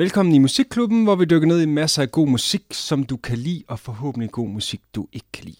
Velkommen 0.00 0.34
i 0.34 0.38
Musikklubben, 0.38 1.04
hvor 1.04 1.14
vi 1.14 1.24
dykker 1.24 1.48
ned 1.48 1.60
i 1.60 1.66
masser 1.66 2.02
af 2.02 2.10
god 2.10 2.28
musik, 2.28 2.62
som 2.70 3.04
du 3.04 3.16
kan 3.16 3.38
lide, 3.38 3.62
og 3.68 3.78
forhåbentlig 3.78 4.30
god 4.30 4.48
musik, 4.48 4.80
du 4.94 5.06
ikke 5.12 5.26
kan 5.32 5.44
lide. 5.44 5.56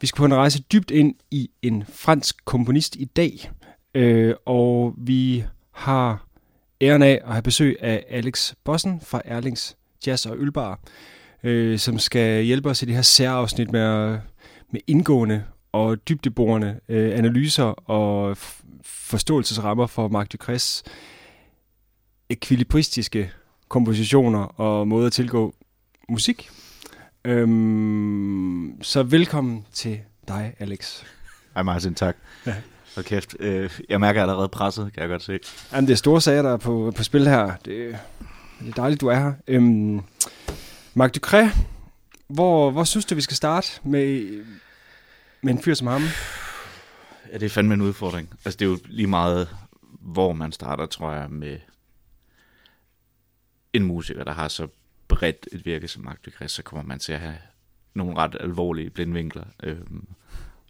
Vi 0.00 0.06
skal 0.06 0.16
på 0.16 0.24
en 0.24 0.34
rejse 0.34 0.62
dybt 0.62 0.90
ind 0.90 1.14
i 1.30 1.50
en 1.62 1.84
fransk 1.92 2.44
komponist 2.44 2.96
i 2.96 3.04
dag, 3.04 3.50
øh, 3.94 4.34
og 4.46 4.94
vi 4.96 5.44
har 5.72 6.26
æren 6.80 7.02
af 7.02 7.20
at 7.24 7.32
have 7.32 7.42
besøg 7.42 7.76
af 7.80 8.04
Alex 8.08 8.54
Bossen 8.64 9.00
fra 9.00 9.22
Erlings 9.24 9.76
Jazz 10.06 10.26
og 10.26 10.36
Ølbar, 10.38 10.80
øh, 11.44 11.78
som 11.78 11.98
skal 11.98 12.44
hjælpe 12.44 12.70
os 12.70 12.82
i 12.82 12.86
det 12.86 12.94
her 12.94 13.02
særafsnit 13.02 13.72
med, 13.72 14.18
med 14.72 14.80
indgående 14.86 15.44
og 15.72 16.08
dybdeborende 16.08 16.80
øh, 16.88 17.18
analyser 17.18 17.90
og 17.90 18.36
forståelsesrammer 18.84 19.86
for 19.86 20.08
Marc 20.08 20.28
Ducres 20.28 20.84
ekvilibristiske 22.30 23.32
kompositioner 23.68 24.60
og 24.60 24.88
måder 24.88 25.06
at 25.06 25.12
tilgå 25.12 25.54
musik. 26.08 26.50
Øhm, 27.24 28.82
så 28.82 29.02
velkommen 29.02 29.66
til 29.72 30.00
dig, 30.28 30.54
Alex. 30.58 31.02
Hej 31.54 31.62
Martin, 31.62 31.94
tak. 31.94 32.16
Ja. 32.46 32.54
Og 32.96 33.04
kæft, 33.04 33.36
øh, 33.40 33.80
jeg 33.88 34.00
mærker 34.00 34.22
allerede 34.22 34.48
presset, 34.48 34.92
kan 34.92 35.00
jeg 35.00 35.08
godt 35.08 35.22
se. 35.22 35.38
Jamen, 35.72 35.86
det 35.86 35.92
er 35.92 35.96
store 35.96 36.20
sager, 36.20 36.42
der 36.42 36.52
er 36.52 36.56
på, 36.56 36.92
på 36.96 37.02
spil 37.02 37.28
her. 37.28 37.52
Det, 37.64 37.98
det 38.60 38.68
er 38.68 38.72
dejligt, 38.76 39.00
du 39.00 39.06
er 39.06 39.14
her. 39.14 39.32
Øhm, 39.46 40.00
Marc 40.94 41.10
Ducré, 41.16 41.58
hvor, 42.28 42.70
hvor 42.70 42.84
synes 42.84 43.04
du, 43.04 43.14
vi 43.14 43.20
skal 43.20 43.36
starte 43.36 43.68
med, 43.84 44.28
med 45.42 45.52
en 45.52 45.62
fyr 45.62 45.74
som 45.74 45.86
ham? 45.86 46.02
Ja, 47.32 47.38
det 47.38 47.46
er 47.46 47.50
fandme 47.50 47.74
en 47.74 47.80
udfordring. 47.80 48.28
Altså, 48.44 48.58
det 48.58 48.64
er 48.64 48.70
jo 48.70 48.78
lige 48.84 49.06
meget, 49.06 49.48
hvor 50.00 50.32
man 50.32 50.52
starter, 50.52 50.86
tror 50.86 51.12
jeg, 51.12 51.30
med 51.30 51.56
en 53.72 53.82
musiker, 53.82 54.24
der 54.24 54.32
har 54.32 54.48
så 54.48 54.68
bredt 55.08 55.48
et 55.52 55.66
virke 55.66 55.88
som 55.88 56.04
Mark 56.04 56.24
Ducrest, 56.26 56.54
så 56.54 56.62
kommer 56.62 56.84
man 56.84 56.98
til 56.98 57.12
at 57.12 57.20
have 57.20 57.38
nogle 57.94 58.16
ret 58.16 58.36
alvorlige 58.40 58.90
blindvinkler, 58.90 59.44
øh, 59.62 59.78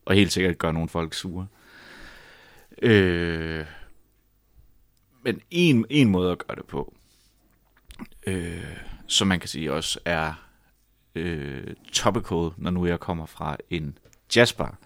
og 0.04 0.14
helt 0.14 0.32
sikkert 0.32 0.58
gøre 0.58 0.72
nogle 0.72 0.88
folk 0.88 1.14
sure. 1.14 1.46
Øh, 2.82 3.64
men 5.22 5.40
en, 5.50 5.86
en 5.90 6.08
måde 6.08 6.32
at 6.32 6.38
gøre 6.38 6.56
det 6.56 6.66
på, 6.66 6.94
øh, 8.26 8.76
som 9.06 9.28
man 9.28 9.40
kan 9.40 9.48
sige 9.48 9.72
også 9.72 9.98
er 10.04 10.48
øh, 11.14 11.74
topical, 11.92 12.50
når 12.56 12.70
nu 12.70 12.86
jeg 12.86 13.00
kommer 13.00 13.26
fra 13.26 13.56
en 13.70 13.98
jazzbar, 14.36 14.78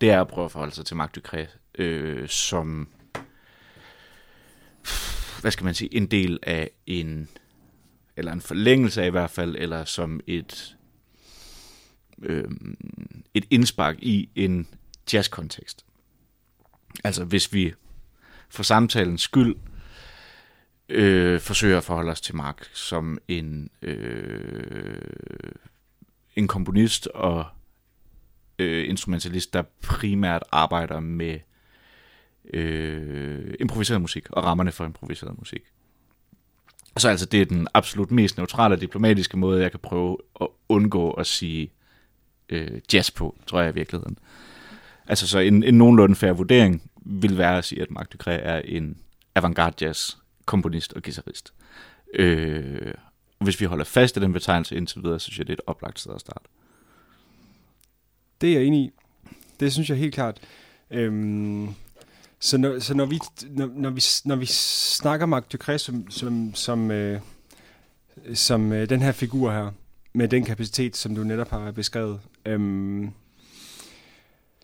det 0.00 0.10
er 0.10 0.20
at 0.20 0.28
prøve 0.28 0.44
at 0.44 0.50
forholde 0.50 0.74
sig 0.74 0.86
til 0.86 0.96
Marc 0.96 1.10
Ducré 1.18 1.46
øh, 1.78 2.28
som, 2.28 2.88
hvad 5.40 5.50
skal 5.50 5.64
man 5.64 5.74
sige, 5.74 5.94
en 5.94 6.06
del 6.06 6.38
af 6.42 6.70
en 6.86 7.28
eller 8.18 8.32
en 8.32 8.40
forlængelse 8.40 9.02
af 9.02 9.06
i 9.06 9.10
hvert 9.10 9.30
fald, 9.30 9.56
eller 9.58 9.84
som 9.84 10.20
et, 10.26 10.76
øh, 12.22 12.50
et 13.34 13.44
indspark 13.50 13.96
i 13.98 14.28
en 14.34 14.66
jazzkontekst. 15.12 15.84
Altså 17.04 17.24
hvis 17.24 17.52
vi 17.52 17.74
for 18.48 18.62
samtalens 18.62 19.22
skyld 19.22 19.56
øh, 20.88 21.40
forsøger 21.40 21.76
at 21.76 21.84
forholde 21.84 22.10
os 22.10 22.20
til 22.20 22.36
Mark 22.36 22.68
som 22.74 23.18
en, 23.28 23.70
øh, 23.82 25.00
en 26.36 26.48
komponist 26.48 27.06
og 27.06 27.46
øh, 28.58 28.88
instrumentalist, 28.88 29.52
der 29.52 29.62
primært 29.82 30.42
arbejder 30.52 31.00
med 31.00 31.38
øh, 32.54 33.54
improviseret 33.60 34.00
musik 34.00 34.30
og 34.30 34.44
rammerne 34.44 34.72
for 34.72 34.84
improviseret 34.84 35.38
musik. 35.38 35.62
Så 36.96 37.08
altså, 37.08 37.26
det 37.26 37.40
er 37.40 37.44
den 37.44 37.68
absolut 37.74 38.10
mest 38.10 38.36
neutrale 38.36 38.74
og 38.74 38.80
diplomatiske 38.80 39.36
måde, 39.36 39.62
jeg 39.62 39.70
kan 39.70 39.80
prøve 39.80 40.16
at 40.40 40.48
undgå 40.68 41.10
at 41.10 41.26
sige 41.26 41.70
øh, 42.48 42.80
jazz 42.92 43.10
på, 43.10 43.36
tror 43.46 43.60
jeg 43.60 43.70
i 43.70 43.74
virkeligheden. 43.74 44.18
Altså, 45.06 45.28
så 45.28 45.38
en, 45.38 45.62
en 45.62 45.78
nogenlunde 45.78 46.14
færre 46.14 46.36
vurdering 46.36 46.90
vil 47.04 47.38
være 47.38 47.58
at 47.58 47.64
sige, 47.64 47.82
at 47.82 47.90
Marc 47.90 48.06
Ducré 48.14 48.30
er 48.30 48.58
en 48.58 48.98
avantgarde 49.34 49.86
jazz 49.86 50.16
komponist 50.44 50.92
og 50.92 51.02
guitarist. 51.02 51.52
Øh, 52.14 52.94
hvis 53.38 53.60
vi 53.60 53.66
holder 53.66 53.84
fast 53.84 54.16
i 54.16 54.20
den 54.20 54.32
betegnelse 54.32 54.76
indtil 54.76 55.02
videre, 55.02 55.20
så 55.20 55.24
synes 55.24 55.38
jeg, 55.38 55.46
det 55.46 55.52
er 55.52 55.56
et 55.56 55.66
oplagt 55.66 56.00
sted 56.00 56.14
at 56.14 56.20
starte. 56.20 56.48
Det 58.40 58.50
er 58.50 58.54
jeg 58.54 58.64
enig 58.64 58.80
i. 58.80 58.90
Det 59.60 59.72
synes 59.72 59.90
jeg 59.90 59.98
helt 59.98 60.14
klart. 60.14 60.40
Øhm, 60.90 61.68
så 62.40 62.58
når, 62.58 62.78
så 62.78 62.94
når, 62.94 63.06
vi, 63.06 63.20
når, 63.50 63.70
når, 63.74 63.90
vi, 63.90 64.02
når 64.24 64.36
vi 64.36 64.46
snakker 64.46 65.26
Marc 65.26 65.44
Ducré 65.54 65.78
som, 65.78 66.10
som, 66.10 66.54
som, 66.54 66.90
øh, 66.90 67.20
som 68.34 68.72
øh, 68.72 68.88
den 68.88 69.02
her 69.02 69.12
figur 69.12 69.52
her, 69.52 69.70
med 70.12 70.28
den 70.28 70.44
kapacitet, 70.44 70.96
som 70.96 71.14
du 71.14 71.24
netop 71.24 71.50
har 71.50 71.72
beskrevet, 71.72 72.20
øhm, 72.44 73.10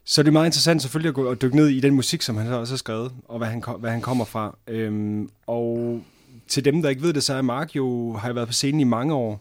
så 0.04 0.22
det 0.22 0.28
er 0.28 0.32
meget 0.32 0.46
interessant 0.46 0.82
selvfølgelig 0.82 1.08
at 1.08 1.14
gå 1.14 1.30
og 1.30 1.42
dykke 1.42 1.56
ned 1.56 1.68
i 1.68 1.80
den 1.80 1.94
musik, 1.94 2.22
som 2.22 2.36
han 2.36 2.52
også 2.52 2.72
har 2.72 2.78
skrevet, 2.78 3.12
og 3.28 3.38
hvad 3.38 3.48
han, 3.48 3.62
hvad 3.78 3.90
han 3.90 4.00
kommer 4.00 4.24
fra. 4.24 4.56
Øhm, 4.66 5.30
og 5.46 6.00
til 6.48 6.64
dem, 6.64 6.82
der 6.82 6.88
ikke 6.88 7.02
ved 7.02 7.12
det, 7.12 7.22
så 7.22 7.34
er 7.34 7.42
Mark 7.42 7.76
jo, 7.76 8.12
har 8.12 8.28
jeg 8.28 8.34
været 8.34 8.48
på 8.48 8.52
scenen 8.52 8.80
i 8.80 8.84
mange 8.84 9.14
år, 9.14 9.40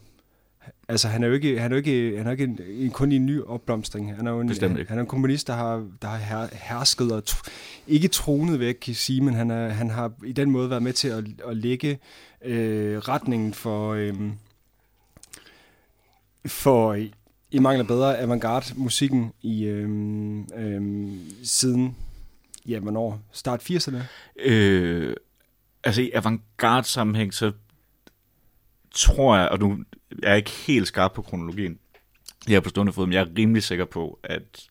Altså, 0.87 1.07
han 1.07 1.23
er 1.23 1.27
jo 1.27 1.33
ikke, 1.33 1.59
han 1.59 1.71
er 1.71 1.75
jo 1.75 1.77
ikke, 1.77 2.17
han 2.17 2.27
er 2.27 2.31
ikke 2.31 2.43
en, 2.43 2.59
en, 2.67 2.91
kun 2.91 3.11
i 3.11 3.15
en 3.15 3.25
ny 3.25 3.41
opblomstring. 3.41 4.15
Han 4.15 4.27
er 4.27 4.31
jo 4.31 4.39
en, 4.39 4.49
han, 4.49 4.85
han 4.87 4.97
er 4.97 5.01
en 5.01 5.07
kommunist, 5.07 5.47
der 5.47 5.53
har, 5.53 5.87
der 6.01 6.07
har 6.07 6.17
her, 6.17 6.47
hersket 6.53 7.11
og 7.11 7.25
tro, 7.25 7.49
ikke 7.87 8.07
tronet 8.07 8.59
væk, 8.59 8.75
kan 8.75 8.95
sige, 8.95 9.21
men 9.21 9.33
han, 9.33 9.51
er, 9.51 9.69
han 9.69 9.89
har 9.89 10.11
i 10.25 10.31
den 10.31 10.51
måde 10.51 10.69
været 10.69 10.83
med 10.83 10.93
til 10.93 11.07
at, 11.07 11.23
at 11.47 11.57
lægge 11.57 11.99
øh, 12.45 12.97
retningen 12.97 13.53
for, 13.53 13.93
øh, 13.93 14.13
for 16.45 16.97
i 17.51 17.59
mangler 17.59 17.85
bedre 17.85 18.19
avantgarde 18.19 18.73
musikken 18.75 19.33
i 19.41 19.63
øh, 19.63 19.89
øh, 20.55 20.81
siden, 21.43 21.95
ja, 22.67 22.79
hvornår? 22.79 23.19
Start 23.31 23.71
80'erne? 23.71 23.97
Øh, 24.39 25.15
altså 25.83 26.01
i 26.01 26.11
avantgarde 26.11 26.87
sammenhæng, 26.87 27.33
så 27.33 27.51
tror 28.91 29.37
jeg, 29.37 29.49
og 29.49 29.59
nu 29.59 29.77
jeg 30.21 30.31
er 30.31 30.35
ikke 30.35 30.49
helt 30.51 30.87
skarp 30.87 31.13
på 31.13 31.21
kronologien, 31.21 31.79
jeg 32.47 32.55
er 32.55 32.59
på 32.59 32.69
stående 32.69 32.93
fod, 32.93 33.05
men 33.05 33.13
jeg 33.13 33.21
er 33.21 33.37
rimelig 33.37 33.63
sikker 33.63 33.85
på, 33.85 34.19
at 34.23 34.69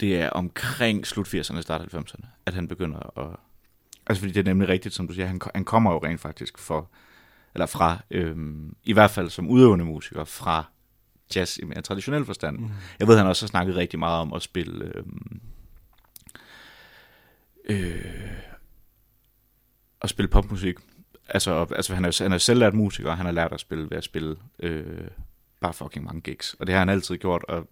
det 0.00 0.20
er 0.20 0.30
omkring 0.30 1.06
slut 1.06 1.34
80'erne, 1.34 1.60
start 1.60 1.94
90'erne, 1.94 2.26
at 2.46 2.54
han 2.54 2.68
begynder 2.68 3.18
at... 3.18 3.36
Altså 4.06 4.20
fordi 4.20 4.32
det 4.32 4.40
er 4.40 4.44
nemlig 4.44 4.68
rigtigt, 4.68 4.94
som 4.94 5.08
du 5.08 5.14
siger, 5.14 5.26
han, 5.26 5.40
han 5.54 5.64
kommer 5.64 5.92
jo 5.92 5.98
rent 5.98 6.20
faktisk 6.20 6.58
for, 6.58 6.90
eller 7.54 7.66
fra, 7.66 7.98
øhm, 8.10 8.76
i 8.84 8.92
hvert 8.92 9.10
fald 9.10 9.30
som 9.30 9.48
udøvende 9.48 9.84
musiker, 9.84 10.24
fra 10.24 10.64
jazz 11.34 11.58
i 11.58 11.64
mere 11.64 11.82
traditionel 11.82 12.24
forstand. 12.24 12.58
Mm. 12.58 12.70
Jeg 13.00 13.08
ved, 13.08 13.16
han 13.16 13.26
også 13.26 13.44
har 13.44 13.48
snakket 13.48 13.76
rigtig 13.76 13.98
meget 13.98 14.20
om 14.20 14.32
at 14.32 14.42
spille... 14.42 14.92
Øhm, 14.94 15.40
øh, 17.64 18.04
at 20.02 20.10
spille 20.10 20.28
popmusik 20.28 20.76
altså, 21.28 21.66
altså 21.76 21.94
han, 21.94 22.04
er, 22.04 22.22
han 22.22 22.32
er 22.32 22.38
selv 22.38 22.60
lært 22.60 22.74
musiker, 22.74 23.10
og 23.10 23.16
han 23.16 23.26
har 23.26 23.32
lært 23.32 23.52
at 23.52 23.60
spille 23.60 23.90
ved 23.90 23.98
at 23.98 24.04
spille 24.04 24.36
øh, 24.62 24.84
bare 25.60 25.72
fucking 25.72 26.04
mange 26.04 26.20
gigs. 26.20 26.56
Og 26.60 26.66
det 26.66 26.72
har 26.72 26.78
han 26.78 26.88
altid 26.88 27.16
gjort, 27.16 27.44
og 27.48 27.68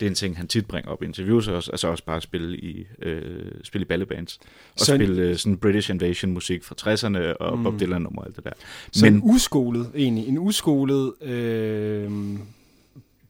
det 0.00 0.06
er 0.06 0.10
en 0.10 0.14
ting, 0.14 0.36
han 0.36 0.48
tit 0.48 0.66
bringer 0.66 0.90
op 0.90 1.02
i 1.02 1.06
interviews, 1.06 1.48
også, 1.48 1.70
altså 1.70 1.88
også 1.88 2.04
bare 2.04 2.16
at 2.16 2.22
spille 2.22 2.58
i, 2.58 2.86
øh, 3.02 3.52
spille 3.64 3.84
i 3.84 3.88
ballebands. 3.88 4.38
Og 4.72 4.80
så 4.80 4.84
spille 4.84 5.22
øh, 5.22 5.36
sådan 5.36 5.56
British 5.56 5.90
Invasion 5.90 6.32
musik 6.32 6.64
fra 6.64 6.74
60'erne, 6.80 7.36
og 7.40 7.58
mm. 7.58 7.64
Bob 7.64 7.80
Dylan 7.80 8.06
og 8.06 8.26
alt 8.26 8.36
det 8.36 8.44
der. 8.44 8.50
Så 8.92 9.04
Men, 9.04 9.14
en 9.14 9.20
uskolet, 9.24 9.90
egentlig, 9.94 10.28
en 10.28 10.38
uskolet, 10.38 11.22
øh, 11.22 12.10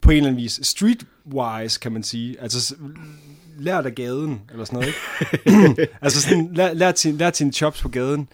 på 0.01 0.11
en 0.11 0.17
eller 0.17 0.29
anden 0.29 0.43
vis, 0.43 0.61
streetwise, 0.63 1.81
kan 1.81 1.93
man 1.93 2.03
sige, 2.03 2.41
altså 2.41 2.75
lært 3.59 3.87
af 3.87 3.95
gaden, 3.95 4.41
eller 4.51 4.65
sådan 4.65 4.79
noget, 4.79 4.95
ikke? 5.77 5.89
altså 6.03 6.23
sådan, 6.23 6.51
lær, 6.55 6.73
lær, 6.73 6.93
til, 6.93 7.15
lær 7.15 7.31
til 7.31 7.47
en 7.47 7.53
chops 7.53 7.83
på 7.83 7.89
gaden, 7.89 8.29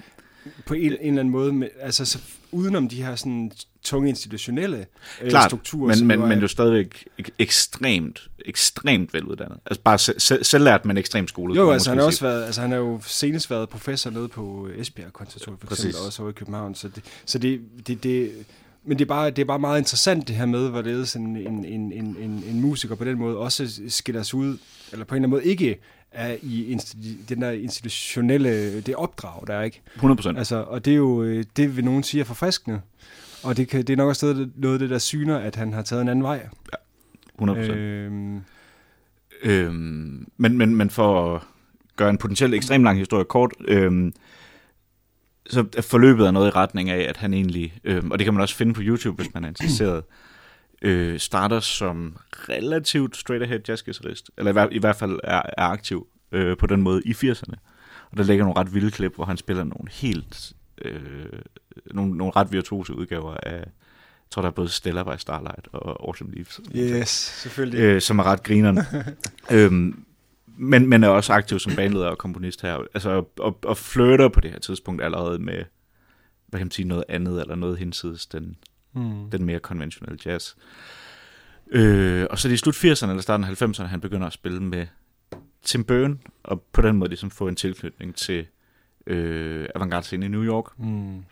på 0.66 0.74
en, 0.74 0.80
en 0.82 0.90
eller 0.92 1.08
anden 1.08 1.30
måde, 1.30 1.52
med, 1.52 1.68
altså 1.80 2.04
så 2.04 2.18
udenom 2.52 2.88
de 2.88 3.02
her 3.02 3.16
sådan 3.16 3.52
tunge 3.82 4.08
institutionelle 4.08 4.86
øh, 5.22 5.30
Klart, 5.30 5.50
strukturer. 5.50 5.96
men, 5.96 6.06
men, 6.06 6.28
men 6.28 6.38
du 6.38 6.44
er 6.44 6.48
stadigvæk 6.48 7.04
ek- 7.22 7.30
ekstremt, 7.38 8.28
ekstremt 8.44 9.14
veluddannet. 9.14 9.58
Altså 9.66 9.80
bare 9.82 9.98
selv, 9.98 10.44
selvlært, 10.44 10.84
men 10.84 10.96
ekstremt 10.96 11.28
skolet. 11.28 11.56
Jo, 11.56 11.70
altså 11.70 11.90
han 11.90 11.98
har 11.98 12.06
også 12.06 12.24
været, 12.24 12.44
altså 12.44 12.60
han 12.60 12.70
har 12.70 12.78
jo 12.78 13.00
senest 13.06 13.50
været 13.50 13.68
professor 13.68 14.10
nede 14.10 14.28
på 14.28 14.68
Esbjerg 14.76 15.12
Konservatorium 15.12 15.58
for 15.58 15.66
Præcis. 15.66 15.84
eksempel, 15.84 16.06
også 16.06 16.22
over 16.22 16.30
i 16.30 16.34
København, 16.34 16.74
så 16.74 16.88
det, 16.88 17.02
så 17.26 17.38
det, 17.38 17.60
det, 17.86 18.02
det 18.02 18.32
men 18.88 18.98
det 18.98 19.04
er, 19.04 19.08
bare, 19.08 19.30
det 19.30 19.38
er 19.38 19.44
bare 19.46 19.58
meget 19.58 19.78
interessant 19.78 20.28
det 20.28 20.36
her 20.36 20.46
med, 20.46 20.68
hvorledes 20.68 21.16
en, 21.16 21.36
en, 21.36 21.64
en, 21.64 21.92
en, 21.92 22.16
en, 22.20 22.44
en 22.48 22.60
musiker 22.60 22.94
på 22.94 23.04
den 23.04 23.18
måde 23.18 23.36
også 23.36 23.80
skiller 23.88 24.22
sig 24.22 24.34
ud, 24.34 24.58
eller 24.92 25.04
på 25.04 25.14
en 25.14 25.16
eller 25.16 25.28
anden 25.28 25.30
måde 25.30 25.44
ikke 25.44 25.78
er 26.16 26.36
i 26.42 26.78
den 27.28 27.42
der 27.42 27.50
institutionelle, 27.50 28.80
det 28.80 28.94
opdrag, 28.94 29.46
der 29.46 29.54
er 29.54 29.62
ikke. 29.62 29.82
100%. 29.96 30.38
Altså, 30.38 30.56
og 30.56 30.84
det 30.84 30.92
er 30.92 30.96
jo, 30.96 31.22
øh, 31.22 31.44
det 31.56 31.76
vil 31.76 31.84
nogen 31.84 32.02
sige 32.02 32.20
er 32.20 32.24
forfriskende. 32.24 32.80
Og 33.42 33.56
det, 33.56 33.68
kan, 33.68 33.80
det 33.80 33.90
er 33.90 33.96
nok 33.96 34.08
også 34.08 34.48
noget 34.56 34.74
af 34.74 34.78
det, 34.78 34.90
der 34.90 34.98
syner, 34.98 35.38
at 35.38 35.56
han 35.56 35.72
har 35.72 35.82
taget 35.82 36.02
en 36.02 36.08
anden 36.08 36.22
vej. 36.22 36.48
Ja, 36.72 37.44
100%. 37.44 37.48
Øhm. 37.56 38.40
Øhm, 39.42 40.26
men, 40.36 40.58
men, 40.58 40.76
men 40.76 40.90
for 40.90 41.34
at 41.34 41.42
gøre 41.96 42.10
en 42.10 42.18
potentielt 42.18 42.54
ekstremt 42.54 42.84
lang 42.84 42.98
historie 42.98 43.24
kort, 43.24 43.52
øhm, 43.68 44.12
så 45.46 45.64
forløbet 45.80 46.26
er 46.26 46.30
noget 46.30 46.46
i 46.46 46.50
retning 46.50 46.90
af, 46.90 47.08
at 47.08 47.16
han 47.16 47.34
egentlig, 47.34 47.78
øh, 47.84 48.02
og 48.10 48.18
det 48.18 48.24
kan 48.24 48.34
man 48.34 48.40
også 48.40 48.56
finde 48.56 48.74
på 48.74 48.80
YouTube, 48.84 49.22
hvis 49.22 49.34
man 49.34 49.44
er 49.44 49.48
interesseret, 49.48 50.04
øh, 50.82 51.18
starter 51.18 51.60
som 51.60 52.16
relativt 52.32 53.16
straight-ahead 53.16 53.60
jazzguitarist, 53.68 54.30
eller 54.38 54.50
i, 54.50 54.52
hver, 54.52 54.68
i 54.72 54.78
hvert 54.78 54.96
fald 54.96 55.20
er, 55.24 55.42
er 55.58 55.64
aktiv 55.64 56.06
øh, 56.32 56.56
på 56.56 56.66
den 56.66 56.82
måde 56.82 57.02
i 57.04 57.12
80'erne. 57.12 57.54
Og 58.10 58.16
der 58.16 58.24
ligger 58.24 58.44
nogle 58.44 58.60
ret 58.60 58.74
vilde 58.74 58.90
klip, 58.90 59.14
hvor 59.14 59.24
han 59.24 59.36
spiller 59.36 59.64
nogle 59.64 59.90
helt, 59.90 60.52
øh, 60.82 61.00
nogle, 61.90 62.16
nogle 62.16 62.32
ret 62.36 62.52
virtuose 62.52 62.94
udgaver 62.94 63.34
af, 63.42 63.58
jeg 63.58 64.30
tror 64.30 64.42
der 64.42 64.48
er 64.48 64.52
både 64.52 64.68
Stella 64.68 65.02
by 65.02 65.18
Starlight 65.18 65.68
og 65.72 66.06
Autumn 66.08 66.32
Leaves. 66.32 66.60
Yes, 66.76 67.08
selvfølgelig. 67.08 67.80
Øh, 67.80 68.00
som 68.00 68.18
er 68.18 68.24
ret 68.24 68.42
grineren. 68.42 68.78
øhm, 69.52 70.04
men, 70.46 70.86
men 70.88 71.04
er 71.04 71.08
også 71.08 71.32
aktiv 71.32 71.58
som 71.58 71.72
bandleder 71.76 72.06
og 72.06 72.18
komponist 72.18 72.62
her. 72.62 72.78
Altså, 72.94 73.10
og, 73.10 73.32
og, 73.38 73.58
og 73.62 73.76
flirter 73.76 74.28
på 74.28 74.40
det 74.40 74.50
her 74.50 74.58
tidspunkt 74.58 75.02
allerede 75.02 75.38
med, 75.38 75.64
hvad 76.46 76.60
kan 76.60 76.66
man 76.66 76.70
sige, 76.70 76.88
noget 76.88 77.04
andet, 77.08 77.40
eller 77.40 77.54
noget 77.54 77.78
hinsides 77.78 78.26
den, 78.26 78.56
mm. 78.96 79.30
den 79.30 79.44
mere 79.44 79.60
konventionelle 79.60 80.18
jazz. 80.26 80.54
Øh, 81.70 82.26
og 82.30 82.38
så 82.38 82.48
det 82.48 82.54
i 82.54 82.56
slut 82.56 82.74
80'erne 82.74 83.08
eller 83.08 83.22
starten 83.22 83.44
af 83.44 83.62
90'erne, 83.62 83.82
han 83.82 84.00
begynder 84.00 84.26
at 84.26 84.32
spille 84.32 84.62
med 84.62 84.86
Tim 85.62 85.84
Byrne, 85.84 86.18
og 86.42 86.62
på 86.62 86.82
den 86.82 86.96
måde 86.96 87.10
ligesom 87.10 87.30
få 87.30 87.48
en 87.48 87.56
tilknytning 87.56 88.14
til 88.14 88.46
øh, 89.06 89.68
avantgarde 89.74 90.16
i 90.16 90.18
New 90.18 90.44
York. 90.44 90.78
Mm. 90.78 91.24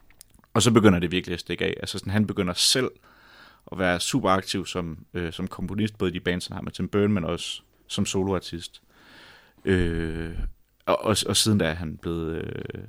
Og 0.55 0.63
så 0.63 0.71
begynder 0.71 0.99
det 0.99 1.11
virkelig 1.11 1.35
at 1.35 1.41
stikke 1.41 1.65
af. 1.65 1.75
Altså 1.81 1.99
sådan, 1.99 2.13
han 2.13 2.27
begynder 2.27 2.55
selv 2.55 2.91
at 3.73 3.79
være 3.79 4.01
super 4.01 4.31
aktiv 4.31 4.67
som, 4.67 5.07
øh, 5.15 5.33
som 5.33 5.49
komponist, 5.49 5.99
både 5.99 6.11
i 6.11 6.15
de 6.15 6.21
bands, 6.21 6.47
han 6.47 6.55
har 6.55 6.63
med 6.63 6.73
Tim 6.73 6.89
Byrne, 6.89 7.15
men 7.15 7.25
også 7.25 7.63
som 7.87 8.07
soloartist. 8.07 8.83
Øh, 9.65 10.39
og, 10.87 11.05
og, 11.05 11.17
og 11.27 11.37
siden 11.37 11.59
da 11.59 11.65
er 11.65 11.75
han 11.75 11.97
blevet 11.97 12.45
øh, 12.75 12.85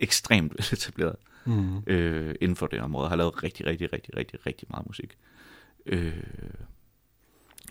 ekstremt 0.00 0.52
etableret 0.72 1.16
mm. 1.46 1.82
øh, 1.86 2.34
inden 2.40 2.56
for 2.56 2.66
det 2.66 2.80
område. 2.80 3.08
Har 3.08 3.16
lavet 3.16 3.42
rigtig, 3.42 3.66
rigtig, 3.66 3.92
rigtig, 3.92 4.16
rigtig, 4.16 4.46
rigtig 4.46 4.68
meget 4.70 4.86
musik. 4.86 5.16
Øh, 5.86 6.12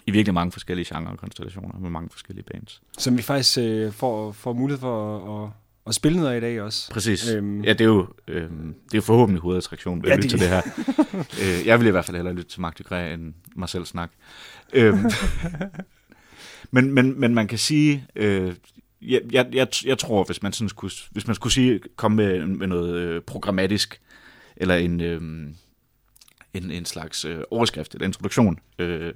I 0.08 0.12
virkelig 0.12 0.34
mange 0.34 0.52
forskellige 0.52 0.96
genrer 0.96 1.12
og 1.12 1.18
konstellationer 1.18 1.80
med 1.80 1.90
mange 1.90 2.10
forskellige 2.10 2.46
bands. 2.52 2.81
Som 2.98 3.18
vi 3.18 3.22
faktisk 3.22 3.58
øh, 3.58 3.92
får, 3.92 4.31
får 4.31 4.54
mulighed 4.54 4.80
for 4.80 5.18
at, 5.18 5.44
at, 5.44 5.52
at 5.88 5.96
spille 5.96 6.18
noget 6.18 6.34
af 6.34 6.38
i 6.38 6.42
dag 6.42 6.62
også. 6.62 6.92
Præcis. 6.92 7.30
Øhm. 7.30 7.64
Ja, 7.64 7.74
det 7.74 7.81
er 7.81 7.86
jo, 7.86 8.08
øh, 8.28 8.50
det 8.92 8.98
er 8.98 9.02
forhåbentlig 9.02 9.42
hovedattraktion 9.42 10.04
ved 10.04 10.10
ja, 10.10 10.16
at 10.16 10.24
lytte 10.24 10.38
det... 10.38 10.40
til 10.40 10.50
det 10.50 10.50
her. 10.50 11.60
øh, 11.62 11.68
jeg 11.68 11.80
vil 11.80 11.88
i 11.88 11.92
hvert 11.92 12.06
fald 12.06 12.18
hellere 12.18 12.36
lytte 12.36 12.52
til 12.52 12.62
Mark 12.62 12.80
Dugré 12.80 12.96
end 12.96 13.34
mig 13.56 13.70
selv 13.70 13.86
snakke. 13.86 14.16
Øhm, 14.74 15.06
men, 16.72 16.92
men, 16.92 17.20
men 17.20 17.34
man 17.34 17.48
kan 17.48 17.58
sige, 17.58 18.08
øh, 18.16 18.56
jeg, 19.08 19.22
jeg, 19.32 19.48
jeg, 19.54 19.68
jeg 19.86 19.98
tror, 19.98 20.24
hvis 20.24 20.44
man, 20.44 20.54
sådan 20.54 20.70
skulle, 20.70 20.94
hvis 21.12 21.28
man 21.28 21.36
skulle 21.36 21.54
sige, 21.54 21.80
komme 21.96 22.16
med, 22.18 22.46
med 22.46 22.68
noget 22.68 22.96
øh, 22.96 23.22
programmatisk, 23.22 24.02
eller 24.58 24.76
en, 24.76 25.02
øh, 25.02 25.22
en, 26.54 26.72
en 26.72 26.86
slags 26.86 27.26
øh, 27.26 27.42
overskrift 27.52 27.94
eller 27.94 28.08
introduktion 28.08 28.60
øh, 28.80 29.14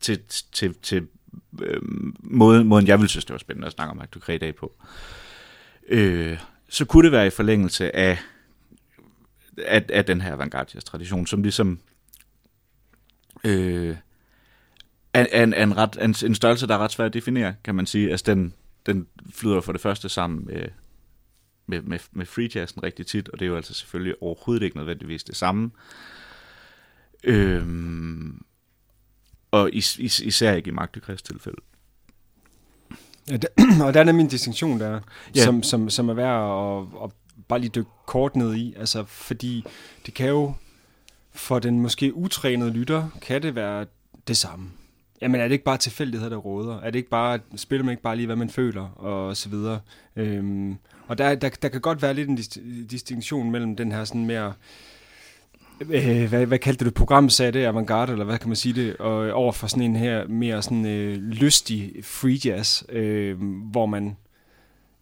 til, 0.00 0.20
til, 0.52 0.74
til 0.82 1.06
øh, 1.62 1.80
måden, 2.20 2.66
måden, 2.66 2.86
jeg 2.86 2.98
ville 2.98 3.08
synes, 3.08 3.24
det 3.24 3.32
var 3.32 3.38
spændende 3.38 3.66
at 3.66 3.72
snakke 3.72 3.90
om 3.90 3.96
Mark 3.96 4.28
i 4.28 4.38
dag 4.38 4.54
på, 4.54 4.72
øh, 5.88 6.38
så 6.68 6.84
kunne 6.84 7.04
det 7.04 7.12
være 7.12 7.26
i 7.26 7.30
forlængelse 7.30 7.96
af, 7.96 8.18
af, 9.58 9.84
af 9.88 10.04
den 10.04 10.20
her 10.20 10.32
avantgardias 10.32 10.84
tradition, 10.84 11.26
som 11.26 11.42
ligesom 11.42 11.80
øh, 13.44 13.96
er, 15.14 15.26
er, 15.32 15.42
en, 15.42 15.54
er 15.54 15.62
en, 15.62 15.76
ret, 15.76 15.98
en, 16.00 16.14
en 16.26 16.34
størrelse, 16.34 16.66
der 16.66 16.74
er 16.74 16.78
ret 16.78 16.92
svær 16.92 17.06
at 17.06 17.14
definere, 17.14 17.54
kan 17.64 17.74
man 17.74 17.86
sige. 17.86 18.10
Altså, 18.10 18.24
den, 18.34 18.54
den 18.86 19.06
flyder 19.34 19.60
for 19.60 19.72
det 19.72 19.80
første 19.80 20.08
sammen 20.08 20.46
med, 20.46 20.68
med, 21.66 21.82
med, 21.82 21.98
med 22.12 22.26
free 22.26 22.48
jazzen 22.54 22.82
rigtig 22.82 23.06
tit, 23.06 23.28
og 23.28 23.38
det 23.38 23.44
er 23.44 23.48
jo 23.48 23.56
altså 23.56 23.74
selvfølgelig 23.74 24.22
overhovedet 24.22 24.62
ikke 24.62 24.76
nødvendigvis 24.76 25.24
det 25.24 25.36
samme. 25.36 25.70
Øhm, 27.24 28.42
og 29.50 29.70
is, 29.72 29.98
is, 29.98 30.20
især 30.20 30.54
ikke 30.54 30.68
i 30.68 30.72
Magdekreds 30.72 31.22
tilfælde. 31.22 31.58
Ja, 33.30 33.36
der, 33.36 33.48
og 33.86 33.94
der 33.94 34.00
er 34.00 34.04
nemlig 34.04 34.24
en 34.24 34.30
distinktion 34.30 34.80
der, 34.80 35.00
ja. 35.36 35.44
som, 35.44 35.62
som, 35.62 35.90
som 35.90 36.08
er 36.08 36.14
værd 36.14 36.42
at, 36.82 37.04
at 37.04 37.10
bare 37.48 37.58
lige 37.58 37.70
dykke 37.74 37.90
kort 38.06 38.36
ned 38.36 38.54
i, 38.54 38.74
altså 38.76 39.04
fordi 39.04 39.64
det 40.06 40.14
kan 40.14 40.28
jo 40.28 40.54
for 41.32 41.58
den 41.58 41.80
måske 41.80 42.14
utrænede 42.14 42.70
lytter, 42.70 43.08
kan 43.22 43.42
det 43.42 43.54
være 43.54 43.86
det 44.28 44.36
samme. 44.36 44.70
Jamen 45.20 45.40
er 45.40 45.44
det 45.44 45.52
ikke 45.52 45.64
bare 45.64 45.76
tilfældighed, 45.76 46.30
der 46.30 46.36
råder? 46.36 46.80
Er 46.80 46.90
det 46.90 46.98
ikke 46.98 47.10
bare, 47.10 47.38
spiller 47.56 47.84
man 47.84 47.92
ikke 47.92 48.02
bare 48.02 48.16
lige, 48.16 48.26
hvad 48.26 48.36
man 48.36 48.50
føler, 48.50 48.82
og 48.82 49.36
så 49.36 49.48
videre? 49.48 49.80
Øhm, 50.16 50.76
og 51.08 51.18
der, 51.18 51.34
der, 51.34 51.48
der 51.48 51.68
kan 51.68 51.80
godt 51.80 52.02
være 52.02 52.14
lidt 52.14 52.28
en 52.28 52.36
distinktion 52.86 53.50
mellem 53.50 53.76
den 53.76 53.92
her 53.92 54.04
sådan 54.04 54.24
mere, 54.24 54.52
øh, 55.80 56.28
hvad, 56.28 56.46
hvad 56.46 56.58
kaldte 56.58 56.84
du 56.84 56.88
det, 56.88 56.94
programsatte 56.94 57.66
avantgarde, 57.66 58.12
eller 58.12 58.24
hvad 58.24 58.38
kan 58.38 58.48
man 58.48 58.56
sige 58.56 58.72
det, 58.72 58.96
og 58.96 59.32
over 59.32 59.52
for 59.52 59.66
sådan 59.66 59.82
en 59.82 59.96
her 59.96 60.26
mere 60.28 60.62
sådan 60.62 60.86
øh, 60.86 61.16
lystig 61.16 61.92
free 62.02 62.38
jazz, 62.44 62.82
øh, 62.88 63.42
hvor 63.70 63.86
man, 63.86 64.16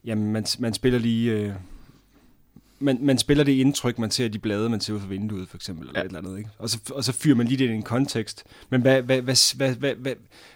jamen 0.05 0.32
man, 0.32 0.44
man 0.59 0.75
spiller 0.75 0.99
lige... 0.99 1.32
Øh, 1.32 1.53
man, 2.80 2.98
man 3.02 3.19
spiller 3.19 3.44
det 3.44 3.52
indtryk, 3.52 3.98
man 3.98 4.10
ser 4.10 4.28
de 4.28 4.38
blade, 4.38 4.69
man 4.69 4.80
ser 4.80 4.94
ud 4.94 5.00
fra 5.00 5.06
vinduet, 5.06 5.48
for 5.48 5.56
eksempel, 5.56 5.88
eller 5.88 6.00
ja. 6.00 6.04
et 6.04 6.08
eller 6.08 6.19
andet, 6.19 6.38
ikke? 6.38 6.50
Og 6.58 6.70
så, 6.70 6.78
og 6.94 7.04
så 7.04 7.12
fyrer 7.12 7.36
man 7.36 7.46
lige 7.46 7.58
det 7.58 7.70
i 7.70 7.75
en 7.75 7.82
kontekst. 7.82 8.44
Men 8.70 8.80
hvad, 8.80 9.02
hvad, 9.02 9.22
hvad, 9.22 9.56
hvad, 9.56 9.75
hvad, 9.75 9.94
hvad, 9.94 10.12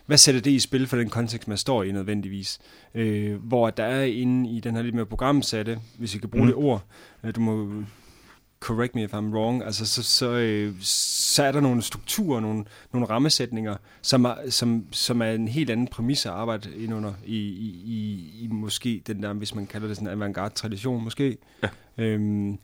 hvad 0.06 0.16
sætter 0.16 0.40
det 0.40 0.50
i 0.50 0.58
spil 0.58 0.86
for 0.86 0.96
den 0.96 1.10
kontekst, 1.10 1.48
man 1.48 1.58
står 1.58 1.82
i 1.82 1.92
nødvendigvis? 1.92 2.58
Øh, 2.94 3.34
hvor 3.34 3.70
der 3.70 3.84
er 3.84 4.04
inde 4.04 4.50
i 4.50 4.60
den 4.60 4.74
her 4.74 4.82
lidt 4.82 4.94
mere 4.94 5.06
programsatte, 5.06 5.78
hvis 5.98 6.14
vi 6.14 6.19
kan 6.19 6.28
bruge 6.28 6.44
mm. 6.44 6.48
det 6.48 6.56
ord, 6.56 6.84
øh, 7.24 7.34
du 7.34 7.40
må 7.40 7.84
correct 8.62 8.94
me 8.94 9.03
if 9.03 9.14
I'm 9.14 9.35
wrong, 9.35 9.64
altså 9.64 9.87
så, 9.87 10.03
så, 10.03 10.31
øh, 10.31 10.75
så 10.81 11.43
er 11.43 11.53
der 11.53 11.61
nogle 11.61 11.82
strukturer, 11.82 12.41
nogle, 12.41 12.64
nogle 12.93 13.09
rammesætninger, 13.09 13.76
som 14.03 14.25
er, 14.25 14.35
som, 14.50 14.85
som 14.91 15.23
er 15.23 15.31
en 15.31 15.49
helt 15.49 15.70
anden 15.70 15.88
præmis 15.88 16.26
at 16.26 16.32
arbejde 16.32 16.76
ind 16.76 16.94
under 16.94 17.12
i, 17.25 17.37
i, 17.37 17.82
i, 17.85 18.31
i 18.41 18.47
måske 18.47 19.03
den 19.06 19.23
der, 19.23 19.32
hvis 19.32 19.55
man 19.55 19.67
kalder 19.67 19.87
det 19.87 19.97
sådan 19.97 20.09
en 20.09 20.12
avantgarde 20.12 20.55
tradition 20.55 21.05
måske. 21.05 21.37
Ja. 21.62 21.69
Øhm, 21.99 22.59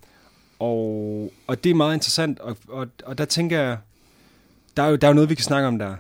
og, 0.59 1.33
og 1.47 1.65
det 1.65 1.71
er 1.71 1.75
meget 1.75 1.95
interessant, 1.95 2.39
og, 2.39 2.57
og, 2.69 2.87
og 3.05 3.19
der 3.19 3.25
tænker 3.25 3.61
jeg, 3.61 3.79
der 4.77 4.83
er 4.83 4.89
jo, 4.89 4.97
der 4.97 5.07
er 5.07 5.11
jo 5.11 5.15
noget, 5.15 5.31
vi 5.31 5.35
kan 5.35 5.45
snakke 5.45 5.69
om 5.69 5.79
der, 5.79 5.97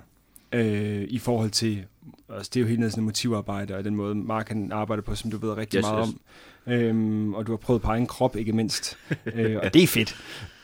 øh, 0.52 1.06
i 1.08 1.18
forhold 1.18 1.50
til, 1.50 1.84
altså 2.28 2.50
det 2.54 2.60
er 2.60 2.64
jo 2.64 2.68
helt 2.68 2.90
sådan 2.90 3.04
motivarbejde, 3.04 3.76
og 3.76 3.84
den 3.84 3.94
måde, 3.94 4.14
Mark 4.14 4.48
han 4.48 4.72
arbejder 4.72 5.02
på, 5.02 5.14
som 5.14 5.30
du 5.30 5.38
ved 5.38 5.50
rigtig 5.50 5.78
yes, 5.78 5.82
meget 5.82 6.06
yes. 6.06 6.14
om. 6.14 6.20
Øhm, 6.70 7.34
og 7.34 7.46
du 7.46 7.52
har 7.52 7.56
prøvet 7.56 7.82
på 7.82 7.88
egen 7.88 8.06
krop, 8.06 8.36
ikke 8.36 8.52
mindst. 8.52 8.98
øh, 9.34 9.56
og 9.62 9.74
det 9.74 9.82
er 9.82 9.86
fedt, 9.86 10.16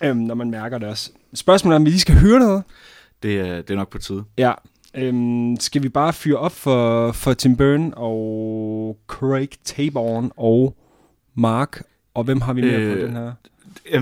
øhm, 0.04 0.16
når 0.16 0.34
man 0.34 0.50
mærker 0.50 0.78
det 0.78 0.88
også. 0.88 1.11
Spørgsmålet 1.34 1.75
er, 1.75 1.76
om 1.76 1.84
vi 1.84 1.90
lige 1.90 2.00
skal 2.00 2.14
høre 2.14 2.38
noget? 2.38 2.62
Det 3.23 3.40
er, 3.40 3.56
det 3.56 3.70
er 3.70 3.75
nok 3.75 3.90
på 3.90 3.99
tide. 3.99 4.25
Ja. 4.38 4.52
Øhm, 4.94 5.56
skal 5.61 5.82
vi 5.82 5.88
bare 5.88 6.12
fyre 6.12 6.37
op 6.37 6.52
for, 6.52 7.12
for 7.12 7.32
Tim 7.32 7.56
Byrne 7.56 7.94
og 7.96 8.99
Craig 9.06 9.49
Taborn 9.64 10.30
og 10.37 10.76
Mark? 11.34 11.82
Og 12.14 12.25
hvem 12.25 12.40
har 12.40 12.52
vi 12.52 12.61
med 12.61 12.70
øh, 12.70 12.96
på 12.96 13.06
den 13.06 13.16
her? 13.16 13.32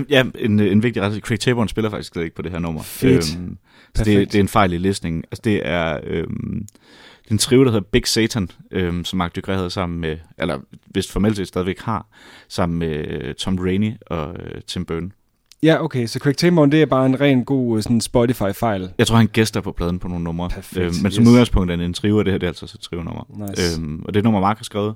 Ja, 0.09 0.23
en, 0.39 0.59
en 0.59 0.83
vigtig 0.83 1.01
ret. 1.01 1.21
Craig 1.21 1.39
Taborn 1.39 1.67
spiller 1.67 1.89
faktisk 1.89 2.17
ikke 2.17 2.35
på 2.35 2.41
det 2.41 2.51
her 2.51 2.59
nummer. 2.59 2.81
Fedt. 2.81 3.37
Øhm, 3.37 3.57
så 3.95 4.03
det, 4.03 4.31
det 4.31 4.35
er 4.35 4.39
en 4.39 4.47
fejl 4.47 4.73
i 4.73 4.77
listningen. 4.77 5.23
Altså 5.31 5.41
det 5.43 5.67
er... 5.67 5.99
Øhm, 6.03 6.67
den 7.29 7.37
trio, 7.37 7.63
der 7.63 7.71
hedder 7.71 7.87
Big 7.91 8.07
Satan, 8.07 8.49
øhm, 8.71 9.05
som 9.05 9.17
Mark 9.17 9.37
Dugré 9.37 9.51
havde 9.51 9.69
sammen 9.69 9.99
med, 9.99 10.17
eller 10.37 10.59
hvis 10.85 11.11
formelt 11.11 11.37
set 11.37 11.47
stadigvæk 11.47 11.79
har, 11.79 12.07
sammen 12.47 12.79
med 12.79 13.07
øh, 13.07 13.35
Tom 13.35 13.59
Rainey 13.59 13.93
og 14.05 14.35
øh, 14.39 14.61
Tim 14.61 14.85
Byrne. 14.85 15.11
Ja, 15.63 15.83
okay, 15.83 16.05
så 16.05 16.19
Craig 16.19 16.37
Taborn, 16.37 16.71
det 16.71 16.81
er 16.81 16.85
bare 16.85 17.05
en 17.05 17.21
ren 17.21 17.45
god 17.45 17.81
sådan 17.81 18.01
Spotify-fejl. 18.01 18.93
Jeg 18.97 19.07
tror, 19.07 19.17
han 19.17 19.27
gæster 19.27 19.61
på 19.61 19.71
pladen 19.71 19.99
på 19.99 20.07
nogle 20.07 20.23
numre. 20.23 20.49
Perfekt, 20.49 20.85
øhm, 20.85 20.95
men 20.95 21.05
yes. 21.05 21.13
som 21.13 21.27
udgangspunkt 21.27 21.71
er 21.71 21.75
det 21.75 21.85
en 21.85 21.93
trio, 21.93 22.17
og 22.17 22.25
det 22.25 22.33
her 22.33 22.37
det 22.37 22.47
er 22.47 22.49
altså 22.49 22.65
et 22.65 22.81
trio-nummer. 22.81 23.47
Nice. 23.49 23.79
Øhm, 23.79 24.03
og 24.05 24.13
det 24.13 24.19
er 24.19 24.23
nummer, 24.23 24.39
Mark 24.39 24.57
har 24.57 24.63
skrevet. 24.63 24.95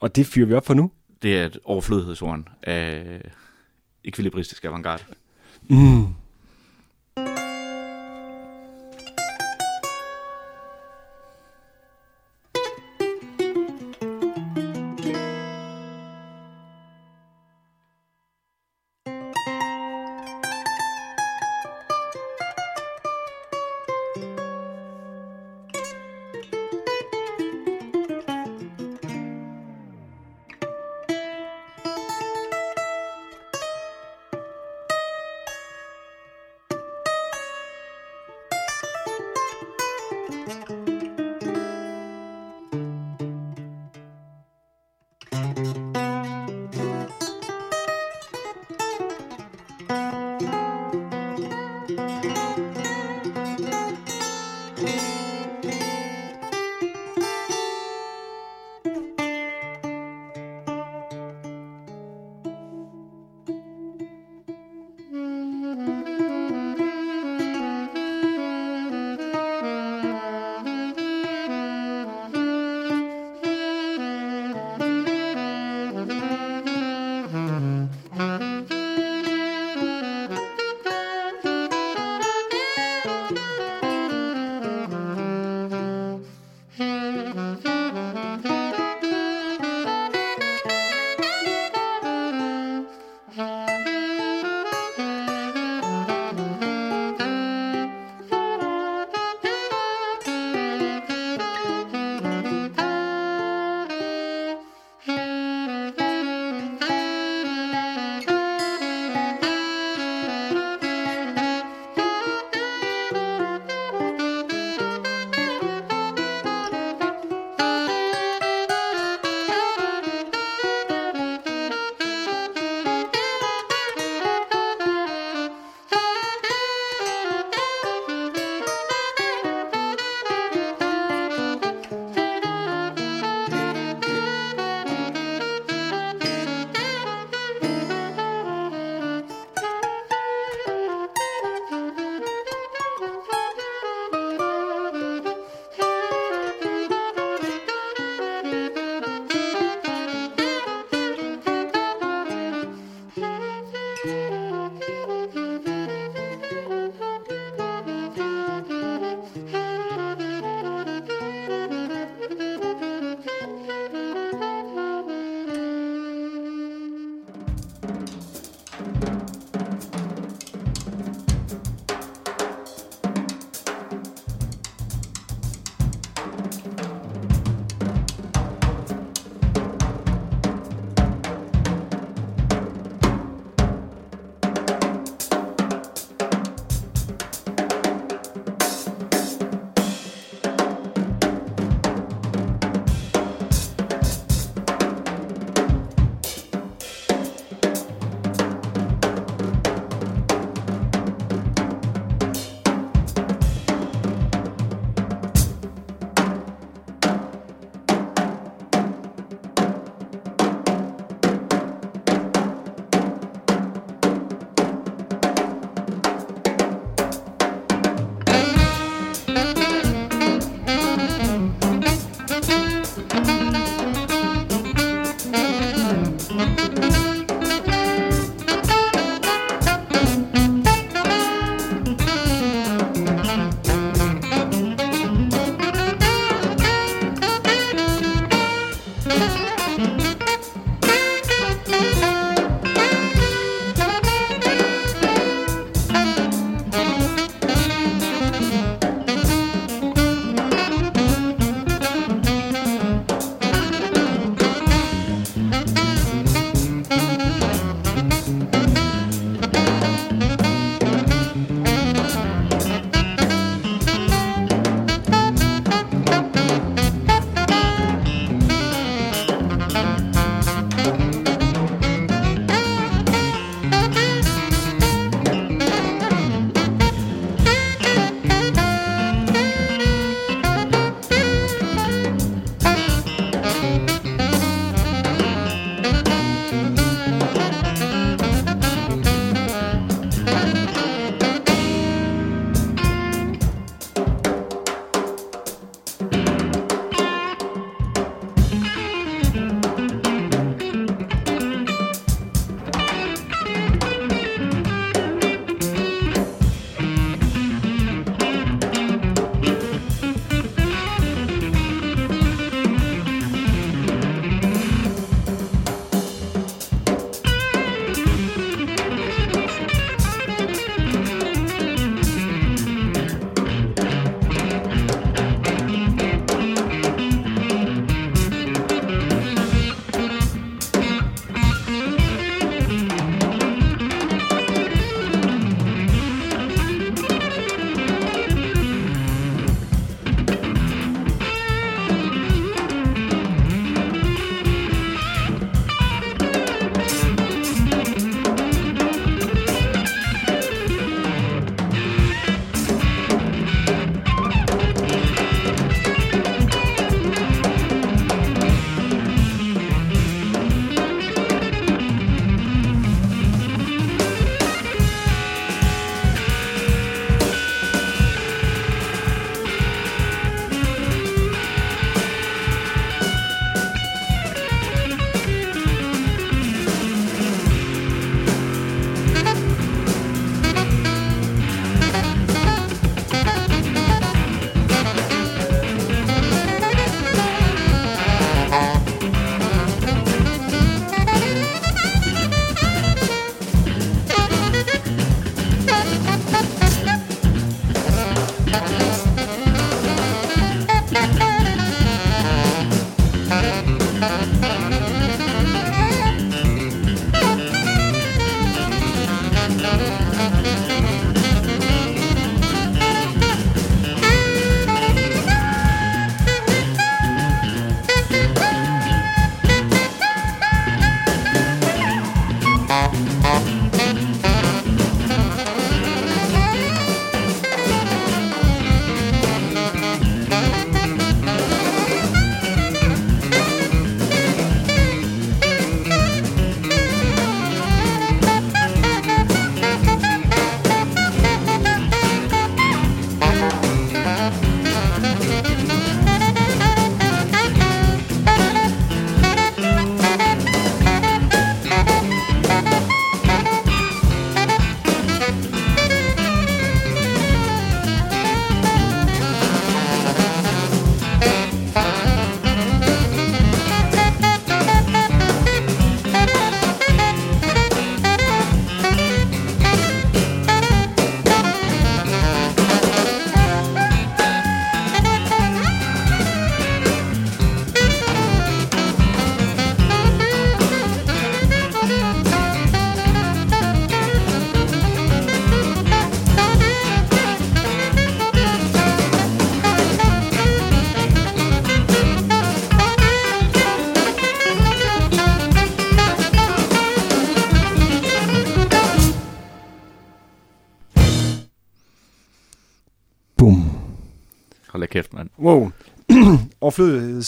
Og 0.00 0.16
det 0.16 0.26
fyrer 0.26 0.46
vi 0.46 0.54
op 0.54 0.66
for 0.66 0.74
nu? 0.74 0.90
Det 1.22 1.38
er 1.38 1.46
et 1.46 1.58
overflødighedshorn 1.64 2.48
af 2.62 3.20
ekvilibristisk 4.04 4.64
avantgarde. 4.64 5.02
Mm. 5.68 6.06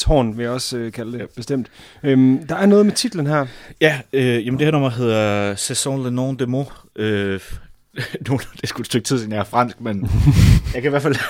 Overflødighedshorn 0.06 0.36
vil 0.36 0.42
jeg 0.42 0.52
også 0.52 0.76
øh, 0.78 0.92
kalde 0.92 1.12
det, 1.12 1.18
Ja. 1.18 1.26
bestemt. 1.36 1.70
Øhm, 2.02 2.46
der 2.46 2.54
er 2.56 2.66
noget 2.66 2.86
med 2.86 2.92
titlen 2.94 3.26
her. 3.26 3.46
Ja, 3.80 4.00
øh, 4.12 4.46
jamen 4.46 4.58
det 4.58 4.66
her 4.66 4.72
nummer 4.72 4.90
hedder 4.90 5.54
Saison 5.54 6.02
le 6.02 6.10
nom 6.10 6.36
de 6.36 6.46
mots. 6.46 6.70
Øh, 6.96 7.40
nu, 8.28 8.38
det 8.52 8.62
er 8.62 8.66
sgu 8.66 8.80
et 8.80 8.86
stykke 8.86 9.04
tid 9.06 9.18
siden, 9.18 9.32
jeg 9.32 9.38
er 9.40 9.44
fransk, 9.44 9.80
men 9.80 10.10
jeg 10.74 10.82
kan 10.82 10.84
i 10.84 10.88
hvert 10.90 11.02
fald... 11.02 11.16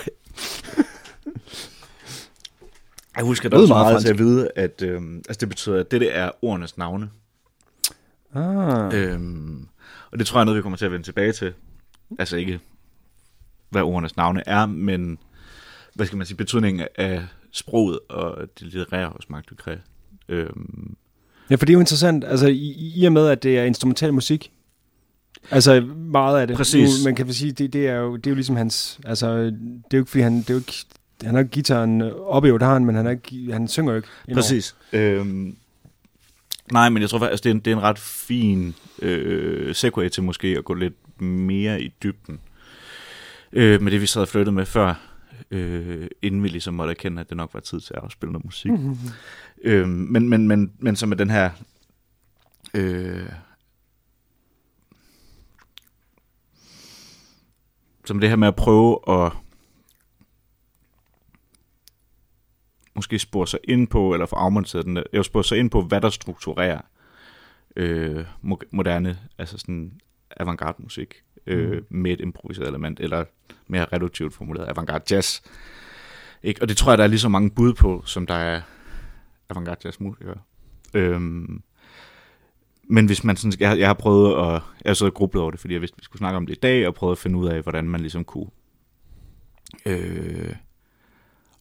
jeg 3.17 3.25
husker 3.25 3.49
Det 3.49 3.57
da 3.59 3.67
meget 3.67 3.69
meget 3.69 3.87
til 4.01 4.09
fransk. 4.09 4.09
at 4.09 4.19
vide, 4.27 4.51
at 4.57 4.83
øh, 4.83 5.03
altså 5.29 5.39
det 5.41 5.49
betyder, 5.49 5.81
at 5.81 5.91
det 5.91 6.17
er 6.17 6.31
ordenes 6.43 6.79
navne. 6.79 7.11
Ah. 8.35 8.95
Øhm, 8.95 9.69
og 10.11 10.19
det 10.19 10.27
tror 10.27 10.39
jeg 10.39 10.41
er 10.41 10.45
noget, 10.45 10.57
vi 10.57 10.63
kommer 10.63 10.77
til 10.77 10.85
at 10.85 10.93
vende 10.93 11.07
tilbage 11.07 11.33
til. 11.33 11.53
Altså 12.19 12.37
ikke, 12.37 12.61
hvad 13.71 13.83
ordenes 13.83 14.17
navne 14.17 14.43
er, 14.49 14.67
men 14.67 15.19
hvad 15.95 16.07
skal 16.07 16.17
man 16.17 16.27
sige, 16.27 16.37
betydningen 16.37 16.87
af 16.99 17.23
sproget 17.53 17.99
og 18.09 18.49
det 18.59 18.67
litterære 18.73 19.09
hos 19.09 19.31
Marc 19.31 19.45
Ducret. 19.51 19.81
Øhm, 20.29 20.97
Ja, 21.51 21.55
for 21.55 21.67
det 21.67 21.73
er 21.73 21.75
jo 21.75 21.81
interessant, 21.81 22.25
altså 22.25 22.47
i, 22.47 22.93
i 22.97 23.05
og 23.05 23.13
med, 23.13 23.29
at 23.29 23.43
det 23.43 23.59
er 23.59 23.65
instrumental 23.65 24.15
musik, 24.15 24.53
altså 25.51 25.81
meget 25.97 26.41
af 26.41 26.47
det. 26.47 26.57
Præcis. 26.57 26.89
Nu, 26.99 27.05
man 27.05 27.15
kan 27.15 27.33
sige, 27.33 27.53
det, 27.53 27.73
det, 27.73 27.89
er 27.89 27.95
jo, 27.95 28.17
det 28.17 28.27
er 28.27 28.31
jo 28.31 28.35
ligesom 28.35 28.57
hans, 28.57 29.01
altså 29.05 29.45
det 29.45 29.53
er 29.93 29.99
jo 29.99 29.99
ikke, 29.99 30.11
fordi 30.11 30.23
han, 30.23 30.39
det 30.39 30.51
er 30.51 30.55
jo 30.55 30.59
ikke, 30.59 30.73
han 31.25 31.35
har 31.35 31.39
ikke 31.39 31.51
gitaren 31.51 32.01
jo, 32.01 32.57
der 32.59 32.65
har 32.67 32.73
han, 32.73 32.85
men 32.85 32.95
han, 32.95 33.07
er 33.07 33.11
ikke, 33.11 33.53
han 33.53 33.69
synger 33.69 33.93
jo 33.93 33.97
ikke. 33.97 34.09
indover. 34.29 34.43
Præcis. 34.43 34.77
Øhm, 34.93 35.57
nej, 36.73 36.89
men 36.89 37.03
jeg 37.03 37.11
tror 37.11 37.19
faktisk, 37.19 37.45
det 37.45 37.51
er 37.51 37.55
en, 37.55 37.61
det 37.61 37.71
er 37.73 37.77
en 37.77 37.83
ret 37.83 37.99
fin 37.99 38.75
øh, 39.03 39.75
segue 39.75 40.09
til 40.09 40.23
måske 40.23 40.49
at 40.59 40.65
gå 40.65 40.75
lidt 40.75 41.23
mere 41.23 41.83
i 41.83 41.93
dybden. 42.03 42.41
Øh, 43.53 43.83
med 43.83 43.93
det, 43.93 44.01
vi 44.01 44.07
sad 44.07 44.23
og 44.23 44.29
flyttede 44.29 44.55
med 44.55 44.67
før, 44.67 45.08
øh, 45.51 46.09
inden 46.23 46.43
vi 46.43 46.49
ligesom 46.49 46.75
måtte 46.75 46.91
erkende, 46.91 47.21
at 47.21 47.29
det 47.29 47.37
nok 47.37 47.55
var 47.55 47.61
tid 47.61 47.81
til 47.81 47.95
at 47.95 48.03
afspille 48.03 48.33
noget 48.33 48.45
musik. 48.45 48.71
Mhm. 48.71 48.97
Øh, 49.65 49.89
men, 49.89 50.29
men, 50.29 50.49
men, 50.49 50.73
men 50.79 50.97
så 50.97 51.07
med 51.07 51.17
den 51.17 51.31
her... 51.31 51.51
Øh, 52.75 53.29
som 58.05 58.21
det 58.21 58.29
her 58.29 58.37
med 58.37 58.49
at 58.49 58.57
prøve 58.57 58.99
at 59.09 59.33
måske 62.95 63.19
spore 63.19 63.47
sig 63.47 63.61
ind 63.65 63.89
på, 63.89 64.13
eller 64.13 64.27
få 64.27 64.37
afmonteret 64.37 64.85
den, 64.85 65.03
jeg 65.13 65.25
spore 65.25 65.45
sig 65.45 65.59
ind 65.59 65.71
på, 65.71 65.83
hvad 65.83 66.01
der 66.01 66.11
strukturerer 66.11 66.81
øh, 67.77 68.27
mo- 68.45 68.69
moderne, 68.71 69.19
altså 69.39 69.59
sådan 69.59 70.01
avantgarde 70.39 70.83
musik 70.83 71.15
øh, 71.47 71.83
med 71.89 72.13
et 72.13 72.21
improviseret 72.21 72.69
element, 72.69 73.01
eller 73.01 73.25
mere 73.67 73.85
reduktivt 73.85 74.35
formuleret 74.35 74.69
avantgarde 74.69 75.15
jazz. 75.15 75.41
Ikke? 76.43 76.63
Og 76.63 76.69
det 76.69 76.77
tror 76.77 76.91
jeg, 76.93 76.99
der 76.99 77.05
er 77.05 77.09
lige 77.09 77.21
så 77.21 77.29
mange 77.29 77.51
bud 77.51 77.75
på, 77.75 78.03
som 78.07 78.27
der 78.27 78.35
er 78.35 78.61
avantgarde 79.51 79.81
jazz 79.85 80.01
musikere. 80.01 80.39
Øhm, 80.95 81.63
men 82.91 83.07
hvis 83.07 83.25
man 83.25 83.37
sådan, 83.37 83.61
jeg, 83.61 83.79
jeg 83.79 83.89
har 83.89 83.95
prøvet 83.95 84.33
at, 84.33 84.63
jeg 84.85 84.91
har 84.91 84.95
siddet 84.95 85.13
og 85.13 85.17
grublet 85.17 85.43
over 85.43 85.51
det, 85.51 85.61
fordi 85.61 85.75
jeg 85.75 85.81
vidste, 85.81 85.97
vi 85.99 86.05
skulle 86.05 86.21
snakke 86.21 86.37
om 86.37 86.47
det 86.47 86.57
i 86.57 86.61
dag, 86.61 86.87
og 86.87 86.95
prøvet 86.95 87.13
at 87.13 87.19
finde 87.19 87.39
ud 87.39 87.49
af, 87.49 87.63
hvordan 87.63 87.89
man 87.89 88.01
ligesom 88.01 88.25
kunne, 88.25 88.51
øh, 89.87 90.55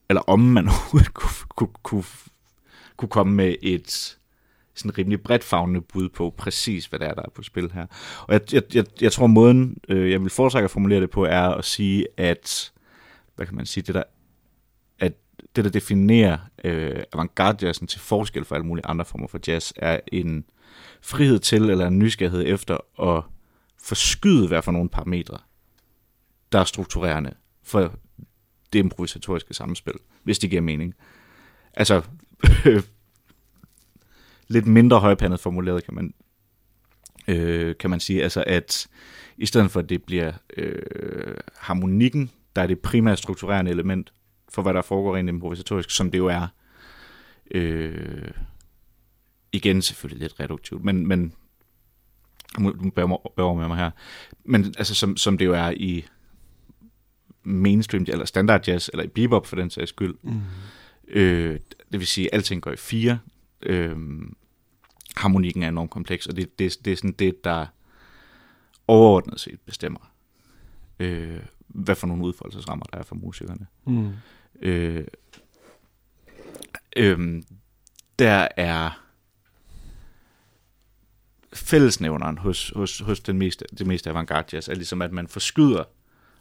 eller 0.10 0.22
om 0.22 0.40
man 0.40 0.68
overhovedet 0.68 1.14
kunne, 1.14 1.30
kunne, 1.56 1.70
kunne, 1.84 2.04
kunne 2.98 3.10
komme 3.10 3.34
med 3.34 3.56
et 3.62 4.18
sådan 4.78 4.98
rimelig 4.98 5.22
bredt 5.22 5.44
fagnende 5.44 5.82
bud 5.82 6.10
på 6.10 6.34
præcis, 6.38 6.86
hvad 6.86 7.00
det 7.00 7.08
er, 7.08 7.14
der 7.14 7.22
er 7.22 7.30
på 7.30 7.44
spil 7.44 7.72
her. 7.72 7.86
Og 8.28 8.34
jeg, 8.34 8.54
jeg, 8.54 8.64
jeg, 8.74 8.86
jeg 9.02 9.12
tror, 9.12 9.28
måden, 9.28 9.78
øh, 9.90 10.12
jeg 10.12 10.22
vil 10.22 10.30
foretrække 10.30 10.66
at 10.66 10.72
formulere 10.72 11.02
det 11.02 11.10
på, 11.10 11.26
er 11.26 11.42
at 11.42 11.66
sige, 11.66 12.08
at, 12.18 12.72
hvad 13.36 13.46
kan 13.46 13.56
man 13.56 13.66
sige, 13.66 13.84
det 13.84 13.96
der, 13.96 14.04
at 15.00 15.14
det, 15.56 15.64
der 15.64 15.70
definerer 15.70 16.38
øh, 16.64 17.04
avantgarde-jazzen 17.14 17.88
til 17.88 18.00
forskel 18.00 18.46
fra 18.46 18.56
alle 18.56 18.68
mulige 18.68 18.86
andre 18.86 19.06
former 19.06 19.28
for 19.28 19.40
jazz, 19.48 19.74
er 19.76 20.00
en 20.12 20.46
frihed 21.02 21.40
til, 21.40 21.70
eller 21.70 21.88
en 21.88 22.00
nysgerrighed 22.00 22.44
efter 22.46 22.78
at 23.02 23.24
forskyde 23.84 24.48
hvad 24.48 24.62
for 24.62 24.72
nogle 24.72 24.90
parametre, 24.90 25.38
der 26.52 26.60
er 26.60 26.64
strukturerende 26.64 27.34
for 27.64 27.94
det 28.74 28.80
improvisatoriske 28.80 29.54
samspil, 29.54 29.94
hvis 30.24 30.40
det 30.40 30.50
giver 30.50 30.62
mening. 30.62 30.94
Altså, 31.74 32.02
lidt 34.48 34.68
mindre 34.68 35.00
højpandet 35.00 35.40
formuleret, 35.40 35.84
kan 35.84 35.94
man, 35.94 36.14
øh, 37.28 37.76
kan 37.80 37.90
man 37.90 38.00
sige. 38.00 38.24
Altså, 38.24 38.44
at 38.48 38.88
i 39.38 39.46
stedet 39.46 39.72
for, 39.72 39.80
at 39.80 39.90
det 39.90 40.04
bliver 40.04 40.34
øh, 40.58 41.36
harmonikken, 41.58 42.32
der 42.56 42.62
er 42.62 42.68
det 42.68 42.80
primære 42.80 43.18
strukturerende 43.18 43.72
element 43.72 44.14
for, 44.50 44.62
hvad 44.62 44.74
der 44.74 44.82
foregår 44.82 45.16
rent 45.16 45.30
improvisatorisk, 45.30 45.92
som 45.92 46.12
det 46.12 46.18
jo 46.18 46.28
er. 46.28 46.48
Øh, 47.52 48.32
igen 49.52 49.82
selvfølgelig 49.82 50.22
lidt 50.22 50.40
reduktivt, 50.40 50.84
men, 50.84 51.08
men 51.08 51.34
nu 52.60 52.92
bærer 52.96 53.54
med 53.54 53.68
mig 53.68 53.78
her. 53.78 53.92
Men 54.46 54.66
altså, 54.78 54.96
som, 54.96 55.18
som 55.18 55.38
det 55.38 55.46
jo 55.46 55.54
er 55.54 55.70
i 55.70 56.06
mainstream, 57.44 58.06
eller 58.08 58.26
standard 58.26 58.68
jazz, 58.68 58.90
eller 58.90 59.04
i 59.04 59.08
bebop 59.08 59.46
for 59.46 59.56
den 59.56 59.70
sags 59.70 59.90
skyld. 59.90 60.16
Mm. 60.22 60.42
Øh, 61.08 61.60
det 61.92 62.00
vil 62.00 62.08
sige, 62.08 62.28
at 62.28 62.38
alting 62.38 62.62
går 62.62 62.72
i 62.72 62.76
fire. 62.76 63.20
Øh, 63.64 63.98
harmonikken 65.16 65.64
er 65.64 65.68
enormt 65.68 65.92
kompleks, 65.92 66.28
og 66.28 66.36
det, 66.36 66.60
det, 66.60 66.78
det 66.86 66.94
er 66.94 66.98
sådan 66.98 67.12
det, 67.12 67.44
der 67.44 67.66
overordnet 68.88 69.40
set 69.40 69.60
bestemmer, 69.66 70.12
øh, 71.00 71.40
hvad 71.68 71.96
for 71.96 72.08
nogle 72.08 72.24
udfoldelsesrammer 72.24 72.86
der 72.86 72.98
er 72.98 73.04
for 73.04 73.16
musikerne. 73.16 73.68
Mm. 73.86 74.12
Øh, 74.62 75.08
øh, 76.96 77.44
der 78.20 78.48
er 78.58 79.04
fællesnævneren 81.54 82.38
hos, 82.38 82.72
hos, 82.76 83.00
hos 83.00 83.20
den 83.20 83.38
meste, 83.38 83.66
det 83.78 83.88
meste 83.88 84.10
avantgarde 84.10 84.56
jazz, 84.56 84.68
er 84.68 84.76
ligesom, 84.76 85.02
at 85.02 85.12
man 85.12 85.28
forskyder 85.28 85.84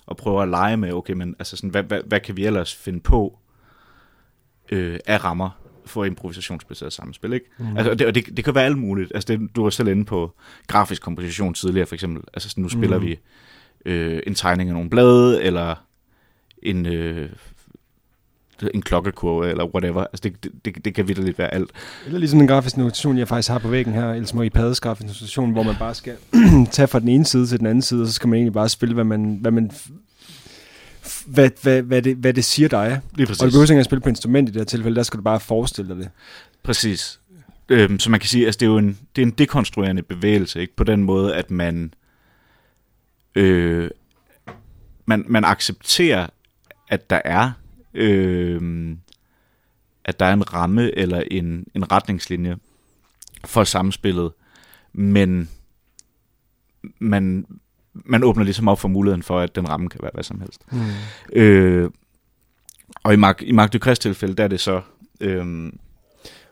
og 0.06 0.16
prøver 0.16 0.42
at 0.42 0.48
lege 0.48 0.76
med, 0.76 0.92
okay, 0.92 1.12
men 1.12 1.36
altså 1.38 1.56
sådan, 1.56 1.70
hvad, 1.70 1.82
hvad, 1.82 2.02
hvad 2.06 2.20
kan 2.20 2.36
vi 2.36 2.46
ellers 2.46 2.74
finde 2.74 3.00
på 3.00 3.38
øh, 4.72 5.00
af 5.06 5.24
rammer 5.24 5.50
for 5.86 6.04
improvisationsbaseret 6.04 6.92
samspil, 6.92 7.32
ikke? 7.32 7.46
Mm. 7.58 7.76
Altså, 7.76 7.90
og 7.90 7.98
det, 7.98 8.06
og 8.06 8.14
det, 8.14 8.36
det 8.36 8.44
kan 8.44 8.54
være 8.54 8.64
alt 8.64 8.78
muligt. 8.78 9.12
Altså, 9.14 9.32
det, 9.32 9.48
du 9.56 9.62
var 9.62 9.70
selv 9.70 9.88
inde 9.88 10.04
på 10.04 10.34
grafisk 10.66 11.02
komposition 11.02 11.54
tidligere, 11.54 11.86
for 11.86 11.94
eksempel. 11.94 12.22
Altså, 12.34 12.48
sådan, 12.48 12.62
nu 12.62 12.68
spiller 12.68 12.98
Mm. 12.98 13.04
vi 13.04 13.18
øh, 13.84 14.20
en 14.26 14.34
tegning 14.34 14.68
af 14.68 14.74
nogle 14.74 14.90
blade, 14.90 15.42
eller 15.42 15.74
en, 16.62 16.86
øh, 16.86 17.28
en 18.74 18.82
klokkekurve, 18.82 19.50
eller 19.50 19.64
whatever. 19.64 20.00
Altså, 20.00 20.20
det, 20.22 20.44
det, 20.44 20.52
det, 20.64 20.84
det 20.84 20.94
kan 20.94 21.08
vitterligt 21.08 21.38
være 21.38 21.54
alt. 21.54 21.70
Eller 22.06 22.18
ligesom 22.18 22.38
den 22.38 22.48
grafiske 22.48 22.78
notation, 22.78 23.18
jeg 23.18 23.28
faktisk 23.28 23.50
har 23.50 23.58
på 23.58 23.68
væggen 23.68 23.94
her, 23.94 24.12
Elsmo 24.12 24.42
i 24.42 24.50
Pades 24.50 24.80
grafiske 24.80 25.06
notation, 25.06 25.52
hvor 25.52 25.62
man 25.62 25.74
bare 25.78 25.94
skal 25.94 26.14
tage 26.72 26.88
fra 26.88 27.00
den 27.00 27.08
ene 27.08 27.24
side 27.24 27.46
til 27.46 27.58
den 27.58 27.66
anden 27.66 27.82
side, 27.82 28.02
og 28.02 28.06
så 28.08 28.12
skal 28.12 28.28
man 28.28 28.36
egentlig 28.36 28.52
bare 28.52 28.68
spille, 28.68 28.94
hvad 28.94 29.04
man, 29.04 29.38
hvad 29.40 29.50
man 29.50 29.70
hvad, 31.26 31.50
hvad, 31.62 31.82
hvad, 31.82 32.02
det, 32.02 32.16
hvad 32.16 32.34
det 32.34 32.44
siger 32.44 32.68
dig. 32.68 33.00
Lige 33.14 33.28
Og 33.30 33.36
du 33.36 33.44
behøver 33.44 33.62
ikke 33.62 33.72
engang 33.72 33.84
spille 33.84 34.00
på 34.00 34.08
instrument 34.08 34.48
i 34.48 34.52
det 34.52 34.60
her 34.60 34.64
tilfælde, 34.64 34.96
der 34.96 35.02
skal 35.02 35.18
du 35.18 35.22
bare 35.22 35.40
forestille 35.40 35.88
dig 35.88 35.96
det. 35.96 36.10
Præcis. 36.62 37.20
Øhm, 37.68 37.98
så 37.98 38.10
man 38.10 38.20
kan 38.20 38.28
sige, 38.28 38.42
at 38.42 38.46
altså, 38.46 38.58
det 38.58 38.66
er 38.66 38.70
jo 38.70 38.78
en, 38.78 38.98
det 39.16 39.22
er 39.22 39.26
en 39.26 39.32
dekonstruerende 39.32 40.02
bevægelse, 40.02 40.60
ikke? 40.60 40.76
på 40.76 40.84
den 40.84 41.02
måde, 41.02 41.34
at 41.34 41.50
man, 41.50 41.94
øh, 43.34 43.90
man, 45.06 45.24
man 45.28 45.44
accepterer, 45.44 46.26
at 46.88 47.10
der 47.10 47.20
er 47.24 47.52
øh, 47.94 48.96
at 50.06 50.20
der 50.20 50.26
er 50.26 50.32
en 50.32 50.52
ramme 50.52 50.98
eller 50.98 51.22
en, 51.30 51.66
en 51.74 51.92
retningslinje 51.92 52.56
for 53.44 53.64
samspillet, 53.64 54.32
men 54.92 55.50
man, 56.98 57.46
man 58.04 58.24
åbner 58.24 58.44
ligesom 58.44 58.68
op 58.68 58.80
for 58.80 58.88
muligheden 58.88 59.22
for, 59.22 59.40
at 59.40 59.56
den 59.56 59.68
ramme 59.68 59.88
kan 59.88 60.00
være 60.02 60.10
hvad 60.14 60.24
som 60.24 60.40
helst. 60.40 60.60
Mm. 60.72 60.78
Øh, 61.32 61.90
og 63.04 63.12
i 63.12 63.16
Mark, 63.16 63.42
i 63.42 63.52
Mark 63.52 63.72
Ducres 63.72 63.98
tilfælde, 63.98 64.34
der 64.34 64.44
er 64.44 64.48
det 64.48 64.60
så... 64.60 64.80
Øh, 65.20 65.72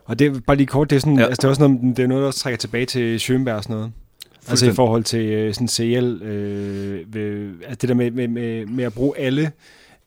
Og 0.04 0.18
det 0.18 0.26
er 0.26 0.40
bare 0.46 0.56
lige 0.56 0.66
kort, 0.66 0.90
det 0.90 0.96
er, 0.96 1.00
sådan, 1.00 1.18
Ja. 1.18 1.24
altså, 1.24 1.36
det 1.40 1.44
er 1.44 1.48
også 1.48 1.68
noget, 1.68 1.96
det 1.96 2.02
er 2.02 2.06
noget, 2.06 2.20
der 2.20 2.26
også 2.26 2.40
trækker 2.40 2.58
tilbage 2.58 2.86
til 2.86 3.16
Schönberg 3.18 3.52
og 3.52 3.62
sådan 3.62 3.76
noget. 3.76 3.92
Altså 4.48 4.66
i 4.70 4.72
forhold 4.74 5.04
til 5.04 5.20
øh, 5.20 5.54
sådan 5.54 5.68
CL, 5.68 6.22
øh, 6.22 7.14
ved, 7.14 7.52
altså 7.66 7.78
det 7.80 7.88
der 7.88 7.94
med, 7.94 8.10
med, 8.10 8.28
med, 8.28 8.66
med 8.66 8.84
at 8.84 8.92
bruge 8.94 9.18
alle, 9.18 9.52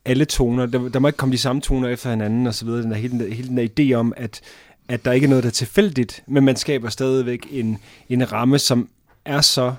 alle 0.04 0.24
toner, 0.24 0.66
der, 0.66 0.88
der 0.88 0.98
må 0.98 1.08
ikke 1.08 1.16
komme 1.16 1.32
de 1.32 1.38
samme 1.38 1.62
toner 1.62 1.88
efter 1.88 2.10
hinanden 2.10 2.46
og 2.46 2.54
så 2.54 2.64
videre, 2.64 2.82
den 2.82 2.90
der, 2.90 2.96
hele, 2.96 3.12
den 3.12 3.20
der, 3.20 3.34
hele 3.34 3.48
den 3.48 3.56
der 3.56 3.68
idé 3.80 3.92
om, 3.94 4.12
at, 4.16 4.40
at 4.88 5.04
der 5.04 5.12
ikke 5.12 5.24
er 5.24 5.28
noget, 5.28 5.44
der 5.44 5.50
er 5.50 5.52
tilfældigt, 5.52 6.22
men 6.26 6.44
man 6.44 6.56
skaber 6.56 6.88
stadigvæk 6.88 7.46
en, 7.50 7.78
en 8.08 8.32
ramme, 8.32 8.58
som 8.58 8.88
er 9.24 9.40
så 9.40 9.74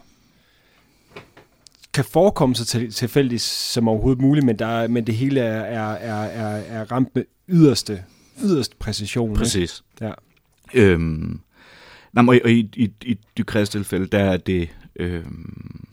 kan 1.93 2.06
forekomme 2.06 2.56
så 2.56 2.65
til, 2.65 2.91
tilfældigt 2.93 3.41
som 3.41 3.88
overhovedet 3.88 4.21
muligt, 4.21 4.45
men, 4.45 4.60
der, 4.60 4.65
er- 4.65 4.88
men 4.88 5.08
det 5.08 5.15
hele 5.15 5.39
er, 5.39 5.62
er, 5.62 5.93
er, 5.93 6.58
er, 6.58 6.91
ramt 6.91 7.15
med 7.15 7.23
yderste, 7.49 8.04
yderst 8.43 8.80
præcision. 8.80 9.30
ikke? 9.30 9.38
Præcis. 9.39 9.84
Ja. 10.02 10.12
Øhm, 10.73 11.39
nej, 12.13 12.21
men, 12.23 12.39
og 12.43 12.52
i, 12.52 12.69
i, 12.75 12.91
i 13.02 13.17
Ducres 13.38 13.69
tilfælde, 13.69 14.08
der 14.08 14.19
er 14.19 14.38
det... 14.38 14.69
Øhm, 14.95 15.86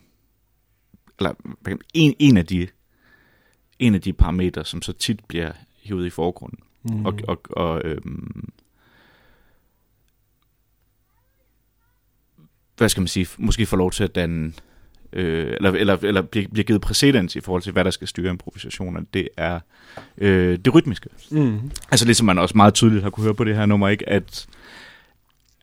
eller 1.19 1.35
en, 1.95 2.15
en, 2.19 2.37
af 2.37 2.47
de, 2.47 2.69
en 3.79 3.95
af 3.95 4.01
de 4.01 4.13
parametre, 4.13 4.65
som 4.65 4.83
så 4.83 4.93
tit 4.93 5.25
bliver 5.25 5.53
hivet 5.83 6.07
i 6.07 6.11
forgrunden. 6.11 6.59
Mm. 6.83 7.07
Og, 7.07 7.19
og, 7.29 7.41
og 7.51 7.81
øhm, 7.85 8.53
hvad 12.77 12.89
skal 12.89 13.01
man 13.01 13.09
sige, 13.09 13.27
måske 13.39 13.67
få 13.67 13.77
lov 13.77 13.91
til 13.93 14.05
at 14.05 14.15
danne, 14.15 14.53
øh, 15.17 15.53
eller, 15.57 15.71
eller, 15.71 15.97
eller 16.03 16.23
bliver, 16.23 16.49
bliver 16.49 16.65
givet 16.65 16.81
præcedens 16.81 17.37
i 17.37 17.41
forhold 17.41 17.63
til, 17.63 17.73
hvad 17.73 17.85
der 17.85 17.91
skal 17.91 18.09
styre 18.09 18.31
improvisationer, 18.31 19.01
det 19.15 19.29
er 19.37 19.61
øh, 20.19 20.59
det 20.59 20.75
rytmiske. 20.75 21.09
Mm. 21.31 21.71
Altså 21.91 22.07
ligesom 22.07 22.27
man 22.27 22.39
også 22.39 22.57
meget 22.57 22.75
tydeligt 22.75 23.03
har 23.03 23.11
kunne 23.11 23.25
høre 23.25 23.35
på 23.35 23.45
det 23.45 23.57
her 23.57 23.67
nummer, 23.67 23.89
ikke? 23.89 24.09
at 24.09 24.47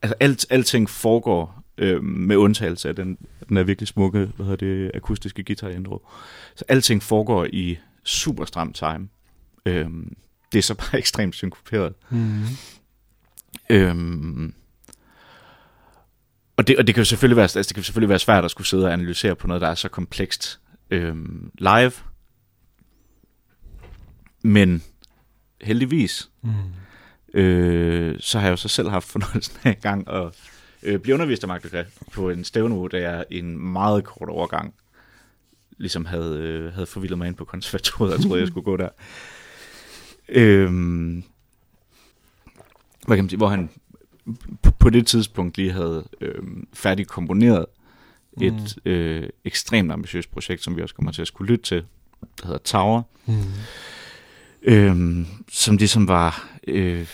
altså 0.01 0.15
alt, 0.19 0.45
alting 0.49 0.89
foregår 0.89 1.63
øh, 1.77 2.03
med 2.03 2.35
undtagelse 2.35 2.89
af 2.89 2.95
den, 2.95 3.17
den 3.49 3.57
der 3.57 3.63
virkelig 3.63 3.87
smukke, 3.87 4.29
hvad 4.35 4.45
hedder 4.45 4.65
det, 4.65 4.91
akustiske 4.93 5.43
guitar-intro. 5.43 6.07
Så 6.55 6.65
alting 6.67 7.03
foregår 7.03 7.47
i 7.53 7.77
super 8.03 8.45
stram 8.45 8.73
time. 8.73 9.07
Øh, 9.65 9.85
det 10.51 10.57
er 10.57 10.63
så 10.63 10.75
bare 10.75 10.97
ekstremt 11.03 11.35
synkoperet. 11.35 11.93
Mm. 12.09 12.43
Øhm, 13.69 14.53
og, 16.63 16.67
det, 16.67 16.77
og 16.77 16.87
det 16.87 16.95
kan 16.95 17.01
jo 17.01 17.05
selvfølgelig 17.05 17.35
være, 17.35 17.43
altså, 17.43 17.59
det 17.63 17.73
kan 17.73 17.83
selvfølgelig 17.83 18.09
være 18.09 18.19
svært 18.19 18.45
at 18.45 18.51
skulle 18.51 18.67
sidde 18.67 18.85
og 18.85 18.93
analysere 18.93 19.35
på 19.35 19.47
noget, 19.47 19.61
der 19.61 19.67
er 19.67 19.75
så 19.75 19.89
komplekst 19.89 20.59
øhm, 20.89 21.51
live. 21.57 21.91
Men 24.43 24.83
heldigvis, 25.61 26.29
Mm. 26.41 26.51
øh, 27.39 28.19
så 28.19 28.39
har 28.39 28.45
jeg 28.47 28.51
jo 28.51 28.55
så 28.57 28.67
selv 28.67 28.89
haft 28.89 29.07
fornøjelsen 29.07 29.57
af 29.63 29.69
en 29.69 29.75
gang 29.81 30.07
at 30.09 30.31
øh, 30.83 30.99
blive 30.99 31.13
undervist 31.13 31.43
af 31.43 31.47
Magda 31.47 31.85
på 32.11 32.29
en 32.29 32.43
stævne, 32.43 32.89
da 32.89 33.01
jeg 33.01 33.25
i 33.29 33.39
en 33.39 33.59
meget 33.59 34.03
kort 34.03 34.29
overgang 34.29 34.73
ligesom 35.77 36.05
havde, 36.05 36.37
øh, 36.37 36.73
havde 36.73 36.85
forvildet 36.85 37.17
mig 37.17 37.27
ind 37.27 37.35
på 37.35 37.45
konservatoriet, 37.45 38.13
og 38.13 38.21
troede, 38.23 38.39
jeg 38.39 38.47
skulle 38.47 38.65
gå 38.65 38.77
der. 38.77 38.89
Øhm, 40.29 41.23
hvad 43.07 43.17
kan 43.17 43.23
man 43.23 43.29
sige, 43.29 43.37
hvor 43.37 43.47
han 43.47 43.69
på, 44.79 44.89
det 44.89 45.07
tidspunkt 45.07 45.57
lige 45.57 45.71
havde 45.71 46.07
øh, 46.21 46.43
færdig 46.73 47.07
komponeret 47.07 47.65
et 48.41 48.77
Mm. 48.85 48.91
øh, 48.91 49.29
ekstremt 49.45 49.91
ambitiøst 49.91 50.31
projekt, 50.31 50.63
som 50.63 50.75
vi 50.75 50.81
også 50.81 50.95
kommer 50.95 51.11
til 51.11 51.21
at 51.21 51.27
skulle 51.27 51.51
lytte 51.51 51.65
til, 51.65 51.85
der 52.41 52.45
hedder 52.47 52.59
Tower, 52.59 53.01
Mm. 53.25 53.33
øhm, 54.61 55.25
som 55.51 55.77
ligesom 55.77 56.07
var 56.07 56.49
øh, 56.67 57.07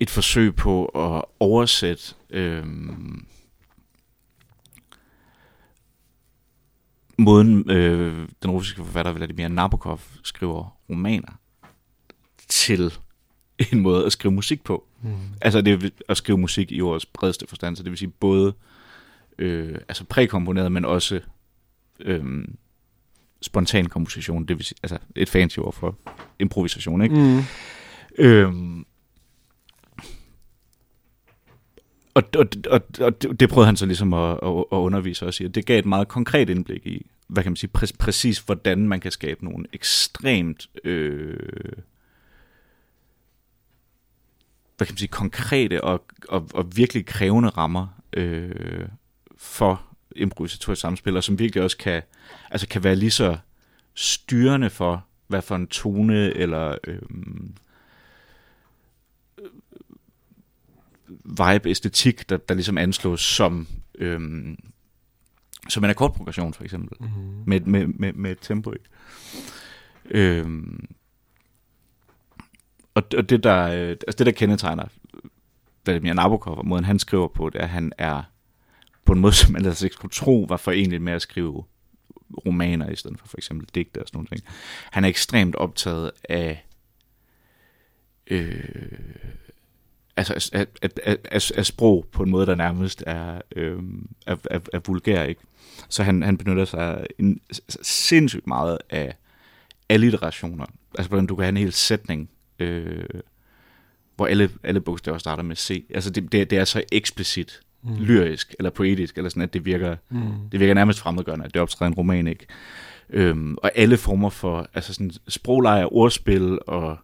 et 0.00 0.10
forsøg 0.10 0.54
på 0.56 0.84
at 0.86 1.24
oversætte 1.40 2.02
øhm, 2.30 3.26
måden 7.18 7.70
øh, 7.70 8.28
den 8.42 8.50
russiske 8.50 8.84
forfatter 8.84 9.12
Vladimir 9.12 9.48
Nabokov 9.48 10.00
skriver 10.22 10.76
romaner 10.90 11.32
til 12.48 12.92
en 13.72 13.80
måde 13.80 14.06
at 14.06 14.12
skrive 14.12 14.32
musik 14.32 14.64
på. 14.64 14.86
Mm. 15.02 15.10
Altså 15.40 15.60
det 15.60 15.84
er 15.84 15.90
at 16.08 16.16
skrive 16.16 16.38
musik 16.38 16.72
i 16.72 16.80
ordets 16.80 17.06
bredeste 17.06 17.46
forstand, 17.46 17.76
så 17.76 17.82
det 17.82 17.90
vil 17.90 17.98
sige 17.98 18.12
både 18.20 18.54
øh, 19.38 19.74
altså 19.88 20.04
prækomponeret, 20.04 20.72
men 20.72 20.84
også 20.84 21.20
øh, 22.00 22.44
spontan 23.42 23.86
komposition, 23.86 24.44
det 24.44 24.56
vil 24.56 24.64
sige 24.64 24.78
altså 24.82 24.98
et 25.16 25.28
fancy 25.28 25.58
ord 25.58 25.74
for 25.74 25.98
improvisation, 26.38 27.02
ikke? 27.02 27.14
Mm. 27.14 27.42
Øhm, 28.18 28.84
og, 32.14 32.22
og, 32.38 32.46
og, 32.70 32.80
og 33.00 33.22
det 33.22 33.40
det 33.40 33.48
prøvede 33.48 33.66
han 33.66 33.76
så 33.76 33.86
ligesom 33.86 34.14
at, 34.14 34.30
at, 34.42 34.64
at 34.72 34.76
undervise 34.76 35.26
os 35.26 35.40
i, 35.40 35.44
og 35.44 35.54
det 35.54 35.66
gav 35.66 35.78
et 35.78 35.86
meget 35.86 36.08
konkret 36.08 36.50
indblik 36.50 36.86
i, 36.86 37.06
hvad 37.28 37.42
kan 37.42 37.52
man 37.52 37.56
sige, 37.56 37.70
præ, 37.70 37.86
præcis 37.98 38.38
hvordan 38.38 38.88
man 38.88 39.00
kan 39.00 39.10
skabe 39.10 39.44
nogle 39.44 39.66
ekstremt 39.72 40.68
øh, 40.84 41.36
hvad 44.80 44.86
kan 44.86 44.92
man 44.92 44.98
sige, 44.98 45.08
konkrete 45.08 45.84
og, 45.84 46.04
og, 46.28 46.48
og 46.54 46.76
virkelig 46.76 47.06
krævende 47.06 47.48
rammer 47.48 47.86
øh, 48.12 48.88
for 49.36 49.82
improvisatorisk 50.16 50.80
samspil, 50.80 51.16
og 51.16 51.24
som 51.24 51.38
virkelig 51.38 51.62
også 51.64 51.76
kan, 51.76 52.02
altså 52.50 52.68
kan 52.68 52.84
være 52.84 52.96
lige 52.96 53.10
så 53.10 53.38
styrende 53.94 54.70
for, 54.70 55.04
hvad 55.26 55.42
for 55.42 55.56
en 55.56 55.66
tone 55.66 56.32
eller 56.34 56.76
øh, 56.86 57.02
vibe, 61.24 61.70
æstetik, 61.70 62.28
der, 62.28 62.36
der 62.36 62.54
ligesom 62.54 62.78
anslås 62.78 63.20
som, 63.20 63.66
øhm, 63.94 64.56
som 65.68 65.84
en 65.84 65.90
akkordprogression, 65.90 66.54
for 66.54 66.64
eksempel, 66.64 66.96
Mm. 67.00 67.06
med, 67.46 67.60
med, 67.60 67.86
med, 67.86 68.12
med 68.12 68.30
et 68.30 68.38
tempo. 68.40 68.72
Ikke? 68.72 68.84
Øhm, 70.04 70.88
og, 73.00 73.18
og 73.18 73.30
det, 73.30 73.44
der, 73.44 73.62
øh, 73.62 73.88
altså 73.88 74.14
det, 74.18 74.26
der 74.26 74.32
kendetegner 74.32 74.84
Vladimir 75.84 76.12
Nabokov, 76.12 76.58
og 76.58 76.66
måden 76.66 76.84
han 76.84 76.98
skriver 76.98 77.28
på, 77.28 77.50
det 77.50 77.58
er, 77.58 77.64
at 77.64 77.70
han 77.70 77.92
er 77.98 78.22
på 79.04 79.12
en 79.12 79.20
måde, 79.20 79.32
som 79.40 79.52
man 79.52 79.62
ellers 79.62 79.82
ikke 79.82 79.94
skulle 79.94 80.12
tro, 80.12 80.46
var 80.48 80.56
forenligt 80.56 81.02
med 81.02 81.12
at 81.12 81.22
skrive 81.22 81.64
romaner, 82.46 82.90
i 82.90 82.96
stedet 82.96 83.18
for 83.18 83.28
for 83.28 83.38
eksempel 83.38 83.68
digte 83.74 84.02
og 84.02 84.08
sådan 84.08 84.18
nogle 84.18 84.28
ting. 84.28 84.42
Han 84.90 85.04
er 85.04 85.08
ekstremt 85.08 85.56
optaget 85.56 86.10
af 86.28 86.66
øh, 88.26 88.64
altså 90.16 90.50
af, 90.52 90.66
af, 90.82 90.90
af, 91.02 91.16
af, 91.24 91.50
af 91.56 91.66
sprog 91.66 92.06
på 92.12 92.22
en 92.22 92.30
måde, 92.30 92.46
der 92.46 92.54
nærmest 92.54 93.04
er, 93.06 93.40
øh, 93.56 93.82
er, 94.26 94.36
er, 94.50 94.60
er 94.72 94.78
vulgær, 94.86 95.22
ikke? 95.22 95.40
Så 95.88 96.02
han, 96.02 96.22
han 96.22 96.38
benytter 96.38 96.64
sig 96.64 97.06
en, 97.18 97.40
sindssygt 97.82 98.46
meget 98.46 98.78
af 98.90 99.16
alliterationer. 99.88 100.66
Altså, 100.98 101.08
hvordan 101.08 101.26
du 101.26 101.36
kan 101.36 101.44
have 101.44 101.48
en 101.48 101.56
hel 101.56 101.72
sætning, 101.72 102.30
øh, 102.60 103.04
hvor 104.16 104.26
alle, 104.26 104.50
alle 104.62 104.80
bogstaver 104.80 105.18
starter 105.18 105.42
med 105.42 105.56
C. 105.56 105.84
Altså, 105.94 106.10
det, 106.10 106.32
det, 106.32 106.50
det 106.50 106.58
er 106.58 106.64
så 106.64 106.82
eksplicit 106.92 107.60
Mm. 107.82 107.94
lyrisk 108.00 108.54
eller 108.58 108.70
poetisk, 108.70 109.16
eller 109.16 109.28
sådan, 109.28 109.42
at 109.42 109.54
det 109.54 109.64
virker, 109.64 109.96
Mm. 110.10 110.20
det 110.52 110.60
virker 110.60 110.74
nærmest 110.74 110.98
fremmedgørende, 111.00 111.44
at 111.44 111.54
det 111.54 111.62
optræder 111.62 111.90
en 111.90 111.94
roman, 111.94 112.26
ikke? 112.26 112.46
Øhm, 113.10 113.56
og 113.62 113.70
alle 113.74 113.96
former 113.96 114.30
for 114.30 114.68
altså 114.74 114.94
sådan 114.94 115.10
sprogleje, 115.28 115.84
ordspil 115.86 116.58
og 116.66 116.98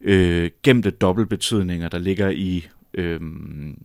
øh, 0.00 0.50
gemte 0.62 0.90
dobbeltbetydninger, 0.90 1.88
der 1.88 1.98
ligger 1.98 2.30
i 2.30 2.66
øhm, 2.94 3.82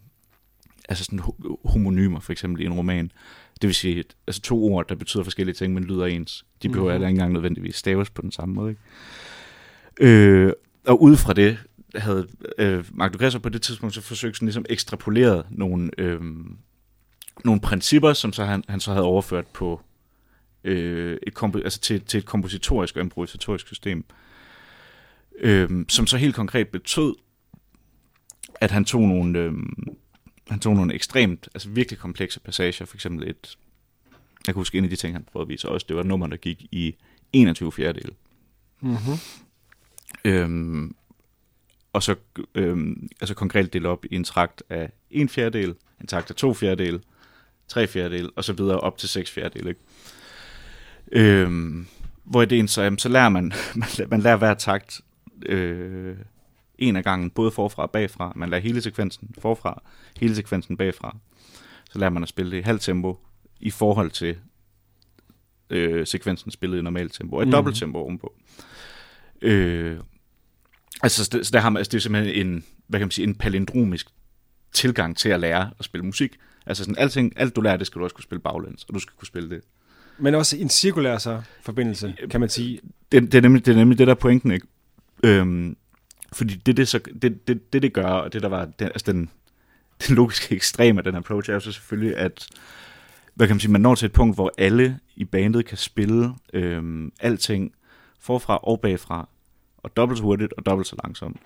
altså 0.90 1.04
sådan 1.04 1.20
ho- 1.20 1.56
homonymer, 1.66 2.20
for 2.20 2.32
eksempel 2.32 2.62
i 2.64 2.66
en 2.66 2.74
roman. 2.74 3.12
Det 3.62 3.68
vil 3.68 3.76
sige, 3.76 4.00
at, 4.00 4.16
altså 4.28 4.42
to 4.42 4.64
ord, 4.64 4.88
der 4.90 4.96
betyder 4.96 5.24
forskellige 5.24 5.56
ting, 5.56 5.74
men 5.74 5.84
lyder 5.84 6.06
ens. 6.06 6.46
De 6.64 6.70
behøver 6.70 6.90
mm. 6.90 6.96
ikke 6.96 7.10
engang 7.10 7.34
nødvendigvis 7.34 7.76
staves 7.76 8.10
på 8.10 8.22
den 8.22 8.32
samme 8.32 8.56
måde. 8.56 8.70
Ikke? 8.70 8.82
Øh, 10.02 10.54
og 10.88 11.02
ud 11.02 11.18
fra 11.18 11.34
det 11.34 11.58
havde 11.96 12.28
øh, 12.58 12.86
Mark 12.92 13.12
Lucrezio 13.12 13.40
på 13.40 13.50
det 13.50 13.62
tidspunkt 13.62 13.96
så 13.96 14.02
forsøgt 14.02 14.36
sådan 14.36 14.46
ligesom 14.46 14.66
ekstrapoleret 14.70 15.46
nogle, 15.50 15.92
øh, 15.98 16.22
nogle 17.46 17.62
principper, 17.62 18.14
som 18.14 18.34
så 18.34 18.46
han, 18.46 18.64
han 18.70 18.80
så 18.80 18.92
havde 18.92 19.06
overført 19.06 19.48
på 19.48 19.82
øh, 20.64 21.18
et 21.28 21.34
kompo- 21.38 21.64
altså 21.64 21.80
til, 21.80 22.02
til 22.02 22.18
et 22.18 22.26
kompositorisk 22.26 22.96
og 22.96 23.02
improvisatorisk 23.02 23.68
system, 23.68 24.06
øh, 25.40 25.86
som 25.90 26.08
så 26.08 26.18
helt 26.18 26.36
konkret 26.36 26.68
betød, 26.68 27.16
at 28.62 28.72
han 28.72 28.86
tog 28.86 29.02
nogle, 29.02 29.40
øh, 29.40 29.54
han 30.50 30.60
tog 30.60 30.76
nogle 30.76 30.94
ekstremt, 30.94 31.50
altså 31.54 31.70
virkelig 31.70 32.00
komplekse 32.00 32.40
passager, 32.40 32.86
for 32.86 32.96
eksempel 32.96 33.30
et, 33.30 33.58
jeg 34.48 34.54
kan 34.54 34.60
huske 34.60 34.78
en 34.78 34.84
af 34.84 34.90
de 34.90 34.96
ting, 34.96 35.16
han 35.16 35.24
prøvede 35.32 35.46
at 35.46 35.50
vise 35.50 35.70
også, 35.70 35.86
det 35.88 35.96
var 35.96 36.02
et 36.02 36.08
nummer, 36.08 36.28
der 36.28 36.38
gik 36.38 36.66
i 36.72 36.96
21 37.34 37.72
fjerdedel. 37.72 38.12
Mm-hmm. 38.82 39.18
Øhm, 40.26 40.96
og 41.94 42.04
så 42.04 42.16
øhm, 42.56 43.08
altså 43.22 43.36
konkret 43.36 43.74
dele 43.74 43.90
op 43.90 44.06
i 44.06 44.16
en 44.16 44.24
trakt 44.24 44.64
af 44.70 44.92
en 45.12 45.30
fjerdedel, 45.30 45.76
en 46.02 46.08
takt 46.08 46.30
af 46.30 46.36
to 46.36 46.54
fjerdedel, 46.54 47.04
tre 47.68 47.88
fjerdedel, 47.88 48.30
og 48.36 48.44
så 48.44 48.54
videre 48.54 48.80
op 48.80 48.98
til 48.98 49.10
seks 49.10 49.32
fjerdedel. 49.32 49.68
Ikke? 49.68 49.82
Øhm, 51.12 51.88
hvor 52.24 52.42
ideen 52.42 52.68
så, 52.68 52.82
jamen, 52.82 53.00
så 53.00 53.10
lærer 53.10 53.30
man, 53.30 53.44
man, 53.76 53.90
lærer- 53.98 54.10
man 54.10 54.22
lærer 54.22 54.38
hver 54.38 54.54
takt 54.54 55.02
øh, 55.46 56.18
en 56.78 56.96
af 56.96 57.04
gangen, 57.04 57.30
både 57.30 57.52
forfra 57.52 57.84
og 57.84 57.92
bagfra. 57.92 58.34
Man 58.36 58.50
lærer 58.50 58.62
hele 58.62 58.82
sekvensen 58.82 59.36
forfra, 59.40 59.82
hele 60.20 60.36
sekvensen 60.36 60.78
bagfra. 60.78 61.18
Så 61.92 62.00
lærer 62.00 62.10
man 62.10 62.24
at 62.24 62.30
spille 62.30 62.52
det 62.52 62.58
i 62.58 62.62
halvt 62.62 62.82
tempo 62.82 63.20
i 63.60 63.72
forhold 63.72 64.12
til 64.12 64.38
øh, 65.70 66.08
sekvensen 66.08 66.52
spillet 66.52 66.80
i 66.80 66.82
normalt 66.82 67.14
tempo, 67.14 67.36
og 67.36 67.42
et 67.42 67.48
mm. 67.48 67.52
dobbelt 67.52 67.78
tempo 67.78 68.00
ovenpå. 68.00 68.34
Øh, 68.36 68.77
altså, 71.04 71.26
så, 71.26 71.40
så 71.44 71.50
der 71.54 71.60
har 71.60 71.70
man, 71.70 71.80
altså, 71.80 71.92
det 71.92 71.98
er 71.98 72.02
simpelthen 72.02 72.48
en, 72.48 72.64
hvad 72.88 73.00
kan 73.00 73.06
man 73.06 73.12
sige, 73.12 73.28
en 73.28 73.36
palindromisk 73.36 74.08
tilgang 74.74 75.18
til 75.18 75.30
at 75.30 75.40
lære 75.40 75.72
at 75.80 75.86
spille 75.86 76.06
musik. 76.06 76.38
Altså 76.66 76.84
sådan, 76.84 76.98
alting, 76.98 77.34
alt 77.36 77.56
du 77.56 77.62
lærer, 77.62 77.78
det 77.78 77.88
skal 77.88 78.00
du 78.00 78.04
også 78.04 78.16
kunne 78.16 78.24
spille 78.24 78.42
baglæns, 78.42 78.84
og 78.84 78.94
du 78.94 79.00
skal 79.00 79.14
kunne 79.18 79.28
spille 79.28 79.50
det. 79.50 79.62
Men 80.18 80.36
også 80.36 80.58
en 80.58 80.70
cirkulær 80.70 81.18
så, 81.18 81.42
forbindelse, 81.62 82.16
kan 82.32 82.40
man 82.40 82.50
sige. 82.50 82.80
Det, 83.12 83.24
det, 83.24 83.36
er, 83.36 83.42
nemlig, 83.42 83.66
det 83.66 83.72
er 83.72 83.76
nemlig 83.76 83.98
det, 83.98 84.08
der 84.08 84.14
er 84.14 84.18
pointen, 84.18 84.52
ikke? 84.52 84.68
Øhm, 85.24 85.78
fordi 86.34 86.56
det, 86.56 86.78
det, 86.78 86.88
så, 86.88 87.00
det, 87.22 87.48
det, 87.48 87.74
det, 87.74 87.82
det 87.82 87.94
gør, 87.94 88.04
og 88.04 88.34
det, 88.34 88.42
der 88.42 88.50
var 88.50 88.66
den, 88.66 88.88
altså 88.88 89.12
den, 89.12 89.30
den 90.08 90.16
logiske 90.16 90.56
ekstrem 90.56 90.98
af 90.98 91.04
den 91.04 91.16
approach, 91.16 91.50
er 91.50 91.54
jo 91.54 91.60
så 91.60 91.72
selvfølgelig, 91.72 92.18
at 92.18 92.48
hvad 93.36 93.48
kan 93.48 93.56
man 93.56 93.60
sige, 93.60 93.72
man 93.72 93.82
når 93.82 93.96
til 93.96 94.06
et 94.06 94.12
punkt, 94.12 94.36
hvor 94.36 94.54
alle 94.58 95.00
i 95.16 95.26
bandet 95.26 95.66
kan 95.66 95.78
spille 95.78 96.34
øhm, 96.54 97.12
alting 97.20 97.72
forfra 98.20 98.58
og 98.64 98.82
bagfra, 98.82 99.30
og 99.78 99.98
dobbelt 99.98 100.18
så 100.18 100.24
hurtigt 100.24 100.54
og 100.54 100.66
dobbelt 100.66 100.88
så 100.88 100.96
langsomt. 101.04 101.38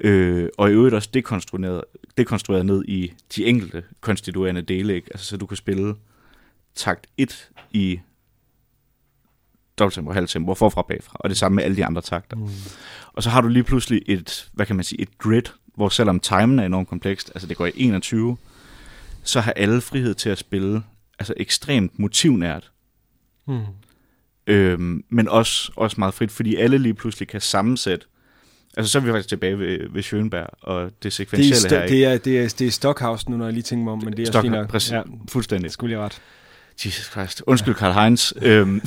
Øh, 0.00 0.48
og 0.58 0.70
i 0.70 0.72
øvrigt 0.72 0.94
også 0.94 1.10
dekonstrueret, 1.14 1.84
dekonstrueret 2.18 2.66
ned 2.66 2.84
i 2.88 3.12
de 3.36 3.46
enkelte 3.46 3.84
konstituerende 4.00 4.62
dele, 4.62 4.94
ikke? 4.94 5.08
Altså, 5.10 5.26
så 5.26 5.36
du 5.36 5.46
kan 5.46 5.56
spille 5.56 5.94
takt 6.74 7.06
1 7.16 7.50
i 7.70 8.00
dobbelttempo, 9.78 10.12
halvtempo, 10.12 10.50
og 10.50 10.58
forfra 10.58 10.80
og 10.80 10.86
bagfra, 10.86 11.16
og 11.20 11.30
det 11.30 11.36
samme 11.36 11.56
med 11.56 11.64
alle 11.64 11.76
de 11.76 11.84
andre 11.84 12.02
takter. 12.02 12.36
Mm. 12.36 12.48
Og 13.12 13.22
så 13.22 13.30
har 13.30 13.40
du 13.40 13.48
lige 13.48 13.64
pludselig 13.64 14.02
et, 14.06 14.50
hvad 14.52 14.66
kan 14.66 14.76
man 14.76 14.84
sige, 14.84 15.00
et 15.00 15.18
grid, 15.18 15.42
hvor 15.74 15.88
selvom 15.88 16.20
timen 16.20 16.58
er 16.58 16.66
enormt 16.66 16.88
komplekst, 16.88 17.30
altså 17.34 17.48
det 17.48 17.56
går 17.56 17.66
i 17.66 17.72
21, 17.76 18.36
så 19.22 19.40
har 19.40 19.52
alle 19.52 19.80
frihed 19.80 20.14
til 20.14 20.30
at 20.30 20.38
spille 20.38 20.82
altså 21.18 21.34
ekstremt 21.36 21.98
motivnært, 21.98 22.72
Mm. 23.46 23.64
Øhm, 24.46 25.04
men 25.08 25.28
også, 25.28 25.72
også 25.76 25.96
meget 25.98 26.14
frit, 26.14 26.30
fordi 26.32 26.56
alle 26.56 26.78
lige 26.78 26.94
pludselig 26.94 27.28
kan 27.28 27.40
sammensætte 27.40 28.06
Altså, 28.76 28.92
så 28.92 28.98
er 28.98 29.02
vi 29.02 29.10
faktisk 29.10 29.28
tilbage 29.28 29.58
ved, 29.58 29.78
ved 29.90 30.02
Schönberg 30.02 30.48
og 30.60 30.84
det 30.84 31.02
Det 31.02 31.08
er, 31.08 31.10
sekventielle 31.10 31.68
her. 31.76 31.82
ikke? 31.82 31.94
det, 31.96 32.04
er, 32.04 32.18
det, 32.18 32.38
er, 32.38 32.54
det 32.58 32.66
er 32.66 32.70
Stockhouse 32.70 33.30
nu, 33.30 33.36
når 33.36 33.44
jeg 33.44 33.52
lige 33.52 33.62
tænker 33.62 33.84
mig 33.84 33.92
om, 33.92 33.98
men 34.04 34.12
det 34.16 34.22
er 34.22 34.26
også 34.28 34.40
fint 34.40 34.52
nok. 34.52 34.68
præcis. 34.68 34.92
Ja, 34.92 35.02
Fuldstændig. 35.28 35.64
det 35.64 35.72
skulle 35.72 35.92
jeg 35.92 36.00
ret. 36.00 36.20
Jesus 36.84 37.04
Christ. 37.10 37.42
Undskyld, 37.46 37.74
Karl 37.74 37.92
Heinz. 37.92 38.32
øhm, 38.42 38.80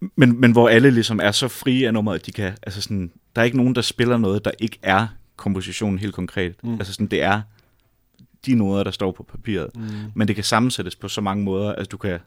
men, 0.16 0.40
men 0.40 0.52
hvor 0.52 0.68
alle 0.68 0.90
ligesom 0.90 1.20
er 1.22 1.30
så 1.32 1.48
frie 1.48 1.86
af 1.86 1.92
nummeret, 1.94 2.18
at 2.18 2.26
de 2.26 2.32
kan, 2.32 2.52
altså 2.62 2.82
sådan, 2.82 3.10
der 3.36 3.42
er 3.42 3.44
ikke 3.46 3.56
nogen, 3.56 3.74
der 3.74 3.82
spiller 3.82 4.16
noget, 4.18 4.44
der 4.44 4.50
ikke 4.58 4.78
er 4.82 5.06
kompositionen 5.36 5.98
helt 5.98 6.14
konkret. 6.14 6.54
Mm. 6.62 6.68
Mm. 6.70 6.74
Altså 6.74 6.92
sådan, 6.92 7.06
det 7.06 7.22
er 7.22 7.40
de 8.46 8.54
noder, 8.54 8.84
der 8.84 8.90
står 8.90 9.12
på 9.12 9.22
papiret. 9.22 9.70
Mm. 9.74 9.82
Men 10.14 10.28
det 10.28 10.34
kan 10.36 10.44
sammensættes 10.44 10.96
på 10.96 11.08
så 11.08 11.20
mange 11.20 11.44
måder, 11.44 11.72
at 11.74 11.90
du 11.92 11.96
kan 11.96 12.18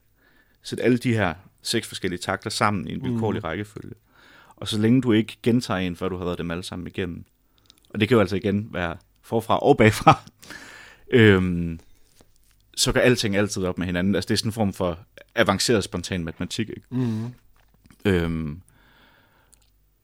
sætte 0.66 0.84
alle 0.84 0.98
de 0.98 1.14
her 1.14 1.34
seks 1.62 1.88
forskellige 1.88 2.20
takter 2.20 2.50
sammen 2.50 2.88
i 2.88 2.94
en 2.94 3.04
vilkårlig 3.04 3.40
Mm. 3.40 3.46
rækkefølge. 3.46 3.94
Og 4.56 4.68
så 4.68 4.78
længe 4.80 5.02
du 5.02 5.12
ikke 5.12 5.38
gentager 5.44 5.80
en, 5.80 5.96
før 5.96 6.10
du 6.10 6.18
har 6.18 6.26
været 6.26 6.38
dem 6.38 6.52
alle 6.52 6.64
sammen 6.64 6.88
igennem, 6.88 7.26
og 7.90 8.00
det 8.00 8.08
kan 8.08 8.16
jo 8.16 8.22
altså 8.22 8.36
igen 8.36 8.70
være 8.72 8.98
forfra 9.22 9.60
og 9.60 9.78
bagfra, 9.78 10.20
øhm, 11.12 11.80
så 12.76 12.92
går 12.92 13.00
alting 13.00 13.36
altid 13.36 13.64
op 13.66 13.78
med 13.78 13.86
hinanden. 13.86 14.16
Altså 14.16 14.28
det 14.28 14.34
er 14.34 14.38
sådan 14.38 14.50
en 14.50 14.54
form 14.54 14.74
for 14.74 15.00
avanceret 15.36 15.84
spontan 15.84 16.24
matematik. 16.24 16.70
Ikke? 16.70 16.82
Mm. 16.90 17.34
Øhm, 18.06 18.62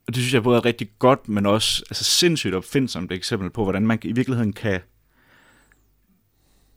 og 0.07 0.15
det 0.15 0.15
synes 0.15 0.33
jeg 0.33 0.43
både 0.43 0.57
er 0.57 0.65
rigtig 0.65 0.89
godt, 0.99 1.29
men 1.29 1.45
også 1.45 1.83
altså 1.89 2.03
sindssygt 2.03 2.55
opfindsomt 2.55 3.11
eksempel 3.11 3.49
på, 3.49 3.63
hvordan 3.63 3.87
man 3.87 3.99
i 4.03 4.11
virkeligheden 4.11 4.53
kan 4.53 4.79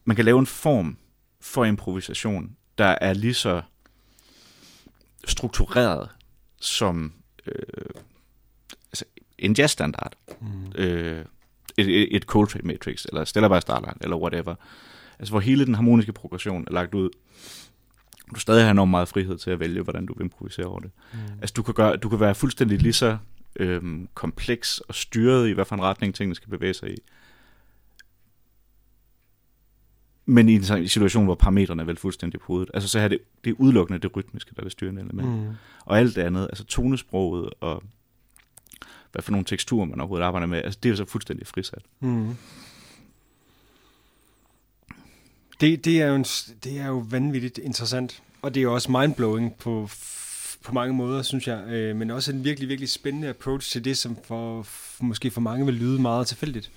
man 0.05 0.17
kan 0.17 0.25
lave 0.25 0.39
en 0.39 0.47
form 0.47 0.97
for 1.41 1.65
improvisation, 1.65 2.57
der 2.79 2.97
er 3.01 3.13
lige 3.13 3.35
så 3.35 3.63
struktureret 5.27 6.09
som 6.61 7.13
øh, 7.47 8.03
altså 8.93 9.05
en 9.39 9.55
jazzstandard. 9.59 10.13
Mm. 10.41 10.73
Øh, 10.75 11.25
et, 11.77 12.17
et, 12.17 12.23
Coltrane 12.23 12.67
Matrix, 12.67 13.05
eller 13.05 13.25
Stellar 13.25 13.49
by 13.49 13.61
Starlight, 13.61 13.97
eller 14.01 14.17
whatever. 14.17 14.55
Altså 15.19 15.33
hvor 15.33 15.41
hele 15.41 15.67
den 15.67 15.75
harmoniske 15.75 16.13
progression 16.13 16.65
er 16.67 16.73
lagt 16.73 16.95
ud. 16.95 17.11
Du 18.35 18.41
stadig 18.41 18.65
har 18.65 18.71
enormt 18.71 18.91
meget 18.91 19.09
frihed 19.09 19.39
til 19.39 19.51
at 19.51 19.61
vælge, 19.61 19.83
hvordan 19.83 20.07
du 20.07 20.15
vil 20.15 20.25
improvisere 20.25 20.67
over 20.67 20.81
det. 20.81 20.91
Mm. 21.13 21.19
Altså 21.41 21.53
du 21.57 21.63
kan, 21.63 21.75
gøre, 21.75 21.97
du 21.97 22.09
kan 22.09 22.21
være 22.21 22.35
fuldstændig 22.35 22.79
lige 22.79 22.93
så 22.93 23.19
øhm, 23.57 24.09
kompleks 24.15 24.79
og 24.79 24.95
styret 24.95 25.49
i, 25.49 25.53
hvad 25.53 25.65
for 25.65 25.75
en 25.75 25.83
retning 25.83 26.15
tingene 26.15 26.35
skal 26.35 26.51
bevæge 26.51 26.75
sig 26.75 26.91
i. 26.91 26.97
Men 30.27 30.49
i 30.49 30.55
en 30.55 30.89
situation, 30.89 31.25
hvor 31.25 31.35
parametrene 31.35 31.83
er 31.83 31.87
vel 31.87 31.97
fuldstændig 31.97 32.41
på 32.41 32.47
hovedet. 32.47 32.71
Altså 32.75 32.89
så 32.89 32.99
er 32.99 33.09
det, 33.09 33.19
det 33.45 33.51
er 33.51 33.55
udelukkende 33.59 33.99
det 33.99 34.17
rytmiske, 34.17 34.51
der 34.55 34.61
er 34.61 34.65
det 34.65 34.73
styrende 34.73 35.03
element. 35.03 35.29
Mm. 35.29 35.55
Og 35.85 35.99
alt 35.99 36.17
det 36.17 36.23
andet, 36.23 36.43
altså 36.43 36.65
tonesproget 36.65 37.51
og 37.61 37.83
hvad 39.13 39.23
for 39.23 39.33
nogle 39.33 39.45
teksturer 39.45 39.85
man 39.85 40.01
overhovedet 40.01 40.25
arbejder 40.25 40.47
med, 40.47 40.63
altså 40.65 40.79
det 40.83 40.89
er 40.89 40.91
jo 40.91 40.97
så 40.97 41.05
fuldstændig 41.05 41.47
frisat. 41.47 41.83
Mm. 42.01 42.37
Det, 45.61 45.85
det, 45.85 46.03
er 46.03 46.07
jo 46.07 46.15
en, 46.15 46.25
det 46.65 46.79
er 46.79 46.87
jo 46.87 47.07
vanvittigt 47.11 47.59
interessant, 47.59 48.23
og 48.43 48.55
det 48.55 48.61
er 48.61 48.65
jo 48.65 48.75
også 48.75 48.91
mindblowing 48.91 49.55
på, 49.55 49.89
på 50.65 50.75
mange 50.75 50.95
måder, 50.95 51.23
synes 51.23 51.49
jeg, 51.49 51.65
øh, 51.69 51.97
men 51.97 52.11
også 52.11 52.33
en 52.33 52.45
virkelig, 52.45 52.69
virkelig 52.69 52.89
spændende 52.89 53.29
approach 53.29 53.73
til 53.73 53.85
det, 53.85 53.99
som 53.99 54.17
for, 54.25 54.67
måske 55.01 55.31
for 55.31 55.41
mange 55.41 55.67
vil 55.67 55.75
lyde 55.75 56.03
meget 56.03 56.27
tilfældigt. 56.27 56.71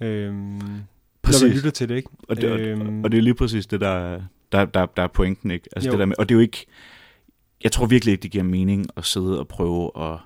Øhm, 0.00 0.82
når 1.26 1.32
Præcis. 1.32 1.42
man 1.42 1.52
lytter 1.52 1.70
til 1.70 1.88
det, 1.88 1.96
ikke? 1.96 2.08
Og 2.28 2.36
det, 2.36 2.44
Øhm. 2.60 3.04
og, 3.04 3.12
det 3.12 3.18
er 3.18 3.22
lige 3.22 3.34
præcis 3.34 3.66
det, 3.66 3.80
der, 3.80 3.88
er- 3.88 4.22
der, 4.52 4.64
der, 4.64 4.86
der 4.86 5.02
er 5.02 5.06
pointen, 5.06 5.50
ikke? 5.50 5.68
Altså 5.76 5.88
Jo. 5.88 5.92
det 5.92 5.98
der 5.98 6.06
med, 6.06 6.16
og 6.18 6.28
det 6.28 6.34
er 6.34 6.36
jo 6.36 6.42
ikke, 6.42 6.66
jeg 7.64 7.72
tror 7.72 7.86
virkelig 7.86 8.12
ikke, 8.12 8.22
det 8.22 8.30
giver 8.30 8.44
mening 8.44 8.86
at 8.96 9.04
sidde 9.04 9.38
og 9.40 9.48
prøve 9.48 9.84
at 9.96 10.18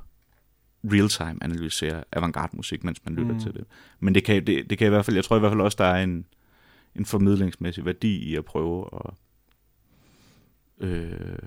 real-time 0.85 1.45
analysere 1.45 2.05
avantgarde 2.13 2.57
musik, 2.57 2.85
mens 2.85 3.01
man 3.05 3.15
lytter 3.15 3.33
mm. 3.35 3.41
til 3.41 3.53
det. 3.55 3.65
Men 4.01 4.15
det 4.15 4.25
kan, 4.25 4.47
det, 4.47 4.71
det 4.71 4.79
kan 4.79 4.87
i 4.87 4.91
hvert 4.91 5.05
fald, 5.05 5.17
jeg 5.17 5.25
tror 5.25 5.37
i 5.37 5.41
hvert 5.41 5.51
fald 5.53 5.61
også, 5.61 5.77
der 5.79 5.85
er 5.85 6.03
en, 6.05 6.25
en 6.97 7.05
formidlingsmæssig 7.07 7.85
værdi 7.85 8.17
i 8.19 8.37
at 8.37 8.45
prøve 8.45 8.89
at, 8.95 9.11
øh, 10.89 11.39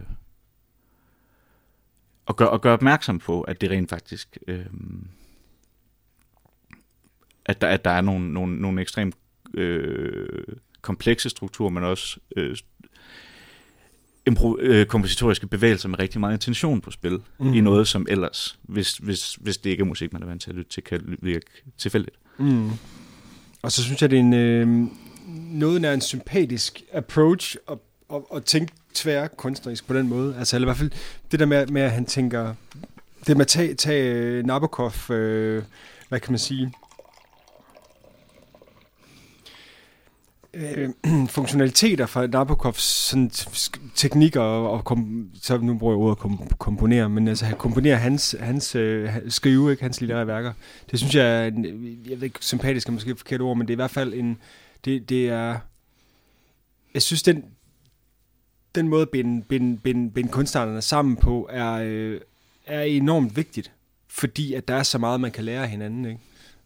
at, 2.27 2.35
gøre, 2.35 2.53
at 2.53 2.61
gøre 2.61 2.73
opmærksom 2.73 3.19
på, 3.19 3.41
at 3.41 3.61
det 3.61 3.71
rent 3.71 3.89
faktisk, 3.89 4.37
øh, 4.47 4.65
at, 7.45 7.61
der, 7.61 7.67
at 7.67 7.85
der 7.85 7.91
er 7.91 8.01
nogle, 8.01 8.33
nogle, 8.33 8.55
nogle 8.61 8.81
ekstremt 8.81 9.15
øh, 9.53 10.43
komplekse 10.81 11.29
strukturer, 11.29 11.69
men 11.69 11.83
også 11.83 12.17
øh, 12.35 12.55
impro- 14.29 14.57
øh, 14.59 14.85
kompositoriske 14.85 15.47
bevægelser 15.47 15.89
med 15.89 15.99
rigtig 15.99 16.19
meget 16.19 16.33
intention 16.33 16.81
på 16.81 16.91
spil, 16.91 17.11
Mhm. 17.11 17.47
mm. 17.47 17.53
i 17.53 17.61
noget, 17.61 17.87
som 17.87 18.07
ellers, 18.09 18.59
hvis, 18.61 18.97
hvis, 18.97 19.35
hvis 19.35 19.57
det 19.57 19.69
ikke 19.69 19.81
er 19.81 19.85
musik, 19.85 20.13
man 20.13 20.21
er 20.23 20.27
vant 20.27 20.41
til 20.41 20.49
at 20.49 20.55
lytte 20.55 20.71
til, 20.71 20.83
kan 20.83 21.17
virke 21.21 21.45
tilfældigt. 21.77 22.15
Mm. 22.37 22.69
Og 23.61 23.71
så 23.71 23.83
synes 23.83 24.01
jeg, 24.01 24.09
det 24.11 24.15
er 24.15 24.21
en, 24.21 24.33
øh, 24.33 24.87
noget 25.51 25.81
nær 25.81 25.93
en 25.93 26.01
sympatisk 26.01 26.81
approach 26.93 27.55
at, 27.71 27.77
at, 28.13 28.21
at 28.35 28.43
tænke 28.43 28.73
tvær 28.93 29.27
kunstnerisk 29.27 29.87
på 29.87 29.93
den 29.93 30.07
måde. 30.09 30.35
Altså 30.37 30.55
eller 30.55 30.65
i 30.65 30.67
hvert 30.67 30.77
fald 30.77 30.91
det 31.31 31.39
der 31.39 31.45
med, 31.45 31.67
med 31.67 31.81
at 31.81 31.91
han 31.91 32.05
tænker, 32.05 32.53
det 33.27 33.37
med 33.37 33.41
at 33.45 33.47
tage, 33.47 33.73
tage 33.73 34.13
øh, 34.13 34.45
Nabokov, 34.45 35.11
øh, 35.11 35.63
hvad 36.09 36.19
kan 36.19 36.31
man 36.31 36.39
sige, 36.39 36.73
øh, 40.53 40.89
funktionaliteter 41.27 42.05
fra 42.05 42.27
Nabokovs 42.27 42.83
sådan, 42.83 43.31
teknikker 43.95 44.41
og, 44.41 44.71
og 44.71 44.85
kom, 44.85 45.29
så 45.41 45.57
nu 45.57 45.77
bruger 45.77 45.93
jeg 45.93 45.99
ordet 45.99 46.17
kom, 46.17 46.47
komponere, 46.59 47.09
men 47.09 47.27
altså 47.27 47.45
han 47.45 47.57
komponerer 47.57 47.95
hans, 47.95 48.35
hans 48.39 48.75
øh, 48.75 49.09
skrive, 49.27 49.71
ikke 49.71 49.83
hans 49.83 50.01
litterære 50.01 50.27
værker. 50.27 50.53
Det 50.91 50.99
synes 50.99 51.15
jeg 51.15 51.43
er, 51.43 51.47
en, 51.47 51.65
jeg 52.09 52.17
ved 52.17 52.23
ikke, 52.23 52.39
sympatisk 52.41 52.87
er 52.87 52.91
måske 52.91 53.11
et 53.11 53.17
forkert 53.17 53.41
ord, 53.41 53.57
men 53.57 53.67
det 53.67 53.73
er 53.73 53.75
i 53.75 53.83
hvert 53.83 53.91
fald 53.91 54.13
en, 54.13 54.37
det, 54.85 55.09
det 55.09 55.29
er, 55.29 55.57
jeg 56.93 57.01
synes 57.01 57.23
den, 57.23 57.45
den 58.75 58.87
måde 58.87 59.01
at 59.01 59.09
binde, 59.09 59.43
binde, 59.43 59.77
binde, 59.77 60.11
binde 60.11 60.31
kunstarterne 60.31 60.81
sammen 60.81 61.15
på 61.17 61.49
er, 61.51 61.71
øh, 61.73 62.21
er 62.65 62.81
enormt 62.81 63.35
vigtigt, 63.37 63.71
fordi 64.07 64.53
at 64.53 64.67
der 64.67 64.75
er 64.75 64.83
så 64.83 64.97
meget, 64.97 65.21
man 65.21 65.31
kan 65.31 65.43
lære 65.43 65.63
af 65.63 65.69
hinanden, 65.69 66.05
ikke? 66.05 66.19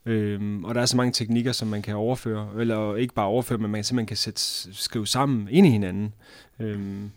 Øhm, 0.08 0.64
og 0.64 0.76
der 0.76 0.82
er 0.82 0.86
så 0.86 0.98
mange 0.98 1.12
teknikker, 1.12 1.52
som 1.52 1.68
man 1.68 1.82
kan 1.82 1.96
overføre, 1.96 2.50
eller 2.60 2.96
ikke 2.96 3.14
bare 3.14 3.26
overføre, 3.26 3.58
men 3.58 3.72
man 3.72 3.84
simpelthen 3.84 4.08
kan 4.08 4.18
sætte, 4.18 4.42
skrive 4.74 5.08
sammen 5.08 5.48
ind 5.52 5.68
i 5.68 5.70
hinanden. 5.70 6.14
Øhm, 6.60 7.12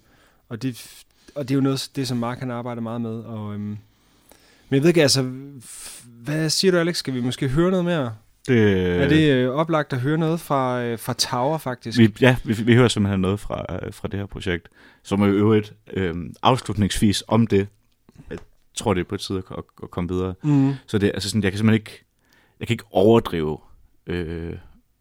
og, 0.48 0.62
det, 0.62 1.03
og 1.35 1.48
det 1.48 1.55
er 1.55 1.57
jo 1.57 1.61
noget, 1.61 1.90
det 1.96 2.09
som 2.09 2.16
Mark 2.18 2.38
han 2.38 2.50
arbejder 2.50 2.83
meget 2.83 3.00
med. 3.00 3.18
Og, 3.18 3.55
øhm, 3.55 3.61
men 3.61 4.76
jeg 4.76 4.83
ved 4.83 4.88
ikke, 4.88 5.03
altså, 5.03 5.31
hvad 6.05 6.50
siger 6.50 6.72
du, 6.72 6.79
Alex? 6.79 6.96
Skal 6.96 7.14
vi 7.14 7.20
måske 7.20 7.48
høre 7.48 7.70
noget 7.70 7.85
mere? 7.85 8.14
Det, 8.48 8.87
Er 9.03 9.09
det 9.09 9.33
øh, 9.33 9.50
oplagt 9.50 9.92
at 9.92 10.00
høre 10.00 10.18
noget 10.18 10.40
fra, 10.40 10.83
øh, 10.83 10.98
fra 10.98 11.12
Tower, 11.12 11.59
faktisk? 11.59 11.98
vi, 11.98 12.14
ja, 12.20 12.37
vi, 12.44 12.53
vi 12.53 12.74
hører 12.74 12.88
simpelthen 12.88 13.20
noget 13.20 13.40
fra, 13.40 13.64
øh, 13.83 13.92
fra 13.92 14.09
det 14.09 14.18
her 14.18 14.26
projekt, 14.26 14.68
som 15.03 15.22
er 15.22 15.26
i 15.26 15.31
øvrigt 15.31 15.74
øh, 15.92 16.14
afslutningsvis 16.42 17.24
om 17.29 17.46
det. 17.46 17.68
Jeg 18.31 18.38
tror, 18.74 18.94
det 18.94 19.00
er 19.00 19.05
på 19.05 19.16
tide 19.16 19.42
at, 19.50 19.64
at 19.83 19.90
komme 19.90 20.11
videre. 20.11 20.35
Mm. 20.42 20.72
Så 20.87 20.98
det, 20.98 21.11
altså 21.14 21.29
sådan, 21.29 21.42
jeg 21.42 21.53
kan 21.53 21.59
simpelthen 21.59 21.81
ikke, 21.81 22.05
jeg 22.60 22.66
kan 22.68 22.74
ikke 22.74 22.84
overdrive, 22.90 23.58
øh, 24.06 24.54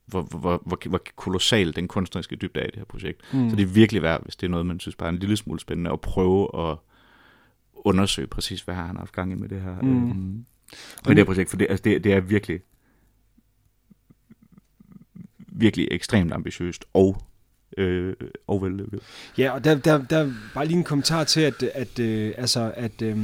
hvor, 0.06 0.22
hvor, 0.22 0.62
hvor, 0.66 0.80
hvor 0.90 1.02
kolossal 1.16 1.76
den 1.76 1.88
kunstneriske 1.88 2.36
dybde 2.36 2.60
er 2.60 2.64
i 2.64 2.68
det 2.68 2.76
her 2.76 2.86
projekt. 2.86 3.34
Mm. 3.34 3.50
Så 3.50 3.56
det 3.56 3.64
er 3.64 3.68
virkelig 3.68 4.02
værd, 4.02 4.24
hvis 4.24 4.36
det 4.36 4.46
er 4.48 4.52
noget, 4.52 4.66
man 4.66 4.80
synes 4.80 4.96
bare 4.96 5.10
er 5.10 5.14
en 5.14 5.20
lille 5.20 5.38
smule 5.38 5.60
spændende, 5.60 5.92
at 5.92 6.02
prøve 6.02 6.70
at 6.72 6.78
undersøge 7.76 8.28
præcis, 8.28 8.62
hvad 8.62 8.76
har 8.76 8.86
han 8.86 8.98
haft 8.98 9.12
gang 9.12 9.32
i 9.32 9.36
med 9.36 9.50
det 9.50 9.62
her, 9.62 9.82
Mm. 9.82 10.10
øh, 10.10 10.16
med 10.16 10.46
det 11.06 11.18
her 11.18 11.24
projekt. 11.24 11.50
For 11.50 11.58
det, 11.58 11.68
altså 11.70 11.84
det, 11.84 12.04
det 12.04 12.14
er 12.14 12.20
virkelig, 12.20 12.60
virkelig 15.48 15.88
ekstremt 15.92 16.34
ambitiøst 16.34 16.86
og, 16.94 17.18
øh, 17.78 18.16
og 18.48 18.62
vellykket. 18.62 19.00
Ja, 19.38 19.52
og 19.52 19.64
der, 19.64 19.76
der, 19.76 20.06
der 20.06 20.18
er 20.18 20.34
bare 20.54 20.66
lige 20.66 20.78
en 20.78 20.84
kommentar 20.84 21.24
til, 21.24 21.42
at, 21.42 21.64
at, 21.64 22.00
øh, 22.00 22.34
altså, 22.38 22.74
at, 22.76 23.02
øh, 23.02 23.18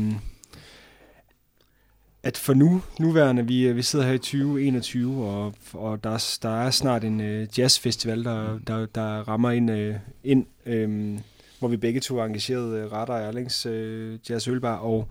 at 2.26 2.38
for 2.38 2.54
nu, 2.54 2.82
nuværende, 3.00 3.48
vi, 3.48 3.68
øh, 3.68 3.76
vi 3.76 3.82
sidder 3.82 4.06
her 4.06 4.14
i 4.14 4.18
2021, 4.18 5.26
og, 5.28 5.54
og 5.74 6.04
der, 6.04 6.10
er- 6.10 6.38
der 6.42 6.50
er 6.66 6.72
snart 6.72 7.04
en 7.04 7.22
øh, 7.22 7.48
jazzfestival, 7.58 8.24
der, 8.24 8.60
der, 8.68 8.86
der 8.86 9.04
rammer 9.28 9.52
ind, 9.52 9.72
øh, 9.72 9.96
ind 10.24 10.46
øh, 10.66 11.20
hvor 11.60 11.68
vi 11.68 11.78
begge 11.78 12.00
to 12.00 12.18
er 12.18 12.26
engageret, 12.26 12.78
øh, 12.78 12.92
Radar 12.92 13.14
og 13.20 13.22
Erlings 13.24 13.66
øh, 13.66 14.20
Jazz 14.30 14.48
Ølbar, 14.48 14.76
og 14.78 15.08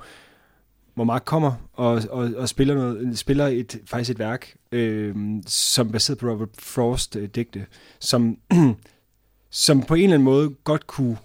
hvor 0.95 1.05
Mark 1.05 1.23
kommer 1.25 1.53
og, 1.73 2.03
og, 2.11 2.31
og 2.37 2.49
spiller, 2.49 2.75
noget, 2.75 3.19
spiller 3.19 3.47
et, 3.47 3.81
faktisk 3.87 4.11
et 4.11 4.19
værk, 4.19 4.55
øh, 4.73 5.15
som 5.47 5.89
er 5.89 5.93
baseret 5.93 6.19
på 6.19 6.31
Robert 6.31 6.49
Frost 6.59 7.17
øh, 7.17 7.29
digte, 7.35 7.67
som, 8.01 8.39
som 9.51 9.83
på 9.83 9.95
en 9.95 10.03
eller 10.03 10.15
anden 10.15 10.25
måde 10.25 10.51
godt 10.65 10.87
kunne, 10.87 11.17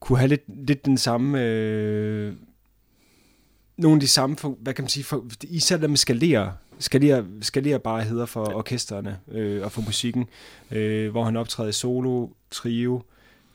kunne 0.00 0.18
have 0.18 0.28
lidt, 0.28 0.66
lidt 0.66 0.84
den 0.84 0.98
samme... 0.98 1.42
Øh, 1.42 2.32
nogle 3.76 3.96
af 3.96 4.00
de 4.00 4.08
samme, 4.08 4.36
hvad 4.60 4.74
kan 4.74 4.82
man 4.82 4.88
sige, 4.88 5.04
for, 5.04 5.26
især 5.42 5.76
der 5.76 5.88
med 5.88 5.96
skalere, 5.96 6.52
skalere, 6.78 7.24
skalerbarheder 7.40 8.26
for 8.26 8.54
orkestrene 8.54 9.18
øh, 9.28 9.64
og 9.64 9.72
for 9.72 9.82
musikken, 9.82 10.26
øh, 10.70 11.10
hvor 11.10 11.24
han 11.24 11.36
optræder 11.36 11.68
i 11.68 11.72
solo, 11.72 12.28
trio, 12.50 13.02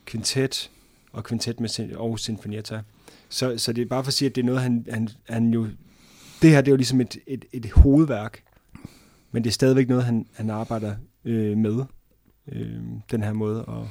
kvintet 0.04 0.70
og 1.12 1.24
kvintet 1.24 1.60
med 1.60 1.96
og 1.96 2.18
sinfonietta. 2.18 2.80
Så, 3.28 3.58
så 3.58 3.72
det 3.72 3.82
er 3.82 3.86
bare 3.86 4.04
for 4.04 4.08
at 4.08 4.14
sige, 4.14 4.28
at 4.28 4.34
det 4.34 4.42
er 4.42 4.46
noget, 4.46 4.62
han, 4.62 4.86
han, 4.90 5.08
han 5.28 5.50
jo 5.50 5.66
det 6.42 6.50
her 6.50 6.60
det 6.60 6.68
er 6.68 6.72
jo 6.72 6.76
ligesom 6.76 7.00
et, 7.00 7.18
et, 7.26 7.44
et 7.52 7.70
hovedværk, 7.70 8.42
men 9.32 9.44
det 9.44 9.50
er 9.50 9.52
stadigvæk 9.52 9.88
noget, 9.88 10.04
han, 10.04 10.26
han 10.34 10.50
arbejder 10.50 10.94
øh, 11.24 11.56
med, 11.56 11.84
øh, 12.52 12.80
den 13.10 13.22
her 13.22 13.32
måde 13.32 13.64
at, 13.68 13.88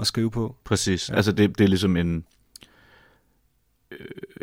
at 0.00 0.06
skrive 0.06 0.30
på. 0.30 0.56
Præcis. 0.64 1.10
Ja. 1.10 1.14
Altså, 1.14 1.32
det, 1.32 1.58
det 1.58 1.64
er 1.64 1.68
ligesom 1.68 1.96
en... 1.96 2.24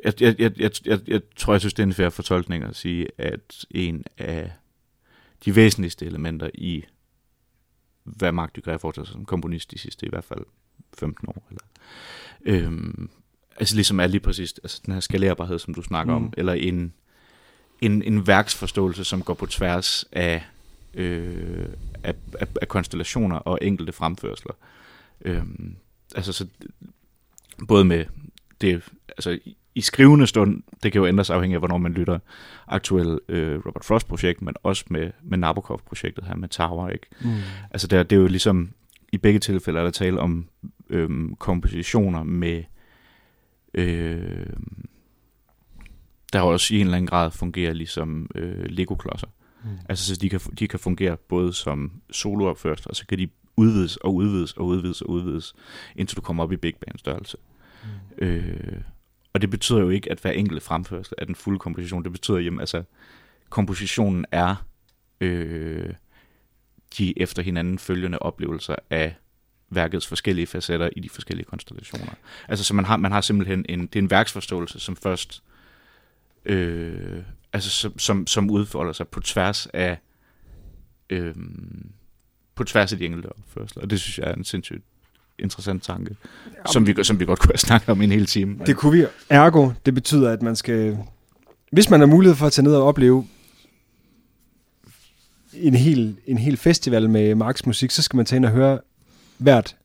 Jeg, 0.04 0.22
jeg, 0.22 0.36
jeg, 0.40 0.60
jeg, 0.60 0.72
jeg, 0.86 1.00
jeg 1.08 1.22
tror, 1.36 1.54
jeg 1.54 1.62
synes, 1.62 1.74
det 1.74 1.84
er 1.84 1.88
en 1.88 1.94
fair 1.94 2.10
fortolkning 2.10 2.64
at 2.64 2.76
sige, 2.76 3.08
at 3.18 3.66
en 3.72 4.04
af 4.18 4.52
de 5.46 5.56
væsentligste 5.56 6.06
elementer 6.06 6.50
i, 6.54 6.84
hvad 8.04 8.32
Mark 8.32 8.58
Dugré 8.58 8.76
foretager 8.76 9.06
sig 9.06 9.14
som 9.14 9.26
komponist 9.26 9.72
de 9.72 9.80
sidste 9.80 10.06
i 10.06 10.10
hvert 10.10 10.24
fald 10.24 10.46
15 10.98 11.30
år, 11.30 11.48
eller, 11.50 11.64
øhm, 12.42 13.10
altså 13.58 13.76
ligesom 13.76 14.00
er 14.00 14.08
lige 14.08 14.20
præcis 14.20 14.54
altså 14.64 14.82
den 14.86 14.94
her 14.94 15.02
skalerbarhed, 15.02 15.60
som 15.60 15.74
du 15.74 15.82
snakker. 15.82 16.18
Mm. 16.18 16.26
om, 16.26 16.34
eller 16.38 16.54
en, 16.54 16.94
en, 17.82 18.04
en 18.04 18.28
værksforståelse, 18.28 19.04
som 19.04 19.22
går 19.22 19.34
på 19.34 19.46
tværs 19.46 20.06
af, 20.12 20.46
øh, 20.94 21.66
af, 22.04 22.16
af, 22.40 22.48
af 22.62 22.68
konstellationer 22.68 23.36
og 23.36 23.60
enkelte 23.62 23.92
fremførsler. 23.92 24.54
Øhm, 25.22 25.76
altså 26.16 26.34
så 26.34 26.48
både 27.68 27.86
med 27.86 28.06
det, 28.62 28.84
altså 29.08 29.40
i- 29.76 29.82
skrivende 29.82 30.28
stund, 30.28 30.64
det 30.84 30.92
kan 30.92 31.02
jo 31.02 31.08
ændres 31.08 31.30
afhængig 31.30 31.56
af, 31.56 31.62
hvornår 31.62 31.78
man 31.78 31.94
lytter 31.94 32.20
aktuelle 32.68 33.20
øh, 33.30 33.56
Robert 33.66 33.86
Frost-projekt, 33.86 34.42
men 34.42 34.56
også 34.64 34.86
med, 34.90 35.12
med 35.24 35.38
Nabokov-projektet 35.38 36.24
her 36.26 36.36
med 36.36 36.50
Tower, 36.50 36.90
ikke? 36.90 37.06
Mm. 37.22 37.30
Altså 37.72 37.88
der, 37.88 38.04
det 38.04 38.16
er 38.16 38.20
jo 38.22 38.28
ligesom, 38.28 38.70
i 39.12 39.18
begge 39.18 39.40
tilfælde 39.40 39.80
er 39.80 39.84
der 39.84 39.92
tale 39.92 40.20
om 40.20 40.48
øhm, 40.90 41.36
kompositioner 41.36 42.24
med, 42.24 42.64
øh, 43.74 44.46
der 46.34 46.42
også 46.42 46.74
i 46.76 46.78
en 46.80 46.86
eller 46.86 46.98
anden 46.98 47.08
grad 47.08 47.32
fungerer 47.32 47.74
ligesom 47.74 48.30
øh, 48.36 48.66
Lego-klodser. 48.66 49.28
Mm. 49.64 49.70
Altså 49.90 50.06
så 50.16 50.20
de 50.22 50.30
kan, 50.30 50.40
de 50.60 50.68
kan 50.68 50.80
fungere 50.80 51.18
både 51.18 51.54
som 51.54 51.92
soloopførst, 52.12 52.88
og 52.88 52.96
så 52.96 53.06
kan 53.08 53.18
de 53.20 53.30
udvides 53.58 53.98
og 53.98 54.16
udvides 54.16 54.54
og 54.54 54.66
udvides 54.66 55.02
og 55.02 55.10
udvides, 55.10 55.54
indtil 55.96 56.18
du 56.18 56.22
kommer 56.22 56.44
op 56.44 56.52
i 56.52 56.56
big 56.56 56.76
band 56.76 56.98
størrelse. 57.00 57.38
Mm. 57.38 57.59
Mm. 57.84 58.26
Øh, 58.26 58.82
og 59.34 59.42
det 59.42 59.50
betyder 59.50 59.80
jo 59.80 59.90
ikke, 59.90 60.12
at 60.12 60.20
hver 60.20 60.32
enkelt 60.32 60.64
fremførsel 60.64 61.14
er 61.18 61.26
den 61.26 61.36
fulde 61.36 61.60
komposition. 61.60 62.04
Det 62.04 62.12
betyder, 62.12 62.38
jamen 62.38 62.60
altså, 62.60 62.84
kompositionen 63.50 64.26
er 64.32 64.66
øh, 65.22 65.94
de 66.98 67.22
efter 67.22 67.44
hinanden 67.44 67.80
følgende 67.80 68.20
oplevelser 68.20 68.76
af 68.90 69.16
værkets 69.70 70.08
forskellige 70.08 70.48
facetter 70.48 70.90
i 70.96 71.00
de 71.00 71.10
forskellige 71.10 71.46
konstellationer. 71.46 72.14
Altså, 72.48 72.66
så 72.66 72.74
man 72.74 72.86
har, 72.86 72.98
man 72.98 73.12
har 73.12 73.22
simpelthen 73.22 73.66
en, 73.70 73.82
det 73.82 73.96
er 73.96 74.04
en 74.04 74.12
værksforståelse, 74.12 74.80
som 74.80 74.96
først, 74.96 75.44
øh, 76.46 77.24
altså 77.54 77.70
som, 77.70 78.00
som, 78.00 78.28
som 78.28 78.50
udfolder 78.50 78.94
sig 78.94 79.08
på 79.08 79.20
tværs 79.20 79.68
af, 79.68 79.98
øh, 81.10 81.36
på 82.56 82.64
tværs 82.64 82.92
af 82.92 82.98
de 82.98 83.06
enkelte 83.06 83.30
opførsler. 83.30 83.84
Og 83.84 83.90
det 83.90 84.02
synes 84.02 84.20
jeg 84.20 84.30
er 84.30 84.34
en 84.34 84.44
sindssygt 84.44 84.84
interessant 85.40 85.84
tanke, 85.84 86.16
som 86.72 86.88
vi, 86.88 86.96
som 87.04 87.20
vi 87.20 87.26
godt 87.26 87.40
kunne 87.40 87.52
have 87.52 87.58
snakket 87.58 87.90
om 87.90 88.02
i 88.02 88.06
en 88.06 88.12
hel 88.12 88.26
time. 88.26 88.56
Det 88.66 88.76
kunne 88.76 88.98
vi. 88.98 89.06
Ergo, 89.30 89.70
det 89.86 89.94
betyder, 89.94 90.30
at 90.32 90.42
man 90.42 90.56
skal... 90.56 90.98
Hvis 91.72 91.90
man 91.90 92.00
har 92.00 92.08
mulighed 92.08 92.36
for 92.36 92.46
at 92.46 92.52
tage 92.52 92.64
ned 92.66 92.76
og 92.76 92.84
opleve 92.88 93.28
en 95.54 95.74
hel, 95.76 96.16
en 96.28 96.38
hel 96.38 96.58
festival 96.58 97.10
med 97.10 97.36
Marks 97.36 97.66
musik, 97.66 97.92
så 97.92 98.02
skal 98.02 98.18
man 98.18 98.26
tage 98.26 98.38
ind 98.38 98.46
og 98.46 98.52
høre 98.52 98.80
hvert, 99.38 99.76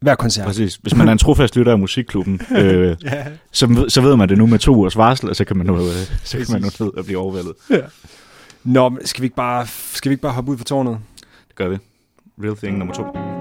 hver 0.00 0.14
koncert. 0.14 0.46
Præcis. 0.46 0.74
Hvis 0.76 0.94
man 0.96 1.08
er 1.08 1.12
en 1.12 1.18
trofast 1.18 1.56
lytter 1.56 1.72
af 1.72 1.78
musikklubben, 1.78 2.40
øh, 2.58 2.96
Ja. 3.04 3.24
så, 3.52 3.66
ved- 3.66 3.90
så 3.90 4.00
ved 4.00 4.16
man 4.16 4.28
det 4.28 4.38
nu 4.38 4.46
med 4.46 4.58
to 4.58 4.74
ugers 4.76 4.96
varsel, 4.96 5.28
og 5.30 5.36
så 5.36 5.44
kan 5.44 5.56
man 5.56 5.66
nu, 5.66 5.76
øh, 5.78 5.92
så 6.24 6.36
kan 6.38 6.46
man 6.50 6.60
nu 6.62 6.68
ned 6.84 6.94
og 6.98 7.04
blive 7.04 7.18
overvældet. 7.18 7.52
Nå, 8.64 8.88
men 8.88 9.06
skal 9.06 9.22
vi, 9.22 9.26
ikke 9.26 9.36
bare, 9.36 9.66
skal 9.92 10.08
vi 10.08 10.12
ikke 10.12 10.22
bare 10.22 10.32
hoppe 10.32 10.50
ud 10.52 10.56
fra 10.56 10.64
tårnet? 10.64 10.98
Det 11.48 11.56
gør 11.56 11.68
vi. 11.68 11.76
Real 12.42 12.56
Thing 12.56 12.78
nummer 12.78 12.94
to. 12.94 13.31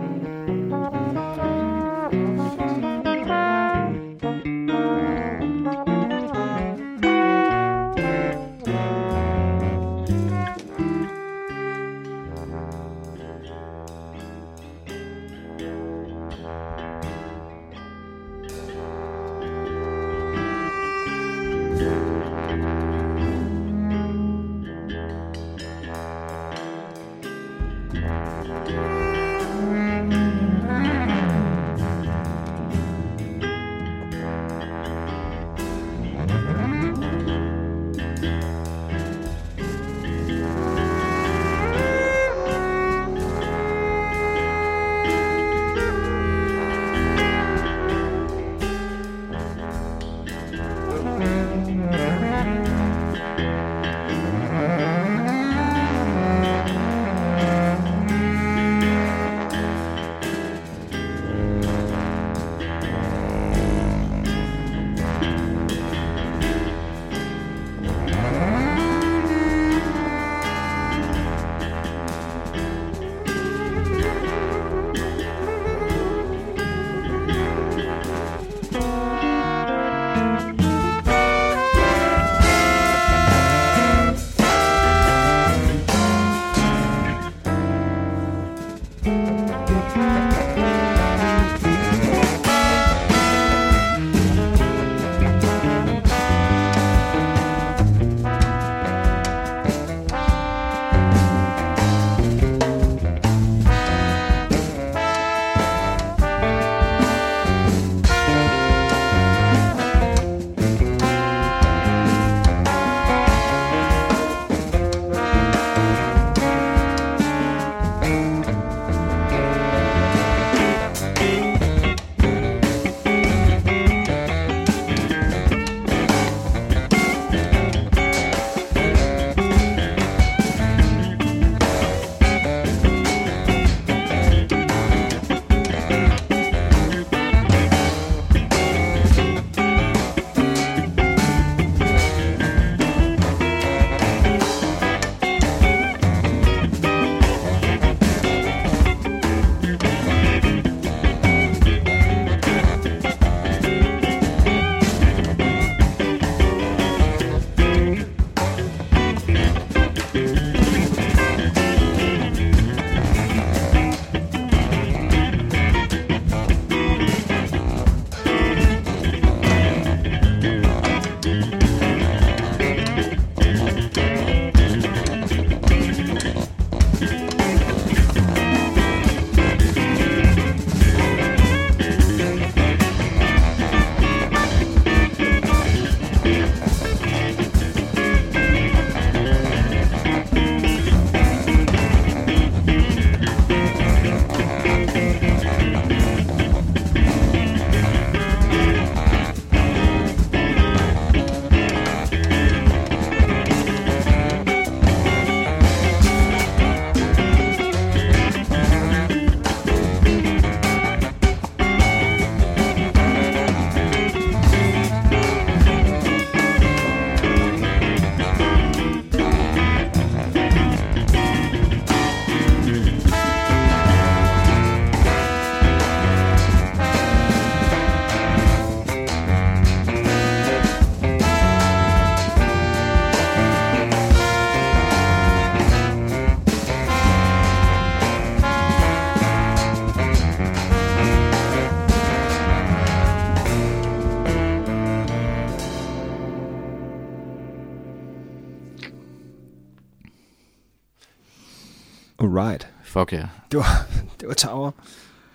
Ride. 252.36 252.66
Fuck 252.84 253.14
ja. 253.14 253.28
Det 253.52 253.60
var, 253.60 253.88
det 254.20 254.28
var 254.28 254.34
Tower. 254.34 254.72